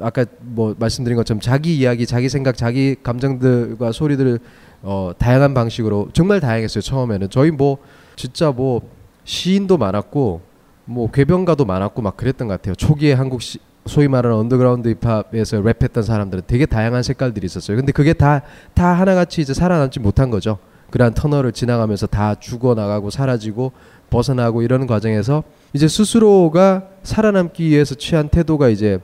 아까 0.00 0.24
뭐 0.40 0.74
말씀드린 0.78 1.16
것처럼 1.16 1.40
자기 1.40 1.76
이야기, 1.76 2.06
자기 2.06 2.28
생각, 2.28 2.56
자기 2.56 2.96
감정들과 3.02 3.92
소리들을 3.92 4.38
어 4.82 5.12
다양한 5.18 5.54
방식으로 5.54 6.08
정말 6.12 6.40
다양했어요. 6.40 6.82
처음에는 6.82 7.30
저희 7.30 7.50
뭐 7.50 7.78
진짜 8.16 8.50
뭐 8.50 8.82
시인도 9.24 9.78
많았고 9.78 10.40
뭐 10.84 11.10
궤변가도 11.10 11.64
많았고 11.64 12.02
막 12.02 12.16
그랬던 12.16 12.48
것 12.48 12.54
같아요. 12.54 12.74
초기에 12.74 13.14
한국 13.14 13.40
시, 13.40 13.58
소위 13.86 14.08
말하는 14.08 14.36
언더그라운드 14.36 14.94
힙합에서 15.00 15.62
랩했던 15.62 16.02
사람들은 16.02 16.44
되게 16.46 16.66
다양한 16.66 17.02
색깔들이 17.02 17.44
있었어요. 17.46 17.76
근데 17.76 17.92
그게 17.92 18.12
다 18.12 18.42
다 18.74 18.92
하나같이 18.92 19.40
이제 19.40 19.54
살아남지 19.54 20.00
못한 20.00 20.30
거죠. 20.30 20.58
그러한 20.90 21.14
터널을 21.14 21.52
지나가면서 21.52 22.06
다 22.06 22.34
죽어 22.34 22.74
나가고 22.74 23.10
사라지고 23.10 23.72
벗어나고 24.10 24.62
이러는 24.62 24.86
과정에서 24.86 25.42
이제 25.72 25.88
스스로가 25.88 26.84
살아남기 27.02 27.68
위해서 27.68 27.94
취한 27.94 28.28
태도가 28.28 28.68
이제 28.68 29.00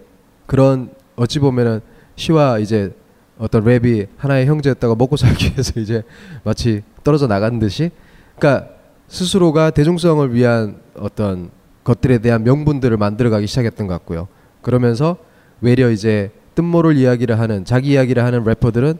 그런 0.51 0.91
어찌 1.15 1.39
보면은 1.39 1.81
시와 2.17 2.59
이제 2.59 2.93
어떤 3.39 3.63
랩이 3.63 4.09
하나의 4.17 4.47
형제였다가 4.47 4.97
먹고 4.97 5.17
살기 5.17 5.51
위해서 5.53 5.79
이제 5.79 6.03
마치 6.43 6.83
떨어져 7.05 7.29
나간 7.29 7.61
듯이 7.61 7.93
그러니까 8.37 8.69
스스로가 9.07 9.71
대중성을 9.71 10.35
위한 10.35 10.81
어떤 10.97 11.51
것들에 11.85 12.19
대한 12.19 12.43
명분들을 12.43 12.97
만들어가기 12.97 13.47
시작했던 13.47 13.87
것 13.87 13.95
같고요. 13.95 14.27
그러면서 14.61 15.19
외려 15.61 15.89
이제 15.89 16.33
뜬모를 16.57 16.97
이야기를 16.97 17.39
하는 17.39 17.65
자기 17.65 17.91
이야기를 17.93 18.25
하는 18.25 18.43
래퍼들은 18.43 18.95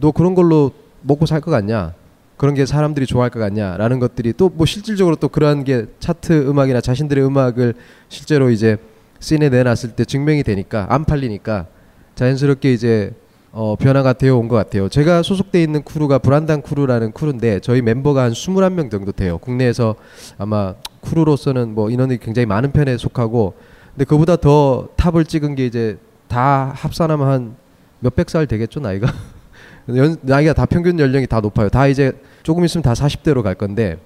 너 0.00 0.12
그런 0.12 0.34
걸로 0.34 0.70
먹고 1.00 1.24
살 1.24 1.40
것 1.40 1.50
같냐? 1.50 1.94
그런 2.36 2.52
게 2.54 2.66
사람들이 2.66 3.06
좋아할 3.06 3.30
것 3.30 3.38
같냐라는 3.40 4.00
것들이 4.00 4.34
또 4.34 4.50
뭐 4.50 4.66
실질적으로 4.66 5.16
또 5.16 5.28
그러한 5.28 5.64
게 5.64 5.86
차트 5.98 6.46
음악이나 6.46 6.82
자신들의 6.82 7.24
음악을 7.24 7.72
실제로 8.10 8.50
이제 8.50 8.76
씬에 9.20 9.48
내놨을 9.48 9.92
때 9.96 10.04
증명이 10.04 10.42
되니까 10.42 10.86
안 10.90 11.04
팔리니까 11.04 11.66
자연스럽게 12.14 12.72
이제 12.72 13.12
어 13.52 13.76
변화가 13.76 14.14
되어 14.14 14.36
온 14.36 14.48
것 14.48 14.56
같아요. 14.56 14.88
제가 14.88 15.22
소속돼 15.22 15.62
있는 15.62 15.82
crew가 15.84 16.18
불한당 16.18 16.60
crew라는 16.62 17.12
crew인데 17.12 17.60
저희 17.60 17.82
멤버가 17.82 18.24
한 18.24 18.32
21명 18.32 18.90
정도 18.90 19.12
돼요. 19.12 19.38
국내에서 19.38 19.94
아마 20.38 20.74
crew로서는 21.02 21.74
뭐 21.74 21.88
인원이 21.90 22.18
굉장히 22.18 22.46
많은 22.46 22.72
편에 22.72 22.96
속하고 22.96 23.54
근데 23.92 24.04
그보다 24.04 24.36
더 24.36 24.88
top을 24.96 25.24
찍은 25.24 25.54
게 25.54 25.66
이제 25.66 25.98
다 26.26 26.72
합산하면 26.74 27.28
한 27.28 27.56
몇백 28.00 28.28
살 28.28 28.46
되겠죠 28.48 28.80
나이가 28.80 29.06
연, 29.94 30.16
나이가 30.22 30.52
다 30.52 30.66
평균 30.66 30.98
연령이 30.98 31.26
다 31.28 31.40
높아요 31.40 31.68
다 31.68 31.86
이제 31.86 32.12
조금 32.42 32.64
있으면 32.64 32.82
다 32.82 32.92
40대로 32.92 33.42
갈 33.42 33.54
건데 33.54 33.98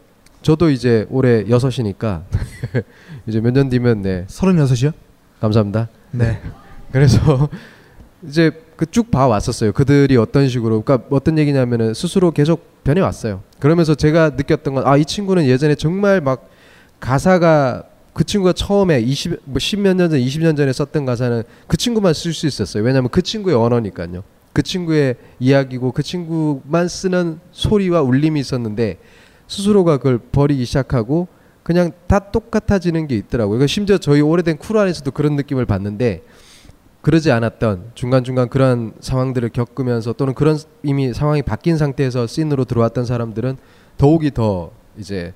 저도 0.43 0.71
이제 0.71 1.07
올해 1.11 1.45
여섯이니까 1.49 2.23
이제 3.27 3.41
몇 3.41 3.53
년 3.53 3.69
뒤면 3.69 4.03
네 4.03 4.25
서른여섯이요? 4.29 4.93
감사합니다 5.41 5.89
네. 6.13 6.41
그래서 6.93 7.49
이제 8.27 8.51
그 8.77 8.87
쭉 8.87 9.11
봐왔었어요 9.11 9.73
그들이 9.73 10.17
어떤 10.17 10.49
식으로 10.49 10.83
그러니까 10.83 11.07
어떤 11.11 11.37
얘기냐면은 11.39 11.95
스스로 11.95 12.31
계속 12.31 12.83
변해왔어요 12.85 13.43
그러면서 13.59 13.95
제가 13.95 14.31
느꼈던 14.31 14.75
건 14.75 14.87
아 14.87 14.97
이 14.97 15.05
친구는 15.05 15.47
예전에 15.47 15.75
정말 15.75 16.21
막 16.21 16.49
가사가 17.01 17.85
그 18.13 18.25
친구가 18.25 18.53
처음에 18.53 19.01
20, 19.01 19.41
뭐 19.45 19.59
10몇 19.59 19.95
년 19.95 20.11
전, 20.11 20.19
20년 20.19 20.57
전에 20.57 20.73
썼던 20.73 21.05
가사는 21.05 21.43
그 21.69 21.77
친구만 21.77 22.13
쓸 22.15 22.33
수 22.33 22.49
있었어요. 22.49 22.83
왜냐하면 22.83 23.11
그 23.11 23.23
친구의 23.23 23.55
언어니까요. 23.55 24.25
그 24.53 24.63
친구의 24.65 25.15
이야기고 25.39 25.93
그 25.93 26.03
친구만 26.03 26.89
쓰는 26.89 27.39
소리와 27.53 28.03
울림이 28.03 28.41
있었는데 28.41 28.99
스스로가 29.49 29.97
그걸 29.97 30.19
버리기 30.19 30.65
시작하고 30.65 31.27
그냥 31.63 31.93
다 32.07 32.19
똑같아지는 32.19 33.09
게 33.09 33.17
있더라고요. 33.17 33.59
그러니까 33.59 33.67
심지어 33.67 33.99
저희 33.99 34.21
오래된 34.21 34.59
쿨 34.59 34.79
안에서도 34.79 35.11
그런 35.11 35.37
느낌을 35.37 35.67
받는데 35.67 36.23
그러지 37.03 37.31
않았던 37.31 37.93
중간중간 37.95 38.49
그런 38.49 38.93
상황들을 39.01 39.49
겪으면서 39.51 40.13
또는 40.13 40.35
그런 40.35 40.59
이미 40.83 41.13
상황이 41.13 41.43
바뀐 41.43 41.77
상태에서 41.77 42.27
scene으로 42.27 42.65
들어왔던 42.65 43.05
사람들은 43.05 43.57
더욱이 43.97 44.31
더 44.31 44.71
이제 44.97 45.33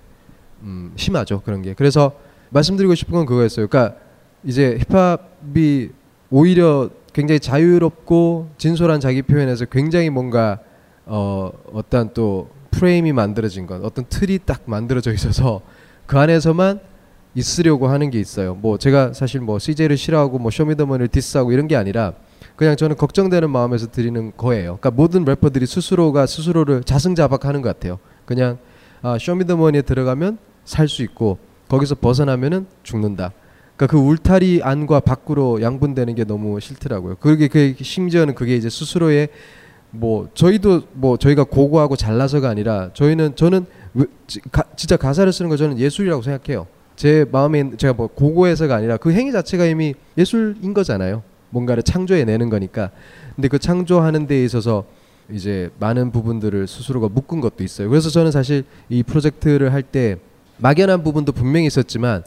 음, 0.62 0.92
심하죠 0.96 1.40
그런 1.40 1.62
게. 1.62 1.74
그래서 1.74 2.12
말씀드리고 2.50 2.94
싶은 2.94 3.14
건 3.14 3.26
그거였어요. 3.26 3.66
그러니까 3.68 3.98
이제 4.44 4.78
힙합이 4.88 5.90
오히려 6.30 6.90
굉장히 7.12 7.40
자유롭고 7.40 8.50
진솔한 8.58 9.00
자기 9.00 9.22
표현에서 9.22 9.66
굉장히 9.66 10.10
뭔가 10.10 10.60
어 11.04 11.50
어떤 11.72 12.12
또 12.14 12.48
프레임이 12.73 13.12
만들어진 13.12 13.66
것, 13.66 13.85
어떤 13.85 14.05
틀이 14.09 14.41
딱 14.45 14.62
만들어져 14.64 15.12
있어서 15.12 15.61
그 16.07 16.18
안에서만 16.18 16.81
있으려고 17.35 17.89
하는 17.89 18.11
게 18.11 18.18
있어요. 18.18 18.55
뭐 18.55 18.77
제가 18.77 19.12
사실 19.12 19.41
뭐 19.41 19.59
CJ를 19.59 19.97
싫어하고 19.97 20.39
뭐 20.39 20.51
쇼미더머니를 20.51 21.09
diss하고 21.09 21.53
이런 21.53 21.68
게 21.68 21.77
아니라 21.77 22.14
그냥 22.57 22.77
저는 22.77 22.97
걱정되는 22.97 23.49
마음에서 23.49 23.91
드리는 23.91 24.33
거예요. 24.37 24.79
그러니까 24.81 24.91
모든 24.91 25.25
래퍼들이 25.25 25.64
스스로가 25.66 26.27
스스로를 26.27 26.83
자승자박하는 26.83 27.62
것 27.62 27.68
같아요. 27.68 27.99
그냥 28.27 28.59
아, 29.01 29.16
쇼미더머니에 29.18 29.83
들어가면 29.83 30.39
살 30.64 30.89
수 30.89 31.03
있고 31.03 31.39
거기서 31.68 31.95
벗어나면은 31.97 32.66
죽는다. 32.83 33.33
그러니까 33.77 33.87
그 33.87 33.99
울타리 33.99 34.61
안과 34.62 35.01
밖으로 35.01 35.62
양분되는 35.62 36.14
게 36.14 36.25
너무 36.25 36.61
싫더라고요. 36.61 37.16
그게 37.16 37.49
그 37.49 37.75
심지어는 37.81 38.35
그게 38.35 38.57
이제 38.57 38.68
스스로의 38.68 39.29
뭐 39.93 40.28
저희도 40.34 40.82
뭐 40.95 41.16
저희가 41.16 41.45
고고하고 41.45 41.97
잘나서가 41.97 42.49
아니라 42.49 42.90
저희는 42.95 43.36
저는 43.36 43.66
왜- 43.95 44.07
지- 44.26 44.40
가, 44.51 44.64
진짜 44.74 44.97
가사를 44.97 45.30
쓰는 45.32 45.49
거 45.51 45.57
저는 45.57 45.78
예술이라고 45.78 46.22
생각해요. 46.22 46.66
제 46.97 47.26
마음에 47.30 47.70
제가 47.76 47.93
뭐 47.93 48.07
고고해서가 48.07 48.74
아니라 48.74 48.97
그 48.97 49.12
행위 49.12 49.32
자체가 49.32 49.66
이미 49.66 49.95
예술인 50.16 50.72
거잖아요. 50.74 51.22
뭔가를 51.51 51.82
창조해 51.82 52.24
내는 52.24 52.49
거니까. 52.49 52.90
근데 53.36 53.49
그 53.49 53.59
창조하는 53.59 54.26
데 54.26 54.43
있어서 54.45 54.84
이제 55.30 55.70
많은 55.78 56.11
부분들을 56.11 56.66
스스로가 56.66 57.09
묶은 57.09 57.40
것도 57.40 57.62
있어요. 57.62 57.88
그래서 57.90 58.09
저는 58.09 58.30
사실 58.30 58.64
이 58.88 59.03
프로젝트를 59.03 59.72
할 59.72 59.82
때 59.82 60.16
막연한 60.59 61.03
부분도 61.03 61.32
분명히 61.32 61.66
있었지만 61.66 62.22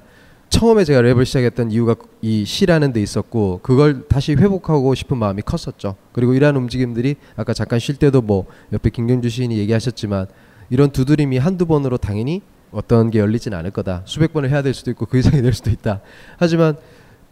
처음에 0.56 0.86
제가 0.86 1.02
랩을 1.02 1.26
시작했던 1.26 1.70
이유가 1.72 1.96
이 2.22 2.46
시라는 2.46 2.94
데 2.94 3.02
있었고 3.02 3.60
그걸 3.62 4.08
다시 4.08 4.36
회복하고 4.36 4.96
싶은 4.96 5.18
마음이 5.18 5.42
컸었죠. 5.42 5.98
그리고 6.14 6.34
이러한 6.34 6.56
움직임들이 6.56 7.18
아까 7.36 7.54
잠깐 7.54 7.78
쉴 7.78 7.98
때도 7.98 8.22
뭐 8.22 8.46
옆에 8.72 8.90
김경주 8.90 9.28
시인이 9.28 9.58
얘기하셨지만 9.58 10.28
이런 10.70 10.92
두드림이 10.92 11.40
한두 11.40 11.66
번으로 11.66 11.98
당연히 11.98 12.42
어떤 12.72 13.12
게 13.12 13.20
열리진 13.20 13.54
않을 13.54 13.72
거다. 13.72 14.04
수백 14.06 14.32
번을 14.32 14.50
해야 14.50 14.62
될 14.62 14.74
수도 14.74 14.92
있고 14.92 15.08
그 15.08 15.18
이상이 15.18 15.42
될 15.42 15.52
수도 15.52 15.72
있다. 15.72 16.00
하지만 16.38 16.78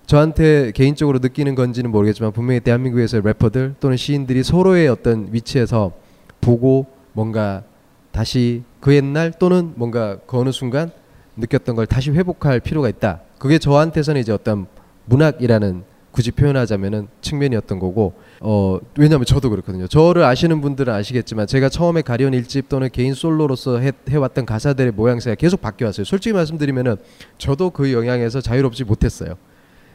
저한테 0.05 0.74
개인적으로 0.76 1.19
느끼는 1.19 1.55
건지는 1.55 1.91
모르겠지만 1.91 2.34
분명히 2.34 2.59
대한민국에서 2.59 3.21
래퍼들 3.21 3.76
또는 3.80 3.95
시인들이 3.95 4.43
서로의 4.43 4.89
어떤 4.89 5.30
위치에서 5.32 5.93
보고 6.41 6.88
뭔가 7.13 7.63
다시 8.11 8.63
그 8.82 8.93
옛날 8.93 9.32
또는 9.39 9.71
뭔가 9.76 10.17
그 10.28 10.38
어느 10.38 10.51
순간 10.51 10.91
느꼈던 11.38 11.75
걸 11.75 11.86
다시 11.86 12.11
회복할 12.11 12.59
필요가 12.59 12.89
있다. 12.89 13.21
그게 13.38 13.57
저한테서는 13.57 14.21
이제 14.21 14.31
어떤 14.31 14.67
문학이라는 15.05 15.84
굳이 16.11 16.31
표현하자면은 16.31 17.07
측면이었던 17.21 17.79
거고 17.79 18.13
어 18.39 18.79
왜냐하면 18.97 19.25
저도 19.25 19.49
그렇거든요. 19.49 19.88
저를 19.88 20.23
아시는 20.23 20.61
분들은 20.61 20.93
아시겠지만 20.93 21.47
제가 21.47 21.69
처음에 21.69 22.03
가리온 22.03 22.36
일집 22.36 22.69
또는 22.69 22.89
개인 22.91 23.15
솔로로서 23.15 23.79
해, 23.79 23.91
해왔던 24.07 24.45
가사들의 24.45 24.91
모양새가 24.91 25.36
계속 25.36 25.59
바뀌어 25.59 25.88
왔어요. 25.88 26.05
솔직히 26.05 26.34
말씀드리면은 26.34 26.97
저도 27.39 27.71
그 27.71 27.91
영향에서 27.91 28.41
자유롭지 28.41 28.84
못했어요. 28.84 29.34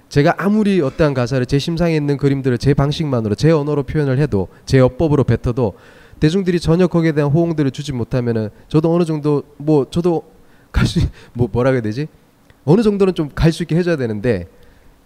제가 0.09 0.35
아무리 0.39 0.81
어떠한 0.81 1.15
가사를 1.15 1.47
제 1.47 1.59
심상에 1.59 1.95
있는 1.95 2.17
그림들을 2.17 2.59
제 2.59 2.75
방식만으로 2.75 3.37
제 3.37 3.53
언어로 3.53 3.85
표현을 3.85 4.19
해도 4.19 4.49
제 4.67 4.81
어법으로 4.81 5.23
뱉어도 5.23 5.75
대중들이 6.19 6.59
전혀 6.59 6.89
거기에 6.89 7.13
대한 7.13 7.31
호응들을 7.31 7.71
주지 7.71 7.93
못하면은 7.93 8.51
저도 8.67 8.93
어느 8.93 9.05
정도 9.05 9.45
뭐 9.57 9.87
저도 9.89 10.25
갈 10.73 10.85
수 10.87 11.01
뭐 11.33 11.49
뭐라 11.51 11.71
그래야 11.71 11.83
되지 11.83 12.07
어느 12.65 12.83
정도는 12.83 13.15
좀 13.15 13.31
갈 13.35 13.53
수 13.53 13.63
있게 13.63 13.77
해줘야 13.77 13.97
되는데 13.97 14.49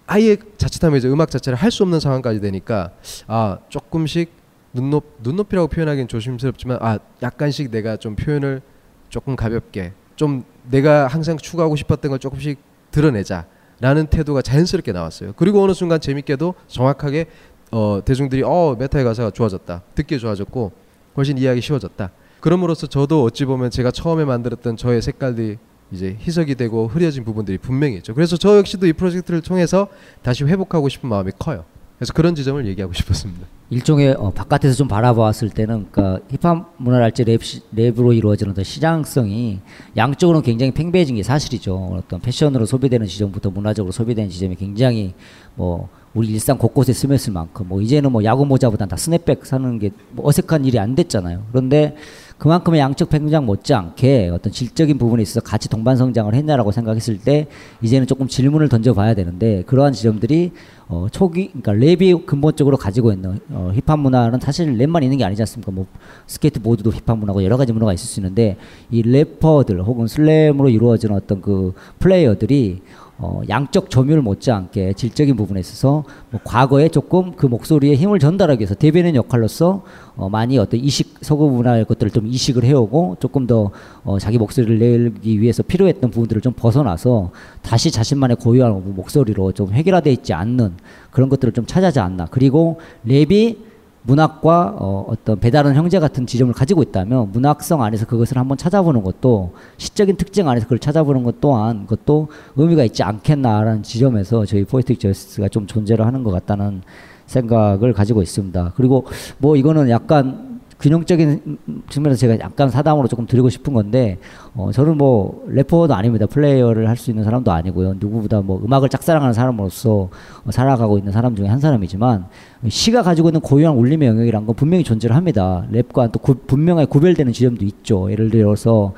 아예 0.07 0.37
자칫하면 0.59 0.99
이제 0.99 1.09
음악 1.09 1.31
자체를 1.31 1.57
할 1.57 1.71
수 1.71 1.83
없는 1.83 2.01
상황까지 2.01 2.41
되니까 2.41 2.91
아 3.27 3.59
조금씩 3.69 4.31
눈높 4.75 5.05
눈높이라고 5.23 5.69
표현하기는 5.69 6.09
조심스럽지만 6.09 6.79
아 6.81 6.99
약간씩 7.23 7.71
내가 7.71 7.97
좀 7.97 8.17
표현을 8.17 8.63
조금 9.09 9.37
가볍게 9.37 9.93
좀 10.17 10.45
내가 10.71 11.07
항상 11.07 11.37
추구하고 11.37 11.77
싶었던 11.77 12.09
걸 12.11 12.19
조금씩 12.19 12.59
드러내자라는 12.91 14.07
태도가 14.11 14.43
자연스럽게 14.43 14.93
나왔어요. 14.93 15.33
그리고 15.37 15.63
어느 15.63 15.73
순간 15.75 16.01
재밌게도 16.01 16.55
정확하게 16.69 17.27
어, 17.71 18.01
대중들이 18.05 18.43
어 18.45 18.77
메타의 18.79 19.05
가사가 19.05 19.31
좋아졌다, 19.31 19.83
듣기 19.95 20.19
좋아졌고 20.19 20.73
훨씬 21.17 21.39
이해하기 21.39 21.61
쉬워졌다. 21.63 22.11
그럼으로써 22.43 22.87
저도 22.89 23.23
어찌 23.25 23.45
보면 23.47 23.71
제가 23.71 23.91
처음에 23.93 24.25
만들었던 24.25 24.77
저의 24.77 25.01
색깔들이 25.01 25.57
이제 25.93 26.17
희석이 26.21 26.57
되고 26.57 26.89
흐려진 26.89 27.25
부분들이 27.25 27.57
분명히 27.59 27.97
있죠. 27.97 28.15
그래서 28.15 28.37
저 28.37 28.59
역시도 28.59 28.87
이 28.87 28.93
프로젝트를 28.93 29.41
통해서 29.43 29.89
다시 30.23 30.43
회복하고 30.45 30.89
싶은 30.89 31.09
마음이 31.09 31.31
커요. 31.39 31.65
그래서 31.99 32.13
그런 32.15 32.35
지점을 32.35 32.67
얘기하고 32.67 32.93
싶었습니다. 32.95 33.47
일종의 33.71 34.17
어, 34.19 34.31
바깥에서 34.31 34.75
좀 34.75 34.89
바라봤을 34.89 35.51
때는 35.51 35.87
그러니까 35.93 36.25
힙합 36.31 36.75
문화랄지 36.79 37.23
랩, 37.25 37.45
시- 37.45 37.61
랩으로 37.75 38.15
이루어지는 38.17 38.51
어떤 38.53 38.65
시장성이 38.65 39.61
양쪽으로는 39.97 40.43
굉장히 40.45 40.73
팽배해진 40.73 41.15
게 41.15 41.23
사실이죠. 41.23 41.77
어떤 42.03 42.21
패션으로 42.21 42.67
소비되는 42.67 43.07
지점부터 43.07 43.51
문화적으로 43.51 43.93
소비되는 43.93 44.31
지점이 44.31 44.57
굉장히 44.57 45.15
뭐 45.55 45.89
우리 46.13 46.29
일상 46.29 46.59
곳곳에 46.59 46.93
스며있을 46.93 47.33
만큼 47.33 47.67
뭐 47.69 47.81
이제는 47.81 48.11
뭐 48.13 48.25
야구 48.25 48.45
모자보다 48.47 48.85
다 48.87 48.97
스냅백 48.97 49.47
사는 49.47 49.79
게 49.79 49.91
뭐 50.11 50.29
어색한 50.29 50.65
일이 50.65 50.79
안 50.79 50.95
됐잖아요. 50.95 51.45
그런데 51.53 51.97
그만큼의 52.43 52.81
양적 52.81 53.09
팽창 53.09 53.47
못지않게 53.47 54.31
어떤 54.31 54.53
질적인 54.53 54.99
부분에 54.99 55.23
있어서 55.23 55.41
같이 55.41 55.69
동반 55.69 55.97
성장을 55.97 56.35
했냐라고 56.35 56.73
생각했을 56.73 57.19
때 57.19 57.47
이제는 57.83 58.09
조금 58.09 58.27
질문을 58.27 58.69
던져봐야 58.69 59.15
되는데 59.15 59.63
그러한 59.63 59.93
지점들이 59.93 60.51
어, 60.89 61.07
초기 61.13 61.53
그러니까 61.53 61.73
랩이 61.73 62.27
근본적으로 62.27 62.77
가지고 62.77 63.13
있는 63.13 63.39
어, 63.51 63.71
힙합 63.73 64.01
문화는 64.01 64.41
사실 64.41 64.77
랩만 64.77 65.05
있는 65.05 65.19
게 65.19 65.25
아니지 65.25 65.41
않습니까? 65.43 65.71
뭐 65.71 65.87
스케이트보드도 66.27 66.91
힙합 66.91 67.17
문화고 67.17 67.45
여러 67.45 67.57
가지 67.57 67.73
문화가 67.73 67.93
있을 67.93 68.07
수 68.07 68.19
있는데 68.19 68.57
이 68.91 69.03
래퍼들 69.03 69.81
혹은 69.81 70.09
slam으로 70.09 70.69
이루어지는 70.69 71.15
어떤 71.15 71.41
그 71.41 71.75
플레이어들이 72.01 72.83
어, 73.19 73.43
양적 73.49 73.91
점유를 73.91 74.23
못지않게 74.23 74.95
질적인 74.95 75.37
부분에 75.37 75.61
있어서 75.61 76.05
뭐 76.31 76.41
과거에 76.43 76.89
조금 76.89 77.33
그 77.33 77.47
목소리에 77.47 77.95
힘을 77.95 78.19
전달하기 78.19 78.61
위해서 78.61 78.75
대변인 78.75 79.15
역할로서 79.15 79.83
어, 80.17 80.29
많이 80.29 80.59
어떤 80.59 80.81
이식 80.81 81.19
서구 81.21 81.49
문화의 81.49 81.85
것들을 81.85 82.11
좀 82.11 82.27
이식을 82.27 82.65
해오고 82.65 83.19
조금 83.21 83.47
더 83.47 83.71
어, 84.05 84.19
자기 84.19 84.39
목소리를 84.39 84.79
내기 84.79 85.41
위해서 85.41 85.63
필요했던 85.63 86.11
부분들을 86.11 86.43
좀 86.43 86.53
벗어나서 86.55 87.31
다시 87.61 87.91
자신만의 87.91 88.39
고유한 88.39 88.95
목소리로 88.95 89.53
좀 89.53 89.73
획일화되어 89.73 90.13
있지 90.13 90.33
않는 90.33 90.75
그런 91.11 91.29
것들을 91.29 91.53
좀 91.53 91.67
찾아지 91.67 92.01
않나. 92.01 92.27
그리고 92.31 92.81
랩이 93.07 93.72
문학과 94.05 94.75
어, 94.79 95.07
어떤 95.09 95.39
배다른 95.39 95.75
형제 95.75 95.99
같은 95.99 96.27
지점을 96.27 96.53
가지고 96.55 96.83
있다면 96.83 97.31
문학성 97.33 97.83
안에서 97.83 98.07
그것을 98.07 98.37
한번 98.37 98.59
찾아보는 98.59 99.03
것도 99.03 99.53
시적인 99.77 100.17
특징 100.17 100.49
안에서 100.49 100.67
그걸 100.67 100.79
찾아보는 100.79 101.23
것 101.23 101.41
또한 101.41 101.87
그것도 101.87 102.29
의미가 102.57 102.85
있지 102.85 103.03
않겠나라는 103.03 103.83
지점에서 103.83 104.45
저희 104.45 104.65
포에틱 104.65 104.99
저스티스가 104.99 105.49
좀 105.49 105.67
존재를 105.67 106.05
하는 106.05 106.25
것 106.25 106.31
같다는 106.33 106.83
생각을 107.27 107.93
가지고 107.93 108.23
있습니다. 108.23 108.73
그리고 108.77 109.07
뭐 109.39 109.57
이거는 109.57 109.89
약간 109.89 110.52
균형적인 110.83 111.59
측면에서 111.89 112.19
제가 112.19 112.39
약간 112.41 112.69
사담으로 112.69 113.07
조금 113.07 113.27
드리고 113.27 113.49
싶은 113.49 113.73
건데 113.73 114.19
어, 114.55 114.73
저는 114.73 114.99
뭐 114.99 115.45
래퍼도 115.49 115.95
아닙니다. 115.95 116.27
플레이어를 116.27 116.89
할 116.89 116.97
수 116.97 117.11
있는 117.11 117.25
사람도 117.25 117.51
아니고요. 117.51 117.95
누구보다 117.99 118.43
뭐 118.43 118.61
음악을 118.65 118.89
짝사랑하는 118.89 119.33
사람으로서 119.33 120.09
어, 120.45 120.51
살아가고 120.51 120.99
있는 120.99 121.13
사람 121.13 121.35
중에 121.35 121.47
한 121.47 121.59
사람이지만 121.61 122.27
시가 122.69 123.03
가지고 123.03 123.29
있는 123.29 123.41
고유한 123.41 123.77
울림의 123.77 124.09
영역이란 124.09 124.45
건 124.47 124.55
분명히 124.55 124.85
존재를 124.85 125.17
합니다. 125.17 125.65
랩과 125.73 126.13
또 126.13 126.19
구, 126.19 126.35
분명하게 126.35 126.87
구별되는 126.87 127.33
지점도 127.33 127.65
있죠. 127.65 128.11
예를 128.11 128.31
들어서 128.31 128.93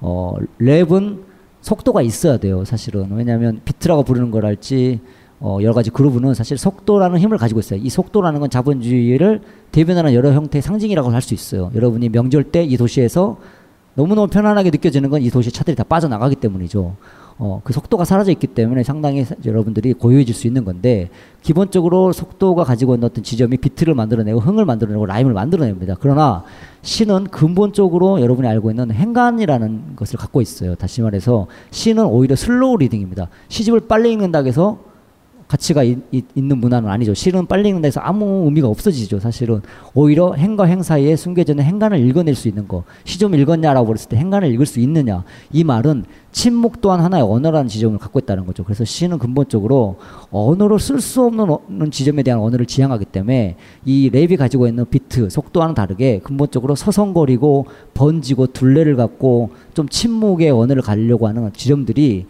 어, 0.00 0.34
랩은 0.60 1.20
속도가 1.62 2.02
있어야 2.02 2.38
돼요. 2.38 2.64
사실은 2.64 3.08
왜냐하면 3.12 3.60
비트라고 3.64 4.02
부르는 4.02 4.30
거랄지 4.30 5.00
어, 5.42 5.58
여러 5.62 5.72
가지 5.72 5.88
그루브는 5.90 6.34
사실 6.34 6.58
속도라는 6.58 7.18
힘을 7.18 7.38
가지고 7.38 7.60
있어요. 7.60 7.80
이 7.82 7.88
속도라는 7.88 8.40
건 8.40 8.50
자본주의를 8.50 9.40
대변하는 9.72 10.12
여러 10.14 10.32
형태의 10.32 10.60
상징이라고 10.62 11.10
할 11.10 11.22
수 11.22 11.32
있어요. 11.34 11.70
여러분이 11.74 12.10
명절 12.10 12.44
때 12.44 12.62
이 12.64 12.76
도시에서 12.76 13.38
너무너무 13.94 14.28
편안하게 14.28 14.70
느껴지는 14.70 15.08
건 15.10 15.22
이 15.22 15.30
도시 15.30 15.50
차들이 15.50 15.74
다 15.76 15.82
빠져나가기 15.84 16.36
때문이죠. 16.36 16.94
어, 17.42 17.60
그 17.64 17.72
속도가 17.72 18.04
사라져 18.04 18.32
있기 18.32 18.48
때문에 18.48 18.82
상당히 18.82 19.24
사- 19.24 19.34
여러분들이 19.46 19.94
고요해질 19.94 20.34
수 20.34 20.46
있는 20.46 20.62
건데 20.66 21.08
기본적으로 21.42 22.12
속도가 22.12 22.64
가지고 22.64 22.94
있는 22.96 23.06
어떤 23.06 23.24
지점이 23.24 23.56
비트를 23.56 23.94
만들어내고 23.94 24.40
흥을 24.40 24.66
만들어내고 24.66 25.06
라임을 25.06 25.32
만들어냅니다. 25.32 25.96
그러나 26.00 26.44
시는 26.82 27.24
근본적으로 27.24 28.20
여러분이 28.20 28.46
알고 28.46 28.70
있는 28.70 28.90
행간이라는 28.90 29.96
것을 29.96 30.18
갖고 30.18 30.42
있어요. 30.42 30.74
다시 30.74 31.00
말해서 31.00 31.46
시는 31.70 32.04
오히려 32.04 32.36
slow 32.36 32.76
reading입니다. 32.76 33.28
시집을 33.48 33.80
빨리 33.88 34.12
읽는다고 34.12 34.46
해서 34.46 34.78
가치가 35.50 35.82
이- 35.82 35.96
이- 36.12 36.22
있는 36.36 36.58
문화는 36.58 36.88
아니죠. 36.88 37.12
실은 37.12 37.44
빨리 37.44 37.68
읽는다 37.70 37.86
해서 37.86 37.98
아무 38.00 38.44
의미가 38.44 38.68
없어지죠. 38.68 39.18
사실은 39.18 39.60
오히려 39.94 40.34
행과 40.34 40.62
행 40.64 40.80
사이에 40.80 41.16
숨겨져 41.16 41.54
있는 41.54 41.64
행간을 41.64 41.98
읽어낼 42.06 42.36
수 42.36 42.46
있는 42.46 42.68
거. 42.68 42.84
시 43.04 43.18
좀 43.18 43.34
읽었냐라고 43.34 43.88
그랬을 43.88 44.08
때 44.08 44.16
행간을 44.16 44.52
읽을 44.54 44.64
수 44.64 44.78
있느냐. 44.78 45.24
이 45.52 45.64
말은 45.64 46.04
침묵 46.30 46.80
또한 46.80 47.00
하나의 47.00 47.24
언어라는 47.24 47.66
지점을 47.66 47.98
갖고 47.98 48.20
있다는 48.20 48.46
거죠. 48.46 48.62
그래서 48.62 48.84
시는 48.84 49.18
근본적으로 49.18 49.96
언어로 50.30 50.78
쓸 50.78 51.00
수 51.00 51.24
없는 51.24 51.50
어- 51.50 51.60
지점에 51.90 52.22
대한 52.22 52.38
언어를 52.38 52.64
지향하기 52.66 53.06
때문에 53.06 53.56
이 53.84 54.08
랩이 54.12 54.36
가지고 54.36 54.68
있는 54.68 54.84
비트, 54.88 55.28
속도와는 55.30 55.74
다르게 55.74 56.20
근본적으로 56.22 56.76
서성거리고 56.76 57.66
번지고 57.94 58.46
둘레를 58.48 58.94
갖고 58.94 59.50
좀 59.74 59.88
침묵의 59.88 60.50
언어를 60.52 60.80
가려고 60.82 61.26
하는 61.26 61.50
지점들이 61.52 62.26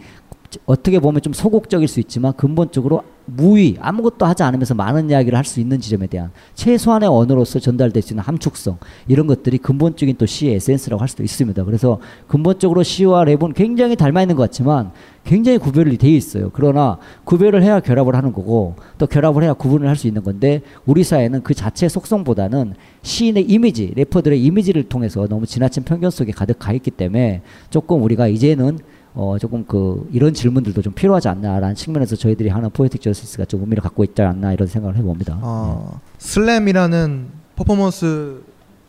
어떻게 0.65 0.99
보면 0.99 1.21
좀 1.21 1.33
소극적일 1.33 1.87
수 1.87 1.99
있지만 1.99 2.33
근본적으로 2.33 3.03
무의 3.25 3.77
아무것도 3.79 4.25
하지 4.25 4.43
않으면서 4.43 4.73
많은 4.73 5.09
이야기를 5.09 5.37
할 5.37 5.45
수 5.45 5.59
있는 5.59 5.79
지점에 5.79 6.07
대한 6.07 6.31
최소한의 6.55 7.09
언어로서 7.09 7.59
전달될 7.59 8.01
수 8.01 8.13
있는 8.13 8.23
함축성 8.23 8.77
이런 9.07 9.27
것들이 9.27 9.57
근본적인 9.57 10.15
또 10.17 10.25
시의 10.25 10.55
에센스라고 10.55 11.01
할 11.01 11.07
수도 11.07 11.23
있습니다. 11.23 11.63
그래서 11.63 11.99
근본적으로 12.27 12.83
시와 12.83 13.25
랩은 13.25 13.53
굉장히 13.53 13.95
닮아 13.95 14.21
있는 14.21 14.35
것 14.35 14.43
같지만 14.43 14.91
굉장히 15.23 15.57
구별이 15.57 15.97
돼 15.97 16.09
있어요. 16.09 16.49
그러나 16.53 16.97
구별을 17.25 17.63
해야 17.63 17.79
결합을 17.79 18.15
하는 18.15 18.33
거고 18.33 18.75
또 18.97 19.07
결합을 19.07 19.43
해야 19.43 19.53
구분을 19.53 19.87
할 19.87 19.95
수 19.95 20.07
있는 20.07 20.23
건데 20.23 20.61
우리 20.85 21.03
사회는 21.03 21.43
그 21.43 21.53
자체 21.53 21.87
속성보다는 21.87 22.73
시인의 23.03 23.43
이미지, 23.43 23.93
래퍼들의 23.95 24.43
이미지를 24.43 24.83
통해서 24.89 25.27
너무 25.27 25.45
지나친 25.45 25.83
편견 25.83 26.11
속에 26.11 26.31
가득 26.31 26.57
가 26.59 26.73
있기 26.73 26.91
때문에 26.91 27.41
조금 27.69 28.01
우리가 28.03 28.27
이제는 28.27 28.79
어 29.13 29.37
조금 29.37 29.65
그 29.65 30.07
이런 30.11 30.33
질문들도 30.33 30.81
좀 30.81 30.93
필요하지 30.93 31.27
않나라는 31.27 31.75
측면에서 31.75 32.15
저희들이 32.15 32.49
하는 32.49 32.69
poetic 32.69 33.01
justice가 33.01 33.45
좀 33.45 33.61
의미를 33.61 33.83
갖고 33.83 34.03
있지 34.03 34.21
않나 34.21 34.53
이런 34.53 34.67
생각을 34.67 34.95
해봅니다. 34.97 35.37
어, 35.41 35.99
slam이라는 36.17 37.27
퍼포먼스 37.55 38.41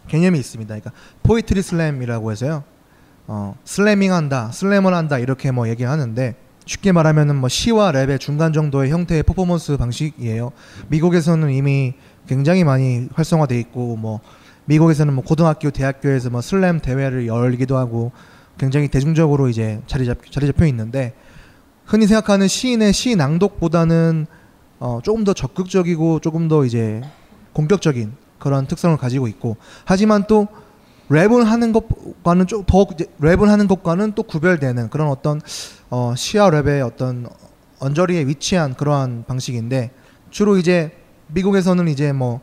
개념이 0.08 0.38
있습니다. 0.38 0.68
그러니까 0.68 0.92
poetry 1.22 1.62
slam이라고 1.62 2.30
해서요. 2.30 2.62
어, 3.26 3.56
slamming한다, 3.64 4.52
slam을 4.52 4.94
한다 4.94 5.18
이렇게 5.18 5.50
뭐 5.50 5.68
얘기하는데 5.68 6.36
쉽게 6.66 6.92
말하면은 6.92 7.36
뭐 7.36 7.48
시와 7.48 7.92
랩의 7.92 8.20
중간 8.20 8.52
정도의 8.52 8.90
형태의 8.90 9.24
퍼포먼스 9.24 9.76
방식이에요. 9.76 10.52
미국에서는 10.88 11.50
이미 11.50 11.94
굉장히 12.26 12.62
많이 12.62 13.08
활성화돼 13.12 13.58
있고 13.60 13.96
뭐 13.96 14.20
미국에서는 14.66 15.12
뭐 15.12 15.24
고등학교, 15.24 15.70
대학교에서 15.70 16.30
뭐 16.30 16.40
슬램 16.40 16.78
대회를 16.78 17.26
열기도 17.26 17.76
하고 17.76 18.12
굉장히 18.58 18.88
대중적으로 18.88 19.48
이제 19.48 19.80
자리 19.86 20.06
잡 20.06 20.18
자리 20.30 20.46
잡혀 20.46 20.66
있는데 20.66 21.14
흔히 21.84 22.06
생각하는 22.06 22.48
시인의 22.48 22.92
시 22.92 23.16
낭독보다는 23.16 24.26
어, 24.78 25.00
조금 25.02 25.24
더 25.24 25.32
적극적이고 25.32 26.20
조금 26.20 26.48
더 26.48 26.64
이제 26.64 27.02
공격적인 27.52 28.12
그런 28.38 28.66
특성을 28.66 28.96
가지고 28.96 29.28
있고 29.28 29.56
하지만 29.84 30.24
또 30.26 30.48
랩을 31.10 31.44
하는 31.44 31.72
것과는 31.72 32.46
좀더 32.46 32.86
랩을 33.20 33.46
하는 33.46 33.68
것과는 33.68 34.12
또 34.12 34.22
구별되는 34.22 34.90
그런 34.90 35.08
어떤 35.08 35.40
어, 35.90 36.14
시와 36.16 36.50
랩의 36.50 36.84
어떤 36.84 37.28
언저리에 37.78 38.26
위치한 38.26 38.74
그러한 38.74 39.24
방식인데 39.26 39.90
주로 40.30 40.56
이제 40.56 40.92
미국에서는 41.28 41.88
이제 41.88 42.12
뭐 42.12 42.40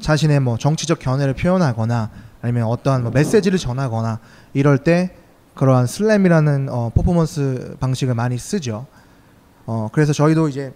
자신의 0.00 0.40
뭐 0.40 0.56
정치적 0.56 0.98
견해를 0.98 1.34
표현하거나 1.34 2.10
아니면 2.42 2.64
어떠한 2.64 3.02
뭐 3.02 3.12
메시지를 3.12 3.58
전하거나 3.58 4.20
이럴 4.52 4.78
때 4.78 5.14
그러한 5.54 5.86
slam이라는 5.86 6.68
어, 6.70 6.90
퍼포먼스 6.94 7.76
방식을 7.80 8.14
많이 8.14 8.38
쓰죠. 8.38 8.86
어, 9.66 9.88
그래서 9.92 10.12
저희도 10.12 10.48
이제 10.48 10.72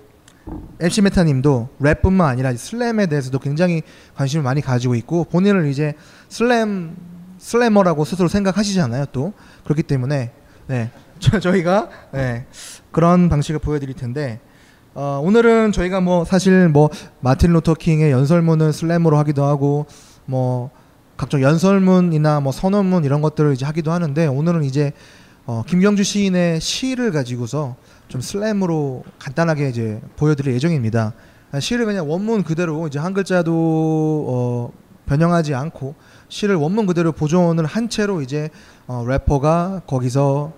MC 0.81 1.03
메타님도 1.03 1.68
랩뿐만 1.81 2.22
아니라 2.22 2.55
slam에 2.55 3.07
대해서도 3.07 3.39
굉장히 3.39 3.83
관심을 4.16 4.43
많이 4.43 4.61
가지고 4.61 4.95
있고 4.95 5.24
본인을 5.24 5.66
이제 5.66 5.95
slam 6.28 6.96
slammer라고 7.38 8.05
스스로 8.05 8.29
생각하시잖아요. 8.29 9.07
또 9.12 9.33
그렇기 9.64 9.83
때문에 9.83 10.33
네 10.66 10.91
저, 11.18 11.41
저희가 11.41 11.89
네, 12.12 12.47
그런 12.93 13.29
방식을 13.29 13.59
보여드릴 13.59 13.95
텐데 13.95 14.41
어, 14.95 15.20
오늘은 15.22 15.72
저희가 15.72 16.01
뭐 16.01 16.24
사실 16.24 16.68
뭐 16.68 16.91
마틴 17.20 17.53
루터 17.53 17.74
킹의 17.74 18.11
연설문을 18.11 18.72
슬램으로 18.72 19.18
하기도 19.18 19.45
하고 19.45 19.87
뭐 20.24 20.70
각종 21.18 21.42
연설문이나 21.42 22.38
뭐 22.38 22.52
선언문 22.52 23.04
이런 23.04 23.20
것들을 23.20 23.52
이제 23.52 23.66
하기도 23.66 23.90
하는데 23.90 24.26
오늘은 24.28 24.62
이제 24.62 24.92
어, 25.46 25.64
김경주 25.66 26.04
시인의 26.04 26.60
시를 26.60 27.10
가지고서 27.10 27.74
좀 28.06 28.20
슬램으로 28.20 29.02
간단하게 29.18 29.68
이제 29.68 30.00
보여드릴 30.16 30.54
예정입니다. 30.54 31.14
아, 31.50 31.60
시를 31.60 31.86
그냥 31.86 32.08
원문 32.08 32.44
그대로 32.44 32.86
이제 32.86 33.00
한 33.00 33.14
글자도 33.14 33.52
어, 34.28 34.72
변형하지 35.06 35.56
않고 35.56 35.96
시를 36.28 36.54
원문 36.54 36.86
그대로 36.86 37.10
보존을 37.10 37.66
한 37.66 37.88
채로 37.88 38.22
이제 38.22 38.48
어, 38.86 39.04
래퍼가 39.04 39.82
거기서 39.88 40.52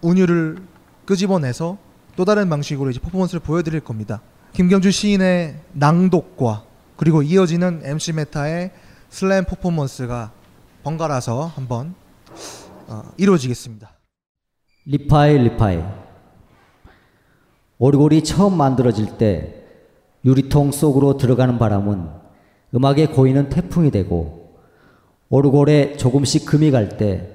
운율을 0.00 0.56
끄집어내서 1.04 1.78
또 2.16 2.24
다른 2.24 2.48
방식으로 2.48 2.90
이제 2.90 2.98
퍼포먼스를 2.98 3.38
보여드릴 3.38 3.80
겁니다. 3.80 4.20
김경주 4.52 4.90
시인의 4.90 5.60
낭독과 5.74 6.64
그리고 6.96 7.22
이어지는 7.22 7.82
MC 7.84 8.14
메타의 8.14 8.72
slam 9.08 9.44
퍼포먼스가 9.44 10.32
번갈아서 10.82 11.46
한번 11.46 11.94
어, 12.88 13.02
이루어지겠습니다. 13.16 13.90
리파이 14.86 15.38
리파이 15.38 15.82
오르골이 17.78 18.24
처음 18.24 18.56
만들어질 18.56 19.18
때 19.18 19.64
유리통 20.24 20.72
속으로 20.72 21.16
들어가는 21.16 21.58
바람은 21.58 22.08
음악에 22.74 23.06
고이는 23.08 23.48
태풍이 23.48 23.90
되고 23.90 24.54
오르골에 25.28 25.96
조금씩 25.96 26.46
금이 26.46 26.70
갈 26.70 26.96
때 26.96 27.32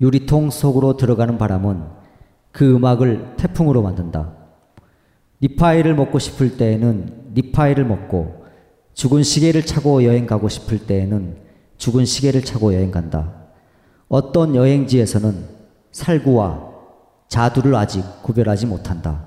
유리통 0.00 0.50
속으로 0.50 0.96
들어가는 0.96 1.38
바람은 1.38 1.84
그 2.52 2.74
음악을 2.74 3.36
태풍으로 3.36 3.82
만든다. 3.82 4.32
리파이를 5.40 5.94
먹고 5.94 6.18
싶을 6.18 6.56
때에는 6.56 7.32
리파이를 7.34 7.84
먹고 7.84 8.43
죽은 8.94 9.22
시계를 9.22 9.66
차고 9.66 10.04
여행 10.04 10.26
가고 10.26 10.48
싶을 10.48 10.86
때에는 10.86 11.36
죽은 11.76 12.04
시계를 12.04 12.44
차고 12.44 12.74
여행 12.74 12.90
간다. 12.90 13.32
어떤 14.08 14.54
여행지에서는 14.54 15.44
살구와 15.92 16.72
자두를 17.28 17.74
아직 17.74 18.04
구별하지 18.22 18.66
못한다. 18.66 19.26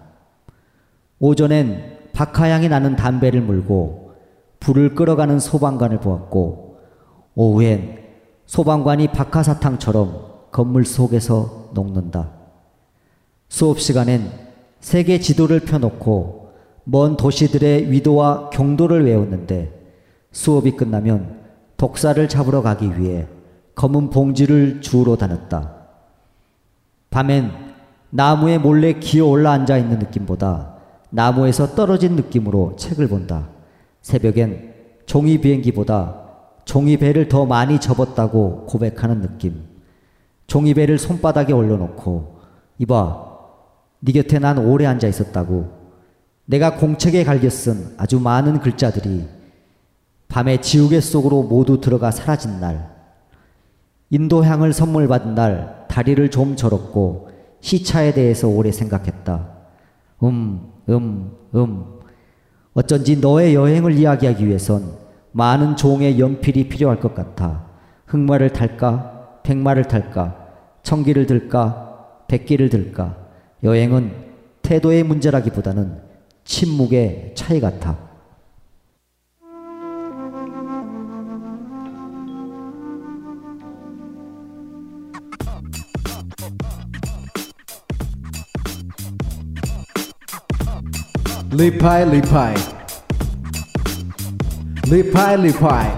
오전엔 1.20 2.12
박하향이 2.14 2.70
나는 2.70 2.96
담배를 2.96 3.42
물고 3.42 4.14
불을 4.60 4.96
끌어가는 4.96 5.40
소방관을 5.40 6.00
보았고 6.00 6.78
오후엔 7.36 8.00
소방관이 8.46 9.10
박하사탕처럼 9.10 10.28
건물 10.52 10.86
속에서 10.86 11.72
녹는다. 11.74 12.32
수업 13.50 13.80
시간엔 13.80 14.32
세계 14.80 15.20
지도를 15.20 15.60
펴놓고 15.62 16.47
먼 16.90 17.18
도시들의 17.18 17.92
위도와 17.92 18.50
경도를 18.50 19.04
외웠는데 19.04 19.74
수업이 20.32 20.72
끝나면 20.72 21.42
독사를 21.76 22.30
잡으러 22.30 22.62
가기 22.62 22.98
위해 22.98 23.28
검은 23.76 24.10
봉지를 24.10 24.80
주우러 24.80 25.18
다녔다. 25.18 25.74
밤엔 27.10 27.52
나무에 28.10 28.58
몰래 28.58 28.94
기어 28.94 29.26
올라 29.26 29.52
앉아 29.52 29.78
있는 29.78 30.00
느낌보다 30.00 30.76
나무에서 31.10 31.76
떨어진 31.76 32.16
느낌으로 32.16 32.78
책을 32.78 33.10
본다. 33.10 33.50
새벽엔 34.02 34.74
종이 35.06 35.40
비행기보다 35.42 36.22
종이 36.64 36.96
배를 36.96 37.28
더 37.28 37.46
많이 37.46 37.80
접었다고 37.82 38.66
고백하는 38.66 39.20
느낌. 39.20 39.62
종이 40.48 40.74
배를 40.74 40.98
손바닥에 40.98 41.52
올려놓고 41.52 42.38
이봐, 42.78 43.26
네 44.00 44.12
곁에 44.14 44.40
난 44.40 44.58
오래 44.58 44.86
앉아 44.86 45.06
있었다고. 45.06 45.77
내가 46.48 46.76
공책에 46.76 47.26
갈겨 47.26 47.50
쓴 47.50 47.94
아주 47.98 48.20
많은 48.20 48.60
글자들이 48.60 49.28
밤에 50.30 50.62
지우개 50.62 51.02
속으로 51.02 51.44
모두 51.44 51.82
들어가 51.82 52.10
사라진 52.10 52.60
날. 52.60 52.96
인도향을 54.10 54.72
선물 54.72 55.10
받은 55.10 55.36
날 55.36 55.86
다리를 55.90 56.30
좀 56.32 56.56
절었고 56.56 57.30
시차에 57.60 58.14
대해서 58.14 58.48
오래 58.48 58.72
생각했다. 58.72 59.50
음, 60.24 60.72
음, 60.88 61.32
음. 61.54 61.86
어쩐지 62.74 63.18
너의 63.18 63.54
여행을 63.54 63.94
이야기하기 63.94 64.48
위해선 64.48 64.94
많은 65.34 65.76
종의 65.76 66.18
연필이 66.18 66.70
필요할 66.70 67.02
것 67.02 67.14
같아. 67.14 67.66
흑마를 68.06 68.54
탈까? 68.54 69.42
백마를 69.44 69.86
탈까? 69.86 70.48
청기를 70.84 71.26
들까? 71.26 72.24
백기를 72.30 72.70
들까? 72.70 73.18
여행은 73.64 74.14
태도의 74.62 75.04
문제라기보다는 75.04 76.07
침묵의 76.48 77.34
차이 77.36 77.60
같아. 77.60 77.96
리파이 91.52 92.06
리파이. 92.10 92.56
리파이 94.90 95.38
리파이. 95.42 95.90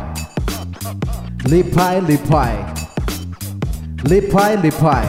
리파이 1.45 2.01
리파이. 2.01 2.57
리파이 4.05 4.61
리파이. 4.61 5.07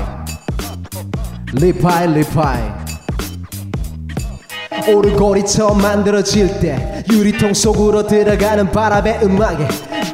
리파이 1.52 2.06
리파이 2.14 2.89
오르골이 4.88 5.44
처음 5.44 5.78
만들어질 5.78 6.60
때 6.60 7.02
유리통 7.10 7.54
속으로 7.54 8.06
들어가는 8.06 8.70
바람의 8.70 9.20
음악에 9.22 9.68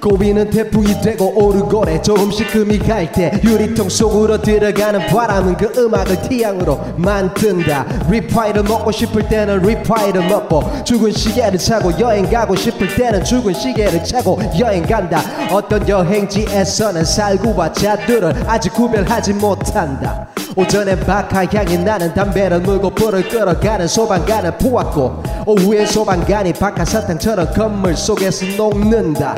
고비는 0.06 0.50
태풍이 0.50 1.00
되고 1.00 1.32
오르골에 1.34 2.00
조금씩 2.00 2.52
금이 2.52 2.78
갈 2.78 3.10
때 3.10 3.32
유리통 3.42 3.88
속으로 3.88 4.40
들어가는 4.40 5.06
바람은 5.08 5.56
그 5.56 5.72
음악을 5.76 6.22
태양으로 6.22 6.78
만든다. 6.96 7.86
리파이를 8.08 8.62
먹고 8.62 8.92
싶을 8.92 9.28
때는 9.28 9.62
리파이를 9.62 10.28
먹고 10.28 10.62
죽은 10.84 11.10
시계를 11.10 11.58
차고 11.58 11.98
여행 11.98 12.30
가고 12.30 12.54
싶을 12.54 12.94
때는 12.94 13.24
죽은 13.24 13.52
시계를 13.52 14.04
차고 14.04 14.38
여행 14.60 14.84
간다. 14.84 15.20
어떤 15.50 15.88
여행지에서는 15.88 17.04
살구와 17.04 17.72
자두를 17.72 18.32
아직 18.46 18.74
구별하지 18.74 19.34
못한다. 19.34 20.28
오전에 20.54 20.98
박하향이 21.00 21.78
나는 21.78 22.14
담배를 22.14 22.60
물고 22.60 22.90
불을 22.90 23.28
끌어가는 23.28 23.86
소방관을 23.88 24.58
보았고 24.58 25.22
오후에 25.46 25.84
소방관이 25.84 26.52
박하사탕처럼 26.54 27.52
건물 27.52 27.96
속에서 27.96 28.46
녹는다 28.56 29.34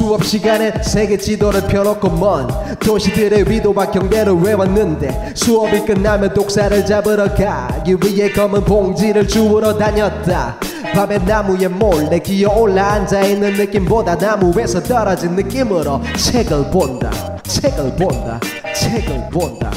수업 0.00 0.24
시간에 0.24 0.72
세계 0.82 1.14
지도를 1.18 1.60
펴놓고 1.66 2.08
먼 2.08 2.48
도시들의 2.78 3.50
위도와 3.50 3.90
경계를 3.90 4.32
외웠는데 4.32 5.32
수업이 5.34 5.80
끝나면 5.80 6.32
독사를 6.32 6.86
잡으러 6.86 7.34
가기 7.34 7.96
위해 8.02 8.32
검은 8.32 8.64
봉지를 8.64 9.28
주우러 9.28 9.76
다녔다. 9.76 10.56
밤에 10.94 11.18
나무에 11.18 11.68
몰래 11.68 12.18
기어 12.18 12.48
올라 12.48 12.94
앉아있는 12.94 13.52
느낌보다 13.52 14.14
나무에서 14.14 14.82
떨어진 14.82 15.32
느낌으로 15.32 16.00
책을 16.16 16.70
본다. 16.70 17.10
책을 17.42 17.94
본다. 17.96 18.40
책을 18.74 19.28
본다. 19.30 19.70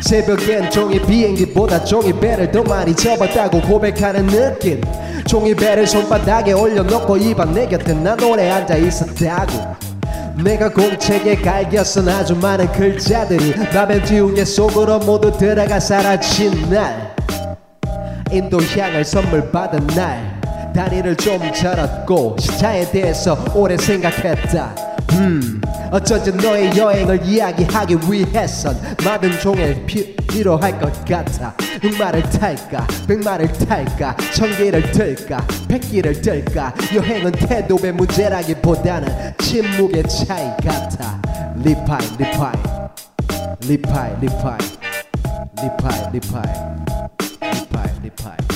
새벽엔 0.00 0.70
종이 0.70 0.98
비행기보다 0.98 1.84
종이 1.84 2.10
배를 2.18 2.50
더 2.50 2.62
많이 2.62 2.96
접었다고 2.96 3.60
고백하는 3.60 4.26
느낌 4.28 4.80
종이 5.26 5.54
배를 5.54 5.86
손바닥에 5.86 6.52
올려놓고 6.52 7.16
이밤 7.16 7.52
내 7.52 7.66
곁에 7.66 7.92
난 7.94 8.22
오래 8.22 8.48
앉아 8.50 8.76
있었다고. 8.76 9.76
내가 10.42 10.68
공책에 10.68 11.36
갈겼은 11.36 12.08
아주 12.08 12.36
많은 12.36 12.70
글자들이 12.72 13.54
밤엔 13.72 14.04
지우개 14.04 14.44
속으로 14.44 14.98
모두 15.00 15.32
들어가 15.36 15.80
사라진 15.80 16.70
날. 16.70 17.14
인도 18.30 18.60
향을 18.62 19.04
선물 19.04 19.50
받은 19.50 19.86
날. 19.88 20.36
다리를 20.74 21.16
좀 21.16 21.40
절었고 21.52 22.36
시차에 22.38 22.90
대해서 22.90 23.36
오래 23.54 23.78
생각했다 23.78 24.95
음. 25.12 25.60
어쩐지 25.90 26.32
너의 26.32 26.76
여행을 26.76 27.24
이야기하기 27.24 27.96
위해선 28.10 28.76
많은 29.04 29.38
종일 29.40 29.84
피, 29.86 30.14
필요할 30.16 30.78
것 30.78 31.04
같아. 31.04 31.54
흑마를 31.80 32.22
탈까? 32.22 32.86
백마를 33.06 33.52
탈까? 33.52 34.16
청기를 34.34 34.90
들까? 34.92 35.46
백기를 35.68 36.20
들까? 36.20 36.74
여행은 36.94 37.32
태도의 37.32 37.92
문제라기보다는 37.92 39.34
침묵의 39.38 40.02
차이 40.08 40.48
같아. 40.62 41.20
리파이 41.62 42.06
리파이. 42.18 42.52
리파이 43.68 44.12
리파이. 44.20 44.58
리파이 45.62 46.12
리파이. 46.12 46.76
리파이 47.40 47.88
리파이 48.02 48.55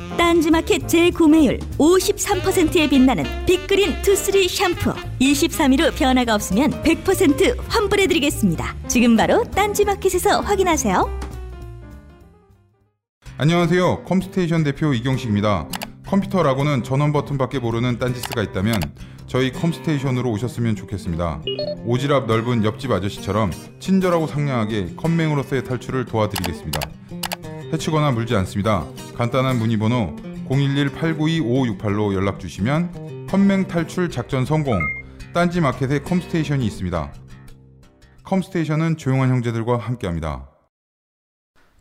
딴지마켓 0.17 0.87
재구매율 0.87 1.59
53%에 1.77 2.89
빛나는 2.89 3.23
빅그린 3.45 4.01
투쓰리 4.01 4.47
샴푸 4.47 4.93
23일 5.19 5.81
후 5.81 5.95
변화가 5.95 6.35
없으면 6.35 6.71
100% 6.83 7.57
환불해드리겠습니다. 7.67 8.75
지금 8.87 9.15
바로 9.15 9.43
딴지마켓에서 9.45 10.41
확인하세요. 10.41 11.19
안녕하세요. 13.37 14.03
컴스테이션 14.03 14.63
대표 14.63 14.93
이경식입니다. 14.93 15.67
컴퓨터라고는 16.05 16.83
전원 16.83 17.13
버튼밖에 17.13 17.59
모르는 17.59 17.97
딴지스가 17.97 18.43
있다면 18.43 18.79
저희 19.27 19.51
컴스테이션으로 19.51 20.29
오셨으면 20.29 20.75
좋겠습니다. 20.75 21.41
오지랖 21.87 22.25
넓은 22.25 22.65
옆집 22.65 22.91
아저씨처럼 22.91 23.51
친절하고 23.79 24.27
상냥하게 24.27 24.93
컴맹으로서의 24.97 25.63
탈출을 25.63 26.05
도와드리겠습니다. 26.05 26.81
해치거나 27.71 28.11
물지 28.11 28.35
않습니다. 28.35 28.85
간단한 29.21 29.59
문의번호 29.59 30.15
011-892-5568로 30.49 32.15
연락 32.15 32.39
주시면 32.39 33.27
컴맹 33.29 33.67
탈출 33.67 34.09
작전 34.09 34.45
성공 34.45 34.79
딴지 35.31 35.61
마켓에 35.61 35.99
컴스테이션이 35.99 36.65
있습니다. 36.65 37.13
컴스테이션은 38.23 38.97
조용한 38.97 39.29
형제들과 39.29 39.77
함께합니다. 39.77 40.49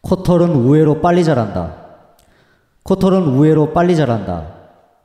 코털은 0.02 0.50
우회로 0.50 1.00
빨리 1.00 1.24
자란다. 1.24 1.76
코털은 2.82 3.22
우회로 3.22 3.72
빨리 3.72 3.96
자란다. 3.96 4.56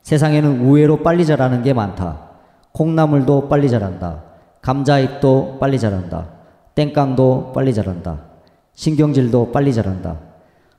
세상에는 0.01 0.59
우회로 0.59 1.03
빨리 1.03 1.25
자라는 1.25 1.63
게 1.63 1.71
많다. 1.71 2.31
콩나물도 2.73 3.47
빨리 3.47 3.69
자란다. 3.69 4.23
감자잎도 4.61 5.59
빨리 5.61 5.79
자란다. 5.79 6.31
땡깡도 6.75 7.53
빨리 7.55 7.73
자란다. 7.73 8.25
신경질도 8.73 9.53
빨리 9.53 9.73
자란다. 9.73 10.34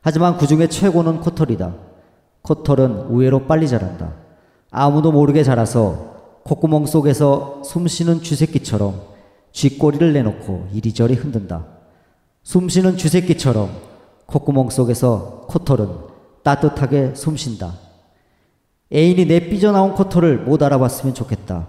하지만 0.06 0.36
그 0.36 0.46
중에 0.46 0.68
최고는 0.68 1.18
코털이다. 1.18 1.74
코털은 2.42 3.06
우회로 3.08 3.46
빨리 3.48 3.66
자란다. 3.66 4.12
아무도 4.70 5.10
모르게 5.10 5.42
자라서 5.42 6.42
콧구멍 6.44 6.86
속에서 6.86 7.60
숨쉬는 7.64 8.22
쥐새끼처럼 8.22 9.00
쥐꼬리를 9.50 10.12
내놓고 10.12 10.68
이리저리 10.72 11.14
흔든다. 11.14 11.64
숨쉬는 12.44 12.98
쥐새끼처럼 12.98 13.68
콧구멍 14.26 14.70
속에서 14.70 15.44
코털은 15.48 15.88
따뜻하게 16.44 17.16
숨쉰다. 17.16 17.72
애인이 18.92 19.26
내 19.26 19.40
삐져나온 19.48 19.94
코털을 19.94 20.38
못 20.38 20.62
알아봤으면 20.62 21.16
좋겠다. 21.16 21.66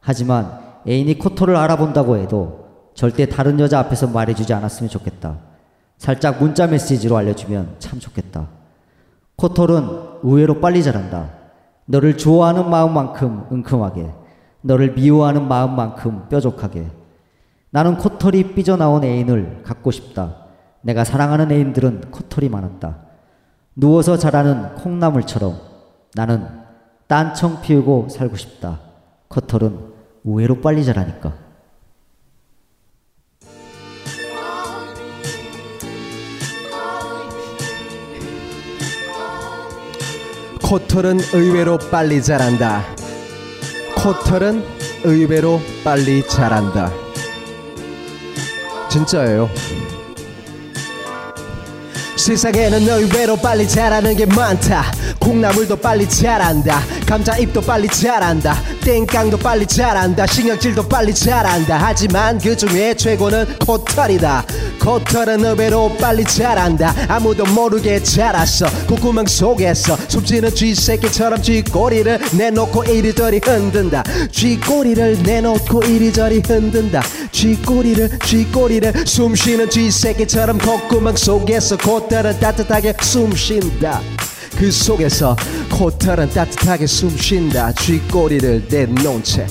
하지만 0.00 0.60
애인이 0.86 1.18
코털을 1.18 1.56
알아본다고 1.56 2.18
해도 2.18 2.66
절대 2.92 3.24
다른 3.24 3.58
여자 3.58 3.78
앞에서 3.78 4.08
말해주지 4.08 4.52
않았으면 4.52 4.90
좋겠다. 4.90 5.47
살짝 5.98 6.40
문자 6.40 6.66
메시지로 6.66 7.16
알려주면 7.16 7.76
참 7.78 7.98
좋겠다. 7.98 8.46
코털은 9.36 9.88
의외로 10.22 10.60
빨리 10.60 10.82
자란다. 10.82 11.30
너를 11.86 12.16
좋아하는 12.16 12.70
마음만큼 12.70 13.46
은큼하게, 13.52 14.12
너를 14.62 14.94
미워하는 14.94 15.46
마음만큼 15.48 16.28
뾰족하게. 16.28 16.86
나는 17.70 17.98
코털이 17.98 18.54
삐져나온 18.54 19.04
애인을 19.04 19.62
갖고 19.64 19.90
싶다. 19.90 20.36
내가 20.80 21.04
사랑하는 21.04 21.50
애인들은 21.50 22.10
코털이 22.10 22.48
많았다. 22.48 22.96
누워서 23.74 24.16
자라는 24.16 24.76
콩나물처럼 24.76 25.56
나는 26.14 26.46
딴청 27.06 27.60
피우고 27.60 28.08
살고 28.08 28.36
싶다. 28.36 28.80
코털은 29.28 29.78
의외로 30.24 30.60
빨리 30.60 30.84
자라니까. 30.84 31.47
코털은 40.68 41.18
의외로 41.32 41.78
빨리 41.78 42.22
자란다. 42.22 42.84
코털은 43.96 44.62
의외로 45.02 45.62
빨리 45.82 46.22
자란다. 46.28 46.92
진짜예요. 48.90 49.48
세상에는 52.18 52.82
의외로 52.88 53.36
빨리 53.36 53.66
자라는 53.66 54.16
게 54.16 54.26
많다. 54.26 54.92
콩나물도 55.20 55.76
빨리 55.76 56.08
자란다. 56.08 56.82
감자잎도 57.06 57.60
빨리 57.60 57.88
자란다. 57.88 58.60
땡깡도 58.82 59.38
빨리 59.38 59.64
자란다. 59.64 60.26
신경질도 60.26 60.88
빨리 60.88 61.14
자란다. 61.14 61.78
하지만 61.80 62.38
그 62.38 62.56
중에 62.56 62.94
최고는 62.94 63.58
코털이다. 63.64 64.44
코털은 64.80 65.44
의외로 65.44 65.94
빨리 66.00 66.24
자란다. 66.24 66.92
아무도 67.08 67.44
모르게 67.46 68.02
자랐어. 68.02 68.66
콧구멍 68.88 69.26
속에서 69.26 69.96
숨지는 70.08 70.52
쥐새끼처럼 70.54 71.40
쥐꼬리를 71.40 72.18
내놓고 72.32 72.84
이리저리 72.84 73.40
흔든다. 73.44 74.02
쥐꼬리를 74.32 75.22
내놓고 75.22 75.84
이리저리 75.84 76.42
흔든다. 76.44 77.02
쥐꼬리를 77.30 78.18
쥐꼬리를 78.24 79.06
숨쉬는 79.06 79.70
쥐새끼처럼 79.70 80.58
콧구멍 80.58 81.14
속에서 81.14 81.76
코 81.76 82.07
털은 82.08 82.40
따뜻하게 82.40 82.94
숨 83.02 83.30
쉰다. 83.34 84.00
그 84.56 84.72
속에서 84.72 85.36
코털은 85.70 86.30
따뜻하게 86.30 86.86
숨 86.86 87.16
쉰다. 87.16 87.72
쥐꼬리를 87.72 88.64
내놓은 88.68 89.22
채. 89.22 89.46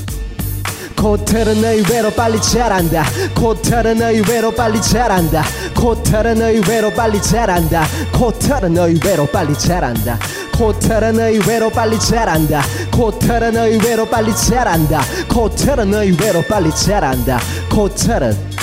코털은 0.98 1.64
의외로 1.64 2.10
빨리 2.12 2.42
자란다. 2.42 3.06
코털은 3.36 4.02
의외로 4.02 4.52
빨리 4.52 4.82
자란다. 4.82 5.44
코털은 5.76 6.42
의외로 6.42 6.92
빨리 6.92 7.22
자란다. 7.22 7.86
코털은 8.12 8.76
의외로 8.76 9.28
빨리 9.28 9.58
자란다. 9.58 10.18
코털은 10.58 11.20
의외로 11.20 11.70
빨리 11.70 12.00
자란다. 12.00 12.64
코털은 12.92 13.56
의외로 13.56 14.06
빨리 14.10 14.36
자란다. 14.36 15.02
코털은 15.30 15.94
의외로 15.94 16.42
빨리 16.50 16.72
자란다. 16.76 17.40
코털은 17.70 18.57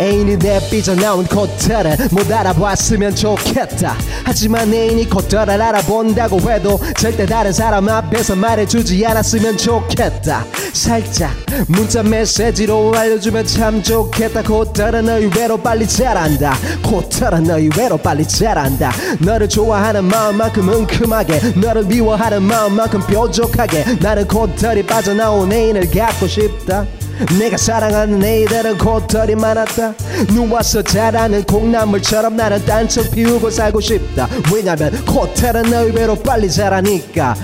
애인이 0.00 0.38
내 0.38 0.60
삐져나온 0.70 1.26
코털을 1.26 1.96
못 2.12 2.30
알아봤으면 2.30 3.14
좋겠다. 3.16 3.96
하지만 4.24 4.72
애인이 4.72 5.08
코털을 5.08 5.60
알아본다고 5.60 6.40
해도 6.50 6.78
절대 6.96 7.26
다른 7.26 7.52
사람 7.52 7.88
앞에서 7.88 8.36
말해주지 8.36 9.04
않았으면 9.04 9.56
좋겠다. 9.56 10.44
살짝 10.72 11.32
문자 11.66 12.02
메시지로 12.02 12.92
알려주면 12.94 13.46
참 13.46 13.82
좋겠다. 13.82 14.42
코털은 14.42 15.08
의외로 15.08 15.56
빨리 15.56 15.86
자란다. 15.86 16.54
코털은 16.84 17.50
의외로 17.50 17.96
빨리 17.96 18.26
자란다. 18.26 18.92
너를 19.20 19.48
좋아하는 19.48 20.04
마음만큼 20.04 20.68
은큼하게 20.68 21.40
너를 21.56 21.84
미워하는 21.84 22.42
마음만큼 22.42 23.00
뾰족하게 23.06 23.84
나는 24.00 24.28
코털이 24.28 24.84
빠져나온 24.84 25.52
애인을 25.52 25.90
갖고 25.90 26.26
싶다 26.28 26.86
내가 27.38 27.56
사랑하는 27.56 28.22
애들은 28.22 28.78
코털이 28.78 29.34
많았다. 29.34 29.94
누워서 30.32 30.82
자라는 30.82 31.44
콩나물처럼 31.44 32.36
나는 32.36 32.64
딴청 32.64 33.10
피우고 33.10 33.50
살고 33.50 33.80
싶다. 33.80 34.28
왜냐면 34.52 35.04
코털은 35.04 35.72
의외로 35.72 36.14
빨리 36.14 36.50
자라니까. 36.50 37.34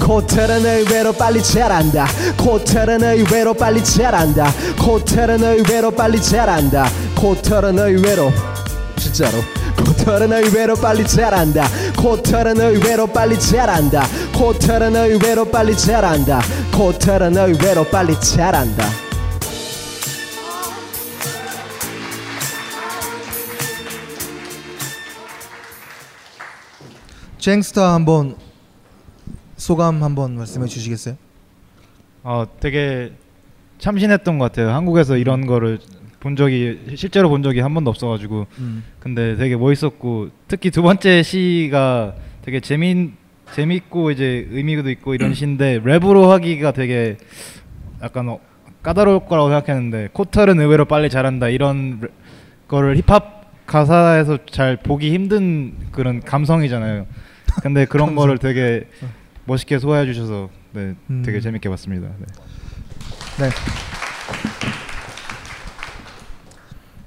코털은 0.00 0.66
의외로 0.66 1.12
빨리 1.12 1.42
자란다. 1.42 2.06
코털은 2.36 3.04
의외로 3.04 3.54
빨리 3.54 3.84
자란다. 3.84 4.52
코털은 4.78 5.42
의외로 5.44 5.90
빨리 5.92 6.20
자란다. 6.20 6.88
코털은 7.16 7.78
의외로. 7.78 8.32
진짜로 8.96 9.38
코털은 9.84 10.32
의외로 10.32 10.74
빨리 10.76 11.06
자란다 11.06 11.64
코털은 11.98 12.60
의외로 12.60 13.06
빨리 13.06 13.38
자란다 13.38 14.02
코털은 14.36 14.96
의외로 14.96 15.44
빨리 15.44 15.76
자란다 15.76 16.40
코털은 16.72 17.36
의외로 17.36 17.84
빨리 17.84 18.18
자란다 18.20 18.84
쟁스타 27.38 27.92
한번 27.94 28.36
소감 29.56 30.04
한번 30.04 30.36
말씀해 30.36 30.66
주시겠어요? 30.68 31.16
어 32.22 32.46
되게 32.60 33.12
참신했던 33.78 34.38
것 34.38 34.44
같아요. 34.44 34.70
한국에서 34.70 35.16
이런 35.16 35.46
거를 35.46 35.80
본 36.22 36.36
적이 36.36 36.78
실제로 36.94 37.28
본 37.28 37.42
적이 37.42 37.60
한 37.60 37.74
번도 37.74 37.90
없어가지고 37.90 38.46
음. 38.58 38.84
근데 39.00 39.34
되게 39.34 39.56
멋있었고 39.56 40.28
특히 40.46 40.70
두 40.70 40.80
번째 40.80 41.20
시가 41.24 42.14
되게 42.42 42.60
재미 42.60 43.10
재밌고 43.52 44.12
이제 44.12 44.46
의미도 44.52 44.88
있고 44.90 45.14
이런 45.14 45.34
시인데 45.34 45.80
랩으로 45.80 46.28
하기가 46.28 46.70
되게 46.72 47.16
약간 48.00 48.28
어, 48.28 48.38
까다로울 48.84 49.26
거라고 49.26 49.48
생각했는데 49.48 50.10
코털은 50.12 50.60
의외로 50.60 50.84
빨리 50.84 51.10
잘한다 51.10 51.48
이런 51.48 51.98
르- 52.00 52.08
거를 52.68 52.96
힙합 52.96 53.42
가사에서 53.66 54.38
잘 54.48 54.76
보기 54.76 55.12
힘든 55.12 55.74
그런 55.90 56.20
감성이잖아요. 56.20 57.06
근데 57.64 57.84
그런 57.90 58.14
거를 58.14 58.38
되게 58.38 58.84
멋있게 59.44 59.80
소화해 59.80 60.06
주셔서 60.06 60.50
네, 60.72 60.94
음. 61.10 61.22
되게 61.26 61.40
재밌게 61.40 61.68
봤습니다. 61.68 62.06
네. 62.18 62.26
네. 63.40 63.50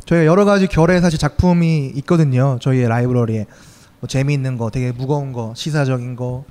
저희 0.06 0.26
여러 0.26 0.46
가지 0.46 0.68
결의 0.68 1.02
사실 1.02 1.18
작품이 1.18 1.88
있거든요. 1.98 2.58
저희의 2.62 2.88
라이브러리에 2.88 3.46
뭐 4.00 4.08
재미있는 4.08 4.58
거, 4.58 4.70
되게 4.70 4.92
무거운 4.92 5.34
거, 5.34 5.54
시사적인 5.56 6.16
거, 6.16 6.46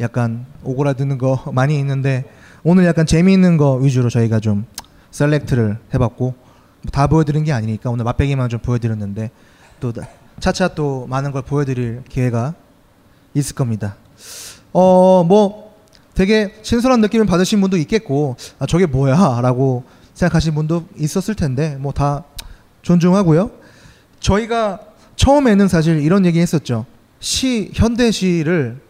약간 0.00 0.46
오그라드는 0.64 1.18
거 1.18 1.42
많이 1.54 1.78
있는데 1.78 2.24
오늘 2.64 2.84
약간 2.86 3.06
재미있는 3.06 3.56
거 3.56 3.74
위주로 3.74 4.10
저희가 4.10 4.40
좀 4.40 4.66
셀렉트를 5.12 5.78
해봤고 5.94 6.34
뭐다 6.82 7.06
보여드린 7.08 7.44
게 7.44 7.52
아니니까 7.52 7.90
오늘 7.90 8.04
맛배기만 8.04 8.48
좀 8.48 8.60
보여드렸는데 8.60 9.30
또 9.80 9.92
나- 9.92 10.06
차차 10.40 10.68
또 10.68 11.06
많은 11.08 11.32
걸 11.32 11.42
보여드릴 11.42 12.02
기회가 12.08 12.54
있을 13.34 13.54
겁니다. 13.54 13.96
어 14.72 15.24
뭐 15.26 15.70
되게 16.14 16.54
신선한 16.62 17.00
느낌을 17.00 17.26
받으신 17.26 17.60
분도 17.60 17.76
있겠고 17.78 18.36
아 18.58 18.66
저게 18.66 18.86
뭐야라고 18.86 19.84
생각하신 20.14 20.54
분도 20.54 20.84
있었을 20.96 21.34
텐데 21.34 21.76
뭐 21.76 21.92
다 21.92 22.24
존중하고요. 22.82 23.50
저희가 24.20 24.80
처음에는 25.16 25.68
사실 25.68 26.00
이런 26.00 26.24
얘기 26.26 26.40
했었죠. 26.40 26.86
시 27.20 27.70
현대시를 27.74 28.80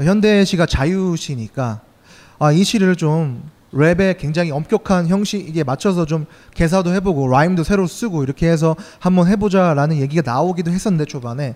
현대시가 0.00 0.66
자유시니까 0.66 1.80
아 2.38 2.52
이 2.52 2.64
시를 2.64 2.96
좀 2.96 3.42
랩에 3.74 4.18
굉장히 4.18 4.50
엄격한 4.50 5.08
형식에 5.08 5.62
맞춰서 5.62 6.06
좀 6.06 6.26
개사도 6.54 6.92
해보고 6.94 7.28
라임도 7.28 7.62
새로 7.64 7.86
쓰고 7.86 8.22
이렇게 8.24 8.48
해서 8.48 8.74
한번 8.98 9.28
해보자라는 9.28 9.98
얘기가 9.98 10.22
나오기도 10.24 10.70
했었는데 10.70 11.04
초반에 11.04 11.54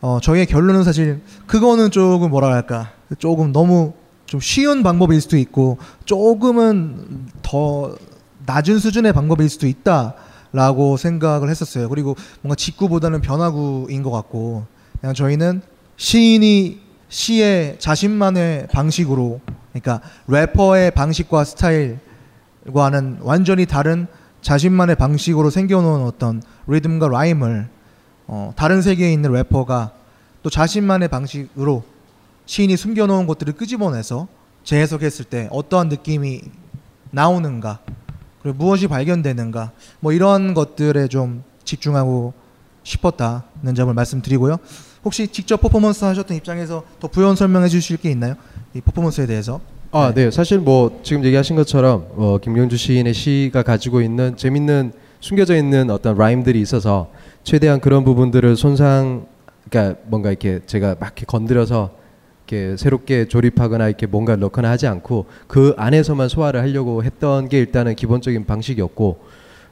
어, 0.00 0.18
저희의 0.20 0.46
결론은 0.46 0.84
사실 0.84 1.22
그거는 1.46 1.90
조금 1.90 2.30
뭐라 2.30 2.52
할까 2.52 2.92
조금 3.18 3.52
너무 3.52 3.94
좀 4.26 4.40
쉬운 4.40 4.82
방법일 4.82 5.20
수도 5.20 5.36
있고 5.38 5.78
조금은 6.04 7.28
더 7.42 7.96
낮은 8.46 8.78
수준의 8.78 9.12
방법일 9.14 9.48
수도 9.48 9.66
있다 9.66 10.14
라고 10.54 10.96
생각을 10.96 11.50
했었어요. 11.50 11.88
그리고 11.88 12.14
뭔가 12.40 12.54
직구보다는 12.54 13.22
변화구인 13.22 14.04
것 14.04 14.12
같고 14.12 14.64
그냥 15.00 15.12
저희는 15.12 15.62
시인이 15.96 16.80
시의 17.08 17.76
자신만의 17.80 18.68
방식으로 18.68 19.40
그러니까 19.72 20.00
래퍼의 20.28 20.92
방식과 20.92 21.42
스타일과는 21.42 23.18
완전히 23.22 23.66
다른 23.66 24.06
자신만의 24.42 24.94
방식으로 24.94 25.50
생겨놓은 25.50 26.04
어떤 26.04 26.40
리듬과 26.68 27.08
라임을 27.08 27.68
어, 28.28 28.52
다른 28.54 28.80
세계에 28.80 29.12
있는 29.12 29.32
래퍼가 29.32 29.90
또 30.44 30.50
자신만의 30.50 31.08
방식으로 31.08 31.82
시인이 32.46 32.76
숨겨놓은 32.76 33.26
것들을 33.26 33.54
끄집어내서 33.54 34.28
재해석했을 34.62 35.24
때 35.24 35.48
어떠한 35.50 35.88
느낌이 35.88 36.42
나오는가 37.10 37.80
그리고 38.44 38.58
무엇이 38.58 38.88
발견되는가 38.88 39.72
뭐 40.00 40.12
이런 40.12 40.52
것들에 40.52 41.08
좀 41.08 41.42
집중하고 41.64 42.34
싶었다는 42.82 43.74
점을 43.74 43.92
말씀드리고요. 43.92 44.58
혹시 45.02 45.26
직접 45.28 45.62
퍼포먼스 45.62 46.04
하셨던 46.04 46.36
입장에서 46.36 46.84
더 47.00 47.08
부연 47.08 47.36
설명해 47.36 47.68
주실 47.68 47.96
게 47.96 48.10
있나요? 48.10 48.34
이 48.74 48.82
퍼포먼스에 48.82 49.24
대해서. 49.26 49.60
아, 49.92 50.12
네. 50.14 50.30
사실 50.30 50.58
뭐 50.58 51.00
지금 51.02 51.24
얘기하신 51.24 51.56
것처럼 51.56 52.06
어, 52.16 52.36
김경주 52.42 52.76
시인의 52.76 53.14
시가 53.14 53.62
가지고 53.62 54.02
있는 54.02 54.36
재밌는 54.36 54.92
숨겨져 55.20 55.56
있는 55.56 55.88
어떤 55.88 56.18
라임들이 56.18 56.60
있어서 56.60 57.10
최대한 57.44 57.80
그런 57.80 58.04
부분들을 58.04 58.56
손상, 58.56 59.24
그러니까 59.70 59.98
뭔가 60.06 60.28
이렇게 60.28 60.60
제가 60.66 60.96
막 61.00 61.06
이렇게 61.06 61.24
건드려서 61.24 61.92
이렇게 62.54 62.76
새롭게 62.76 63.26
조립하거나 63.26 63.88
이렇게 63.88 64.06
뭔가 64.06 64.36
넣거나 64.36 64.70
하지 64.70 64.86
않고 64.86 65.26
그 65.46 65.74
안에서만 65.76 66.28
소화를 66.28 66.60
하려고 66.60 67.02
했던 67.02 67.48
게 67.48 67.58
일단은 67.58 67.96
기본적인 67.96 68.46
방식이었고 68.46 69.18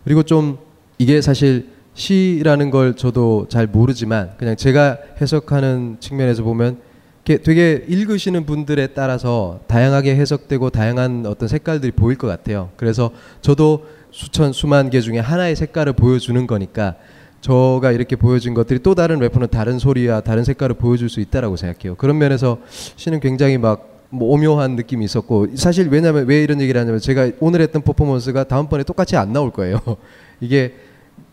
그리고 0.04 0.22
좀 0.22 0.58
이게 0.98 1.20
사실 1.20 1.68
시라는 1.94 2.70
걸 2.70 2.94
저도 2.94 3.46
잘 3.48 3.66
모르지만 3.66 4.32
그냥 4.38 4.56
제가 4.56 4.98
해석하는 5.20 5.98
측면에서 6.00 6.42
보면 6.42 6.78
되게 7.24 7.84
읽으시는 7.86 8.46
분들에 8.46 8.88
따라서 8.88 9.60
다양하게 9.68 10.16
해석되고 10.16 10.70
다양한 10.70 11.24
어떤 11.26 11.48
색깔들이 11.48 11.92
보일 11.92 12.18
것 12.18 12.26
같아요. 12.26 12.70
그래서 12.76 13.12
저도 13.42 13.86
수천 14.10 14.52
수만 14.52 14.90
개 14.90 15.00
중에 15.00 15.18
하나의 15.20 15.54
색깔을 15.54 15.92
보여주는 15.92 16.46
거니까 16.46 16.96
저가 17.42 17.92
이렇게 17.92 18.16
보여준 18.16 18.54
것들이 18.54 18.78
또 18.82 18.94
다른 18.94 19.18
래퍼는 19.18 19.48
다른 19.48 19.78
소리와 19.78 20.22
다른 20.22 20.44
색깔을 20.44 20.76
보여줄 20.76 21.10
수 21.10 21.20
있다라고 21.20 21.56
생각해요. 21.56 21.96
그런 21.96 22.16
면에서 22.16 22.58
시는 22.96 23.20
굉장히 23.20 23.58
막 23.58 23.92
뭐 24.14 24.34
오묘한 24.34 24.76
느낌이 24.76 25.06
있었고 25.06 25.48
사실 25.54 25.88
왜냐면 25.88 26.26
왜 26.26 26.42
이런 26.42 26.60
얘기를 26.60 26.78
하냐면 26.78 27.00
제가 27.00 27.30
오늘 27.40 27.62
했던 27.62 27.80
퍼포먼스가 27.80 28.44
다음번에 28.44 28.84
똑같이 28.84 29.16
안 29.16 29.32
나올 29.32 29.50
거예요. 29.50 29.80
이게 30.40 30.74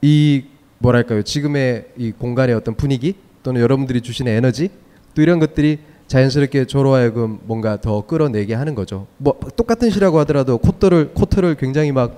이 0.01 0.45
뭐랄까요 0.78 1.22
지금의 1.24 1.88
이 1.97 2.12
공간의 2.14 2.55
어떤 2.55 2.76
분위기 2.76 3.16
또는 3.43 3.60
여러분들이 3.60 3.99
주시는 3.99 4.32
에너지 4.32 4.70
또 5.14 5.22
이런 5.22 5.39
것들이 5.39 5.80
자연스럽게 6.07 6.66
저로 6.66 6.93
하여금 6.93 7.39
뭔가 7.43 7.82
더 7.82 8.05
끌어내게 8.05 8.53
하는 8.53 8.76
거죠. 8.76 9.07
뭐 9.18 9.38
똑같은 9.57 9.89
시라고 9.89 10.18
하더라도 10.20 10.57
코트를 10.57 11.14
코트를 11.14 11.55
굉장히 11.55 11.91
막 11.91 12.18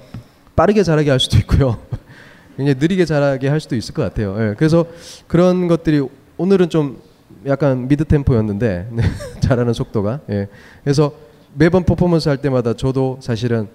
빠르게 0.55 0.83
잘하게 0.83 1.09
할 1.09 1.19
수도 1.19 1.37
있고요. 1.37 1.79
굉장히 2.61 2.79
느리게 2.79 3.05
잘하게 3.05 3.47
할 3.47 3.59
수도 3.59 3.75
있을 3.75 3.93
것 3.93 4.03
같아요. 4.03 4.35
예, 4.39 4.53
그래서 4.55 4.85
그런 5.27 5.67
것들이 5.67 6.07
오늘은 6.37 6.69
좀 6.69 7.01
약간 7.47 7.87
mid 7.87 8.05
템포였는데 8.05 8.89
네, 8.91 9.03
잘하는 9.41 9.73
속도가. 9.73 10.21
예. 10.29 10.47
그래서 10.83 11.13
매번 11.55 11.83
퍼포먼스 11.83 12.29
할 12.29 12.37
때마다 12.37 12.73
저도 12.73 13.17
사실은 13.19 13.67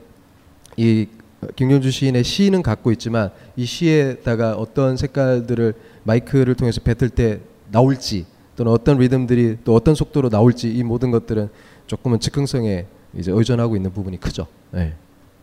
이 0.77 1.09
김경주 1.57 1.91
시인의 1.91 2.23
시는 2.23 2.63
갖고 2.63 2.93
있지만 2.93 3.31
이 3.57 3.65
시에다가 3.65 4.55
어떤 4.55 4.97
색깔들을 4.97 5.75
마이크를 6.05 6.55
통해서 6.55 6.81
뱉을 6.81 7.11
때 7.11 7.41
나올지 7.71 8.25
또는 8.55 8.73
어떤 8.73 8.99
리듬들이 8.99 9.59
또 9.65 9.75
어떤 9.75 9.95
속도로 9.95 10.31
나올지 10.31 10.73
이 10.73 10.83
모든 10.83 11.11
것들은 11.11 11.49
조금은 11.89 12.21
즉흥성에 12.21 12.87
이제 13.19 13.33
의존하고 13.33 13.77
있는 13.77 13.93
부분이 13.93 14.19
크죠. 14.21 14.47
네. 14.71 14.95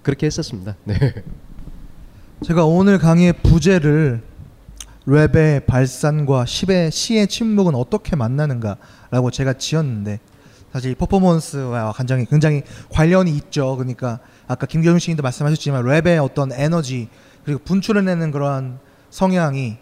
그렇게 0.02 0.26
했었습니다. 0.26 0.76
네. 0.86 0.96
제가 2.44 2.66
오늘 2.66 2.98
강의의 2.98 3.32
부제를 3.41 4.22
랩의 5.08 5.66
발산과 5.66 6.46
시의, 6.46 6.91
시의 6.91 7.28
침묵은 7.28 7.74
어떻게 7.74 8.18
만나는가라고 8.18 9.32
제가 9.32 9.54
지었는데 9.54 10.20
사실 10.74 10.91
이 10.91 10.96
퍼포먼스와 10.96 11.94
굉장히 11.94 12.26
굉장히 12.26 12.64
관련이 12.89 13.32
있죠. 13.38 13.78
그러니까 13.78 14.20
아까 14.46 14.66
김경주 14.66 15.00
시인도 15.00 15.24
말씀하셨지만 15.24 15.86
랩의 15.86 16.22
어떤 16.22 16.52
에너지 16.52 17.07
그리고 17.45 17.61
분출해내는 17.64 18.32
그러한 18.32 18.80
성향이 19.10 19.78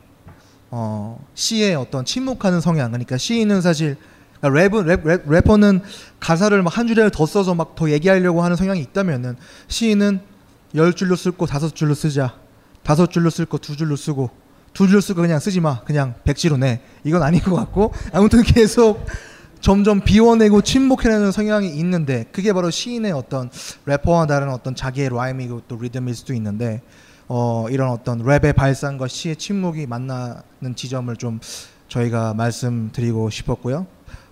어, 0.70 1.20
시의 1.34 1.74
어떤 1.74 2.06
침묵하는 2.06 2.62
성향 2.62 2.92
그러니까 2.92 3.18
시인은 3.18 3.62
사실 3.62 3.98
그러니까 4.40 4.78
랩은 4.78 4.86
랩, 4.86 5.08
랩 5.08 5.24
래퍼는 5.28 5.82
가사를 6.20 6.62
막 6.62 6.78
한 6.78 6.86
줄에 6.86 7.10
더 7.12 7.26
써서 7.26 7.56
막 7.56 7.74
더 7.74 7.90
얘기하려고 7.90 8.44
하는 8.44 8.56
성향이 8.56 8.82
있다면은 8.82 9.36
시인은 9.68 10.20
열 10.76 10.94
줄로 10.94 11.16
쓸거 11.16 11.48
다섯 11.48 11.74
줄로 11.76 11.96
쓰자 11.96 12.41
다섯 12.84 13.12
줄로 13.12 13.30
쓸 13.30 13.46
거 13.46 13.58
두 13.58 13.76
줄로 13.76 13.96
쓰고 13.96 14.30
두 14.74 14.88
줄로 14.88 15.02
쓸거 15.02 15.22
그냥 15.22 15.40
쓰지 15.40 15.60
마 15.60 15.82
그냥 15.82 16.16
백지로 16.24 16.58
내 16.58 16.82
이건 17.04 17.24
아닌 17.24 17.42
것 17.42 17.56
같고 17.56 17.92
아무튼 18.14 18.42
계속 18.44 19.06
점점 19.60 20.02
비워내고 20.02 20.62
침묵해내는 20.62 21.32
성향이 21.32 21.70
있는데 21.76 22.26
그게 22.32 22.52
바로 22.52 22.72
시인의 22.72 23.12
어떤 23.12 23.50
래퍼와 23.86 24.26
다른 24.26 24.50
어떤 24.50 24.74
자기의 24.76 25.10
라임이고 25.10 25.64
또 25.68 25.78
리듬일 25.78 26.16
수도 26.16 26.34
있는데 26.34 26.82
어, 27.28 27.68
이런 27.70 27.90
어떤 27.92 28.24
랩의 28.24 28.56
발산과 28.56 29.08
시의 29.08 29.36
침묵이 29.36 29.86
만나는 29.86 30.76
지점을 30.76 31.16
좀 31.18 31.40
저희가 31.88 32.34
말씀드리고 32.34 33.30
싶었고요. 33.30 33.86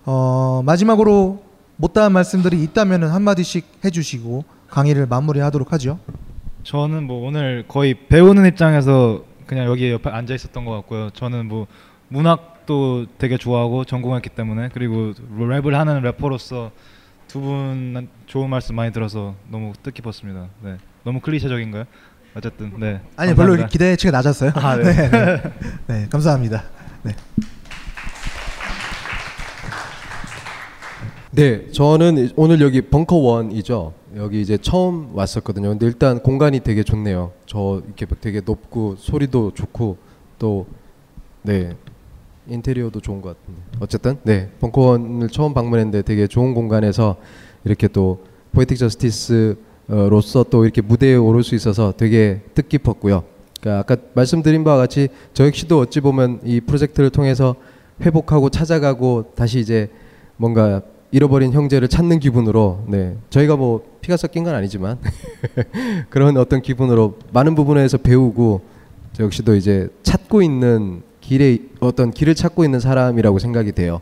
어, 0.04 0.62
마지막으로 0.64 1.42
못다한 1.76 2.12
말씀들이 2.12 2.62
있다면 2.64 3.04
한 3.04 3.22
마디씩 3.22 3.66
해주시고 3.84 4.44
강의를 4.68 5.06
마무리하도록 5.06 5.72
하죠. 5.72 5.98
저는 6.70 7.08
뭐 7.08 7.26
오늘 7.26 7.64
거의 7.66 7.94
배우는 7.94 8.46
입장에서 8.46 9.24
그냥 9.46 9.66
여기 9.66 9.90
옆에 9.90 10.08
앉아 10.08 10.32
있었던 10.36 10.64
것 10.64 10.70
같고요. 10.76 11.10
저는 11.14 11.46
뭐 11.46 11.66
문학도 12.06 13.06
되게 13.18 13.36
좋아하고 13.36 13.84
전공했기 13.84 14.28
때문에 14.28 14.68
그리고 14.72 15.12
랩을 15.36 15.72
하는 15.72 16.00
래퍼로서 16.02 16.70
두 17.26 17.40
분 17.40 18.08
좋은 18.26 18.48
말씀 18.48 18.76
많이 18.76 18.92
들어서 18.92 19.34
너무 19.50 19.72
뜻깊었습니다. 19.82 20.46
네, 20.62 20.76
너무 21.02 21.18
클리셰적인가요? 21.20 21.84
어쨌든 22.36 22.72
네. 22.78 23.00
아니 23.16 23.34
별로 23.34 23.48
감사합니다. 23.56 23.66
기대치가 23.66 24.12
낮았어요. 24.12 24.52
아, 24.54 24.76
네. 24.76 24.84
네, 24.94 25.10
네. 25.10 25.42
네, 25.88 26.06
감사합니다. 26.08 26.62
네. 27.02 27.12
네, 31.32 31.72
저는 31.72 32.30
오늘 32.36 32.60
여기 32.60 32.80
벙커 32.80 33.16
원이죠. 33.16 33.94
여기 34.16 34.40
이제 34.40 34.58
처음 34.58 35.14
왔었거든요. 35.14 35.68
근데 35.68 35.86
일단 35.86 36.20
공간이 36.20 36.60
되게 36.60 36.82
좋네요. 36.82 37.32
저 37.46 37.82
이렇게 37.86 38.06
되게 38.20 38.40
높고 38.44 38.96
소리도 38.98 39.52
좋고 39.54 39.96
또 40.38 40.66
네. 41.42 41.76
인테리어도 42.48 43.00
좋은 43.00 43.22
것 43.22 43.36
같은데. 43.38 43.62
어쨌든 43.78 44.18
네. 44.24 44.50
벙커원을 44.60 45.28
처음 45.28 45.54
방문했는데 45.54 46.02
되게 46.02 46.26
좋은 46.26 46.54
공간에서 46.54 47.16
이렇게 47.64 47.86
또 47.86 48.24
포에틱 48.52 48.78
저스티스로서 48.78 50.44
또 50.50 50.64
이렇게 50.64 50.80
무대에 50.82 51.14
오를 51.14 51.44
수 51.44 51.54
있어서 51.54 51.92
되게 51.96 52.40
뜻깊었고요. 52.54 53.22
그러니까 53.60 53.80
아까 53.80 54.02
말씀드린 54.14 54.64
바와 54.64 54.78
같이 54.78 55.08
저 55.34 55.46
역시도 55.46 55.78
어찌 55.78 56.00
보면 56.00 56.40
이 56.44 56.60
프로젝트를 56.60 57.10
통해서 57.10 57.54
회복하고 58.00 58.48
찾아가고 58.48 59.32
다시 59.36 59.60
이제 59.60 59.90
뭔가 60.36 60.82
잃어버린 61.12 61.52
형제를 61.52 61.88
찾는 61.88 62.20
기분으로 62.20 62.84
네 62.86 63.16
저희가 63.30 63.56
뭐 63.56 63.82
피가 64.00 64.16
섞인 64.16 64.44
건 64.44 64.54
아니지만 64.54 64.98
그런 66.08 66.36
어떤 66.36 66.62
기분으로 66.62 67.18
많은 67.32 67.54
부분에서 67.54 67.98
배우고 67.98 68.60
저 69.12 69.24
역시도 69.24 69.56
이제 69.56 69.88
찾고 70.02 70.42
있는 70.42 71.02
길에 71.20 71.58
어떤 71.80 72.10
길을 72.10 72.34
찾고 72.34 72.64
있는 72.64 72.80
사람이라고 72.80 73.38
생각이 73.38 73.72
돼요. 73.72 74.00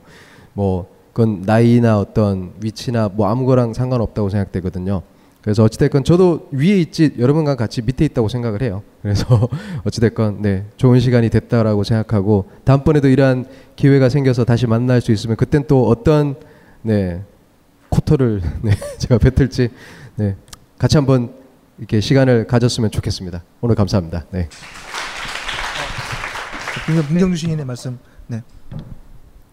뭐 0.53 0.87
그건 1.13 1.43
나이나 1.43 1.99
어떤 1.99 2.53
위치나 2.63 3.11
뭐 3.13 3.29
아무거랑 3.29 3.75
상관없다고 3.75 4.29
생각되거든요. 4.29 5.03
그래서 5.41 5.65
어찌됐건 5.65 6.05
저도 6.05 6.49
위에 6.51 6.79
있지 6.79 7.15
여러분과 7.19 7.57
같이 7.57 7.81
밑에 7.81 8.05
있다고 8.05 8.29
생각을 8.29 8.61
해요. 8.63 8.83
그래서 9.03 9.49
어찌됐건 9.85 10.43
네 10.43 10.67
좋은 10.77 11.01
시간이 11.01 11.31
됐다라고 11.31 11.85
생각하고 11.85 12.47
다음번에도 12.65 13.09
이러한 13.09 13.47
기회가 13.77 14.09
생겨서 14.09 14.45
다시 14.45 14.67
만날 14.67 15.01
수 15.01 15.11
있으면 15.11 15.37
그땐 15.37 15.65
또 15.67 15.89
어떤 15.89 16.37
네 16.83 17.25
코터를 17.89 18.41
네 18.63 18.73
제가 18.99 19.19
뱉을지 19.19 19.71
네 20.17 20.37
같이 20.79 20.97
한번 20.97 21.35
이렇게 21.79 22.01
시간을 22.01 22.47
가졌으면 22.47 22.91
좋겠습니다. 22.91 23.43
오늘 23.61 23.75
감사합니다. 23.75 24.25
네. 24.31 24.49
문경주 27.11 27.37
시인의 27.37 27.65
말씀. 27.65 27.99
네. 28.27 28.43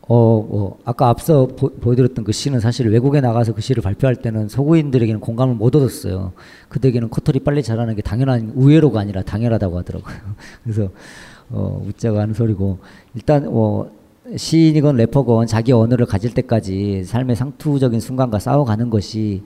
어, 0.08 0.16
어, 0.18 0.78
아까 0.86 1.10
앞서 1.10 1.48
보, 1.48 1.70
보여드렸던 1.70 2.24
그 2.24 2.32
시는 2.32 2.60
사실 2.60 2.88
외국에 2.90 3.22
나가서 3.22 3.54
그 3.54 3.62
시를 3.62 3.82
발표할 3.82 4.16
때는 4.16 4.50
서구인들에게는 4.50 5.20
공감을 5.20 5.56
못 5.56 5.76
얻었어요. 5.76 6.34
그들에게는 6.70 7.10
코털이 7.10 7.40
빨리 7.40 7.64
자라는 7.64 7.96
게 7.96 8.02
당연한 8.02 8.52
우회로가 8.56 9.00
아니라 9.00 9.24
당연하다고 9.24 9.80
하더라고요. 9.80 10.16
그래서 10.64 10.90
어, 11.50 11.84
웃자고 11.88 12.20
하는 12.20 12.34
소리고 12.34 12.80
일단 13.16 13.48
어, 13.48 13.90
시인이건 14.36 14.98
래퍼건 14.98 15.46
자기 15.46 15.72
언어를 15.72 16.08
가질 16.08 16.34
때까지 16.34 17.04
삶의 17.04 17.36
상투적인 17.36 18.00
순간과 18.00 18.40
싸워가는 18.40 18.90
것이 18.90 19.44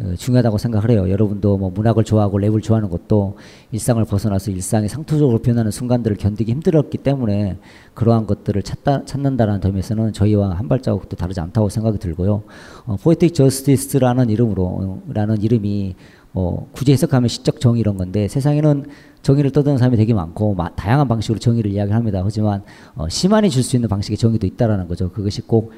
어, 0.00 0.14
중요하다고 0.16 0.56
생각을 0.56 0.90
해요. 0.90 1.10
여러분도 1.10 1.58
뭐 1.58 1.68
문학을 1.68 2.02
좋아하고 2.04 2.38
랩을 2.38 2.62
좋아하는 2.62 2.88
것도 2.88 3.36
일상을 3.72 4.02
벗어나서 4.06 4.50
일상이 4.50 4.88
상투적으로 4.88 5.40
변하는 5.40 5.70
순간들을 5.70 6.16
견디기 6.16 6.50
힘들었기 6.50 6.96
때문에 6.98 7.58
그러한 7.92 8.26
것들을 8.26 8.62
찾다, 8.62 9.04
찾는다라는 9.04 9.60
점에서는 9.60 10.14
저희와 10.14 10.54
한 10.54 10.66
발자국도 10.66 11.16
다르지 11.18 11.40
않다고 11.40 11.68
생각이 11.68 11.98
들고요. 11.98 12.42
어, 12.86 12.96
포에틱 13.02 13.34
저스티스라는 13.34 14.30
이름으로 14.30 14.64
어, 14.64 15.02
라는 15.08 15.42
이름이 15.42 15.94
어, 16.34 16.66
굳이 16.72 16.92
해석하면 16.92 17.28
시적 17.28 17.60
정의 17.60 17.80
이런 17.80 17.96
건데 17.96 18.28
세상에는 18.28 18.86
정의를 19.22 19.50
떠드는 19.52 19.78
사람이 19.78 19.96
되게 19.96 20.14
많고 20.14 20.54
마, 20.54 20.74
다양한 20.74 21.06
방식으로 21.08 21.38
정의를 21.38 21.70
이야기합니다. 21.70 22.22
하지만 22.24 22.62
어, 22.94 23.08
시만이 23.08 23.50
줄 23.50 23.62
수 23.62 23.76
있는 23.76 23.88
방식의 23.88 24.16
정의도 24.16 24.46
있다라는 24.46 24.88
거죠. 24.88 25.10
그것이 25.10 25.42
꼭 25.42 25.72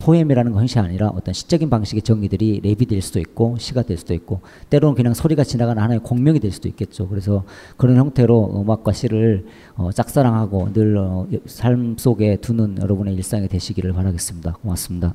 포엠이라는 0.00 0.52
것이 0.52 0.78
아니라 0.78 1.08
어떤 1.08 1.34
시적인 1.34 1.70
방식의 1.70 2.02
정의들이 2.02 2.60
랩이 2.62 2.88
될 2.88 3.02
수도 3.02 3.18
있고 3.18 3.56
시가 3.58 3.82
될 3.82 3.96
수도 3.96 4.14
있고 4.14 4.40
때로는 4.70 4.94
그냥 4.94 5.12
소리가 5.12 5.42
지나가는 5.42 5.82
하나의 5.82 6.00
공명이 6.04 6.38
될 6.38 6.52
수도 6.52 6.68
있겠죠. 6.68 7.08
그래서 7.08 7.44
그런 7.76 7.96
형태로 7.96 8.60
음악과 8.60 8.92
시를 8.92 9.46
어, 9.76 9.90
짝사랑하고 9.92 10.72
늘 10.72 10.96
어, 10.96 11.26
삶 11.46 11.96
속에 11.98 12.36
두는 12.36 12.78
여러분의 12.80 13.14
일상이 13.14 13.48
되시기를 13.48 13.92
바라겠습니다. 13.92 14.52
고맙습니다. 14.62 15.14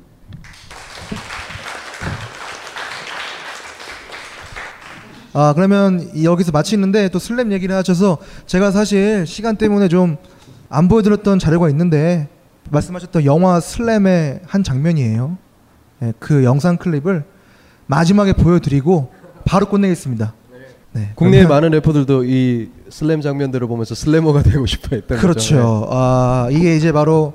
아 5.34 5.52
그러면 5.54 6.08
여기서 6.22 6.52
마치는데 6.52 7.08
또 7.08 7.18
슬램 7.18 7.52
얘기를 7.52 7.74
하셔서 7.74 8.18
제가 8.46 8.70
사실 8.70 9.26
시간 9.26 9.56
때문에 9.56 9.88
좀 9.88 10.16
안 10.70 10.88
보여드렸던 10.88 11.38
자료가 11.38 11.68
있는데 11.70 12.26
말씀하셨던 12.70 13.26
영화 13.26 13.60
슬램의 13.60 14.40
한 14.44 14.64
장면이에요. 14.64 15.36
네, 16.00 16.12
그 16.18 16.42
영상 16.42 16.78
클립을 16.78 17.22
마지막에 17.86 18.32
보여드리고 18.32 19.12
바로 19.44 19.66
끝내겠습니다. 19.66 20.34
네, 20.92 21.12
국내의 21.14 21.44
그러면- 21.44 21.48
많은 21.48 21.70
래퍼들도 21.76 22.24
이 22.24 22.70
슬램 22.88 23.20
장면들을 23.20 23.68
보면서 23.68 23.94
슬래머가 23.94 24.42
되고 24.42 24.66
싶어 24.66 24.96
했던 24.96 25.16
거죠. 25.18 25.20
그렇죠. 25.20 25.86
아 25.92 26.48
이게 26.50 26.74
이제 26.76 26.90
바로 26.90 27.34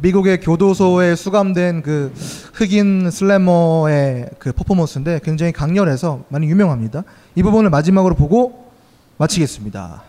미국의 0.00 0.40
교도소에 0.40 1.16
수감된 1.16 1.82
그 1.82 2.12
흑인 2.54 3.10
슬래머의 3.10 4.30
그 4.38 4.52
퍼포먼스인데 4.52 5.20
굉장히 5.24 5.52
강렬해서 5.52 6.24
많이 6.28 6.46
유명합니다. 6.46 7.04
이 7.34 7.42
부분을 7.42 7.70
마지막으로 7.70 8.14
보고 8.14 8.70
마치겠습니다. 9.16 10.02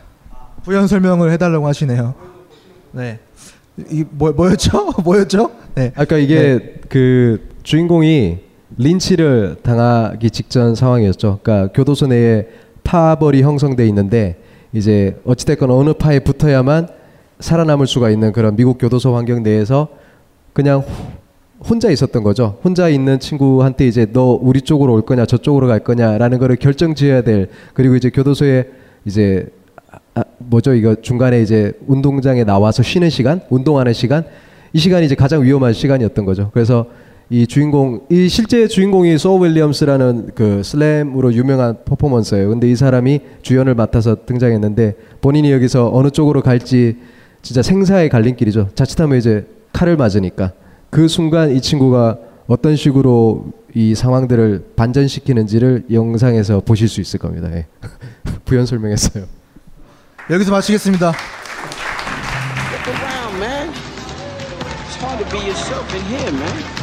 부연 0.63 0.87
설명을 0.87 1.31
해달라고 1.31 1.67
하시네요. 1.67 2.13
네. 2.91 3.19
이 3.89 4.03
뭐, 4.09 4.31
뭐였죠? 4.31 4.91
뭐였죠? 5.03 5.51
네. 5.75 5.91
아까 5.95 6.17
이게 6.17 6.81
그 6.89 7.49
주인공이 7.63 8.39
린치를 8.77 9.57
당하기 9.63 10.29
직전 10.31 10.75
상황이었죠. 10.75 11.39
그러니까 11.41 11.71
교도소 11.73 12.07
내에 12.07 12.47
파벌이 12.83 13.41
형성돼 13.41 13.87
있는데 13.87 14.41
이제 14.73 15.19
어찌됐건 15.25 15.71
어느 15.71 15.93
파에 15.93 16.19
붙어야만 16.19 16.98
살아남을 17.39 17.87
수가 17.87 18.09
있는 18.09 18.31
그런 18.31 18.55
미국 18.55 18.77
교도소 18.77 19.15
환경 19.15 19.43
내에서 19.43 19.87
그냥 20.53 20.79
호- 20.81 21.19
혼자 21.69 21.89
있었던 21.89 22.23
거죠. 22.23 22.57
혼자 22.63 22.87
있는 22.89 23.19
친구한테 23.19 23.87
이제 23.87 24.07
너 24.11 24.37
우리 24.41 24.61
쪽으로 24.61 24.93
올 24.93 25.01
거냐 25.03 25.25
저쪽으로 25.25 25.67
갈 25.67 25.79
거냐라는 25.79 26.39
거를 26.39 26.55
결정 26.55 26.95
지어야 26.95 27.21
될 27.21 27.49
그리고 27.73 27.95
이제 27.95 28.09
교도소에 28.09 28.69
이제 29.05 29.47
아, 30.15 30.23
뭐죠 30.37 30.73
이거 30.73 30.95
중간에 31.01 31.41
이제 31.41 31.73
운동장에 31.87 32.43
나와서 32.43 32.83
쉬는 32.83 33.09
시간, 33.09 33.41
운동하는 33.49 33.93
시간 33.93 34.23
이 34.73 34.79
시간이 34.79 35.05
이제 35.05 35.15
가장 35.15 35.43
위험한 35.43 35.73
시간이었던 35.73 36.25
거죠. 36.25 36.49
그래서 36.53 36.85
이 37.29 37.45
주인공 37.45 38.01
이 38.09 38.27
실제 38.27 38.67
주인공이 38.67 39.17
소 39.17 39.37
윌리엄스라는 39.37 40.29
그 40.35 40.63
슬램으로 40.63 41.33
유명한 41.33 41.77
퍼포먼서예요. 41.85 42.49
근데 42.49 42.69
이 42.69 42.75
사람이 42.75 43.19
주연을 43.41 43.75
맡아서 43.75 44.25
등장했는데 44.25 44.95
본인이 45.21 45.51
여기서 45.51 45.91
어느 45.93 46.09
쪽으로 46.09 46.41
갈지 46.41 46.97
진짜 47.41 47.61
생사의 47.61 48.09
갈림길이죠. 48.09 48.69
자칫하면 48.75 49.17
이제 49.17 49.47
칼을 49.73 49.97
맞으니까 49.97 50.53
그 50.89 51.07
순간 51.07 51.51
이 51.51 51.61
친구가 51.61 52.17
어떤 52.47 52.75
식으로 52.75 53.51
이 53.75 53.93
상황들을 53.93 54.71
반전시키는지를 54.75 55.85
영상에서 55.91 56.61
보실 56.61 56.87
수 56.87 57.01
있을 57.01 57.19
겁니다. 57.19 57.49
예. 57.53 57.67
부연 58.45 58.65
설명했어요. 58.65 59.25
여기서 60.29 60.51
마치겠습니다. 60.51 61.07
Look 61.07 62.87
around, 62.87 63.37
man. 63.39 63.69
It's 63.69 64.97
hard 65.01 65.23
to 65.23 65.29
be 65.29 65.37
yourself 65.37 65.95
in 65.95 66.03
here, 66.05 66.31
man. 66.31 66.78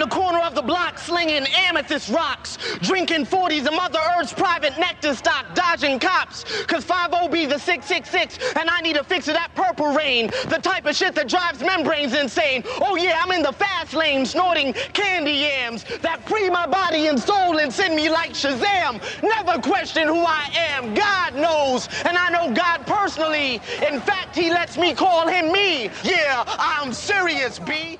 On 0.00 0.08
the 0.08 0.14
corner 0.14 0.38
of 0.40 0.54
the 0.54 0.62
block 0.62 0.96
slinging 0.96 1.44
amethyst 1.68 2.08
rocks, 2.10 2.56
drinking 2.82 3.26
40s 3.26 3.66
and 3.66 3.74
Mother 3.74 3.98
Earth's 4.16 4.32
private 4.32 4.78
nectar 4.78 5.14
stock, 5.14 5.54
dodging 5.54 5.98
cops. 5.98 6.44
Cause 6.66 6.84
5 6.84 7.30
be 7.32 7.46
the 7.46 7.58
666, 7.58 8.38
and 8.56 8.70
I 8.70 8.80
need 8.80 8.96
a 8.96 9.02
fix 9.02 9.26
of 9.26 9.34
that 9.34 9.54
purple 9.56 9.92
rain. 9.92 10.28
The 10.48 10.60
type 10.62 10.86
of 10.86 10.94
shit 10.94 11.14
that 11.16 11.28
drives 11.28 11.60
membranes 11.60 12.14
insane. 12.14 12.62
Oh 12.80 12.96
yeah, 12.96 13.20
I'm 13.22 13.32
in 13.32 13.42
the 13.42 13.52
fast 13.52 13.92
lane, 13.92 14.24
snorting 14.24 14.72
candy 14.92 15.32
yams 15.32 15.84
that 16.02 16.26
free 16.28 16.48
my 16.48 16.66
body 16.66 17.08
and 17.08 17.18
soul 17.18 17.58
and 17.58 17.72
send 17.72 17.96
me 17.96 18.08
like 18.08 18.30
Shazam. 18.30 19.02
Never 19.22 19.60
question 19.60 20.06
who 20.06 20.20
I 20.20 20.48
am. 20.54 20.94
God 20.94 21.34
knows, 21.34 21.88
and 22.06 22.16
I 22.16 22.30
know 22.30 22.54
God 22.54 22.86
personally. 22.86 23.54
In 23.90 24.00
fact, 24.00 24.36
he 24.36 24.50
lets 24.50 24.78
me 24.78 24.94
call 24.94 25.26
him 25.26 25.50
me. 25.52 25.90
Yeah, 26.04 26.44
I'm 26.46 26.92
serious, 26.92 27.58
B. 27.58 27.98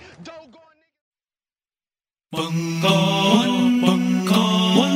벙커원, 2.30 3.80
벙커원, 3.80 4.90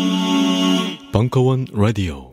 벙커원 1.13 1.67
라디오. 1.73 2.32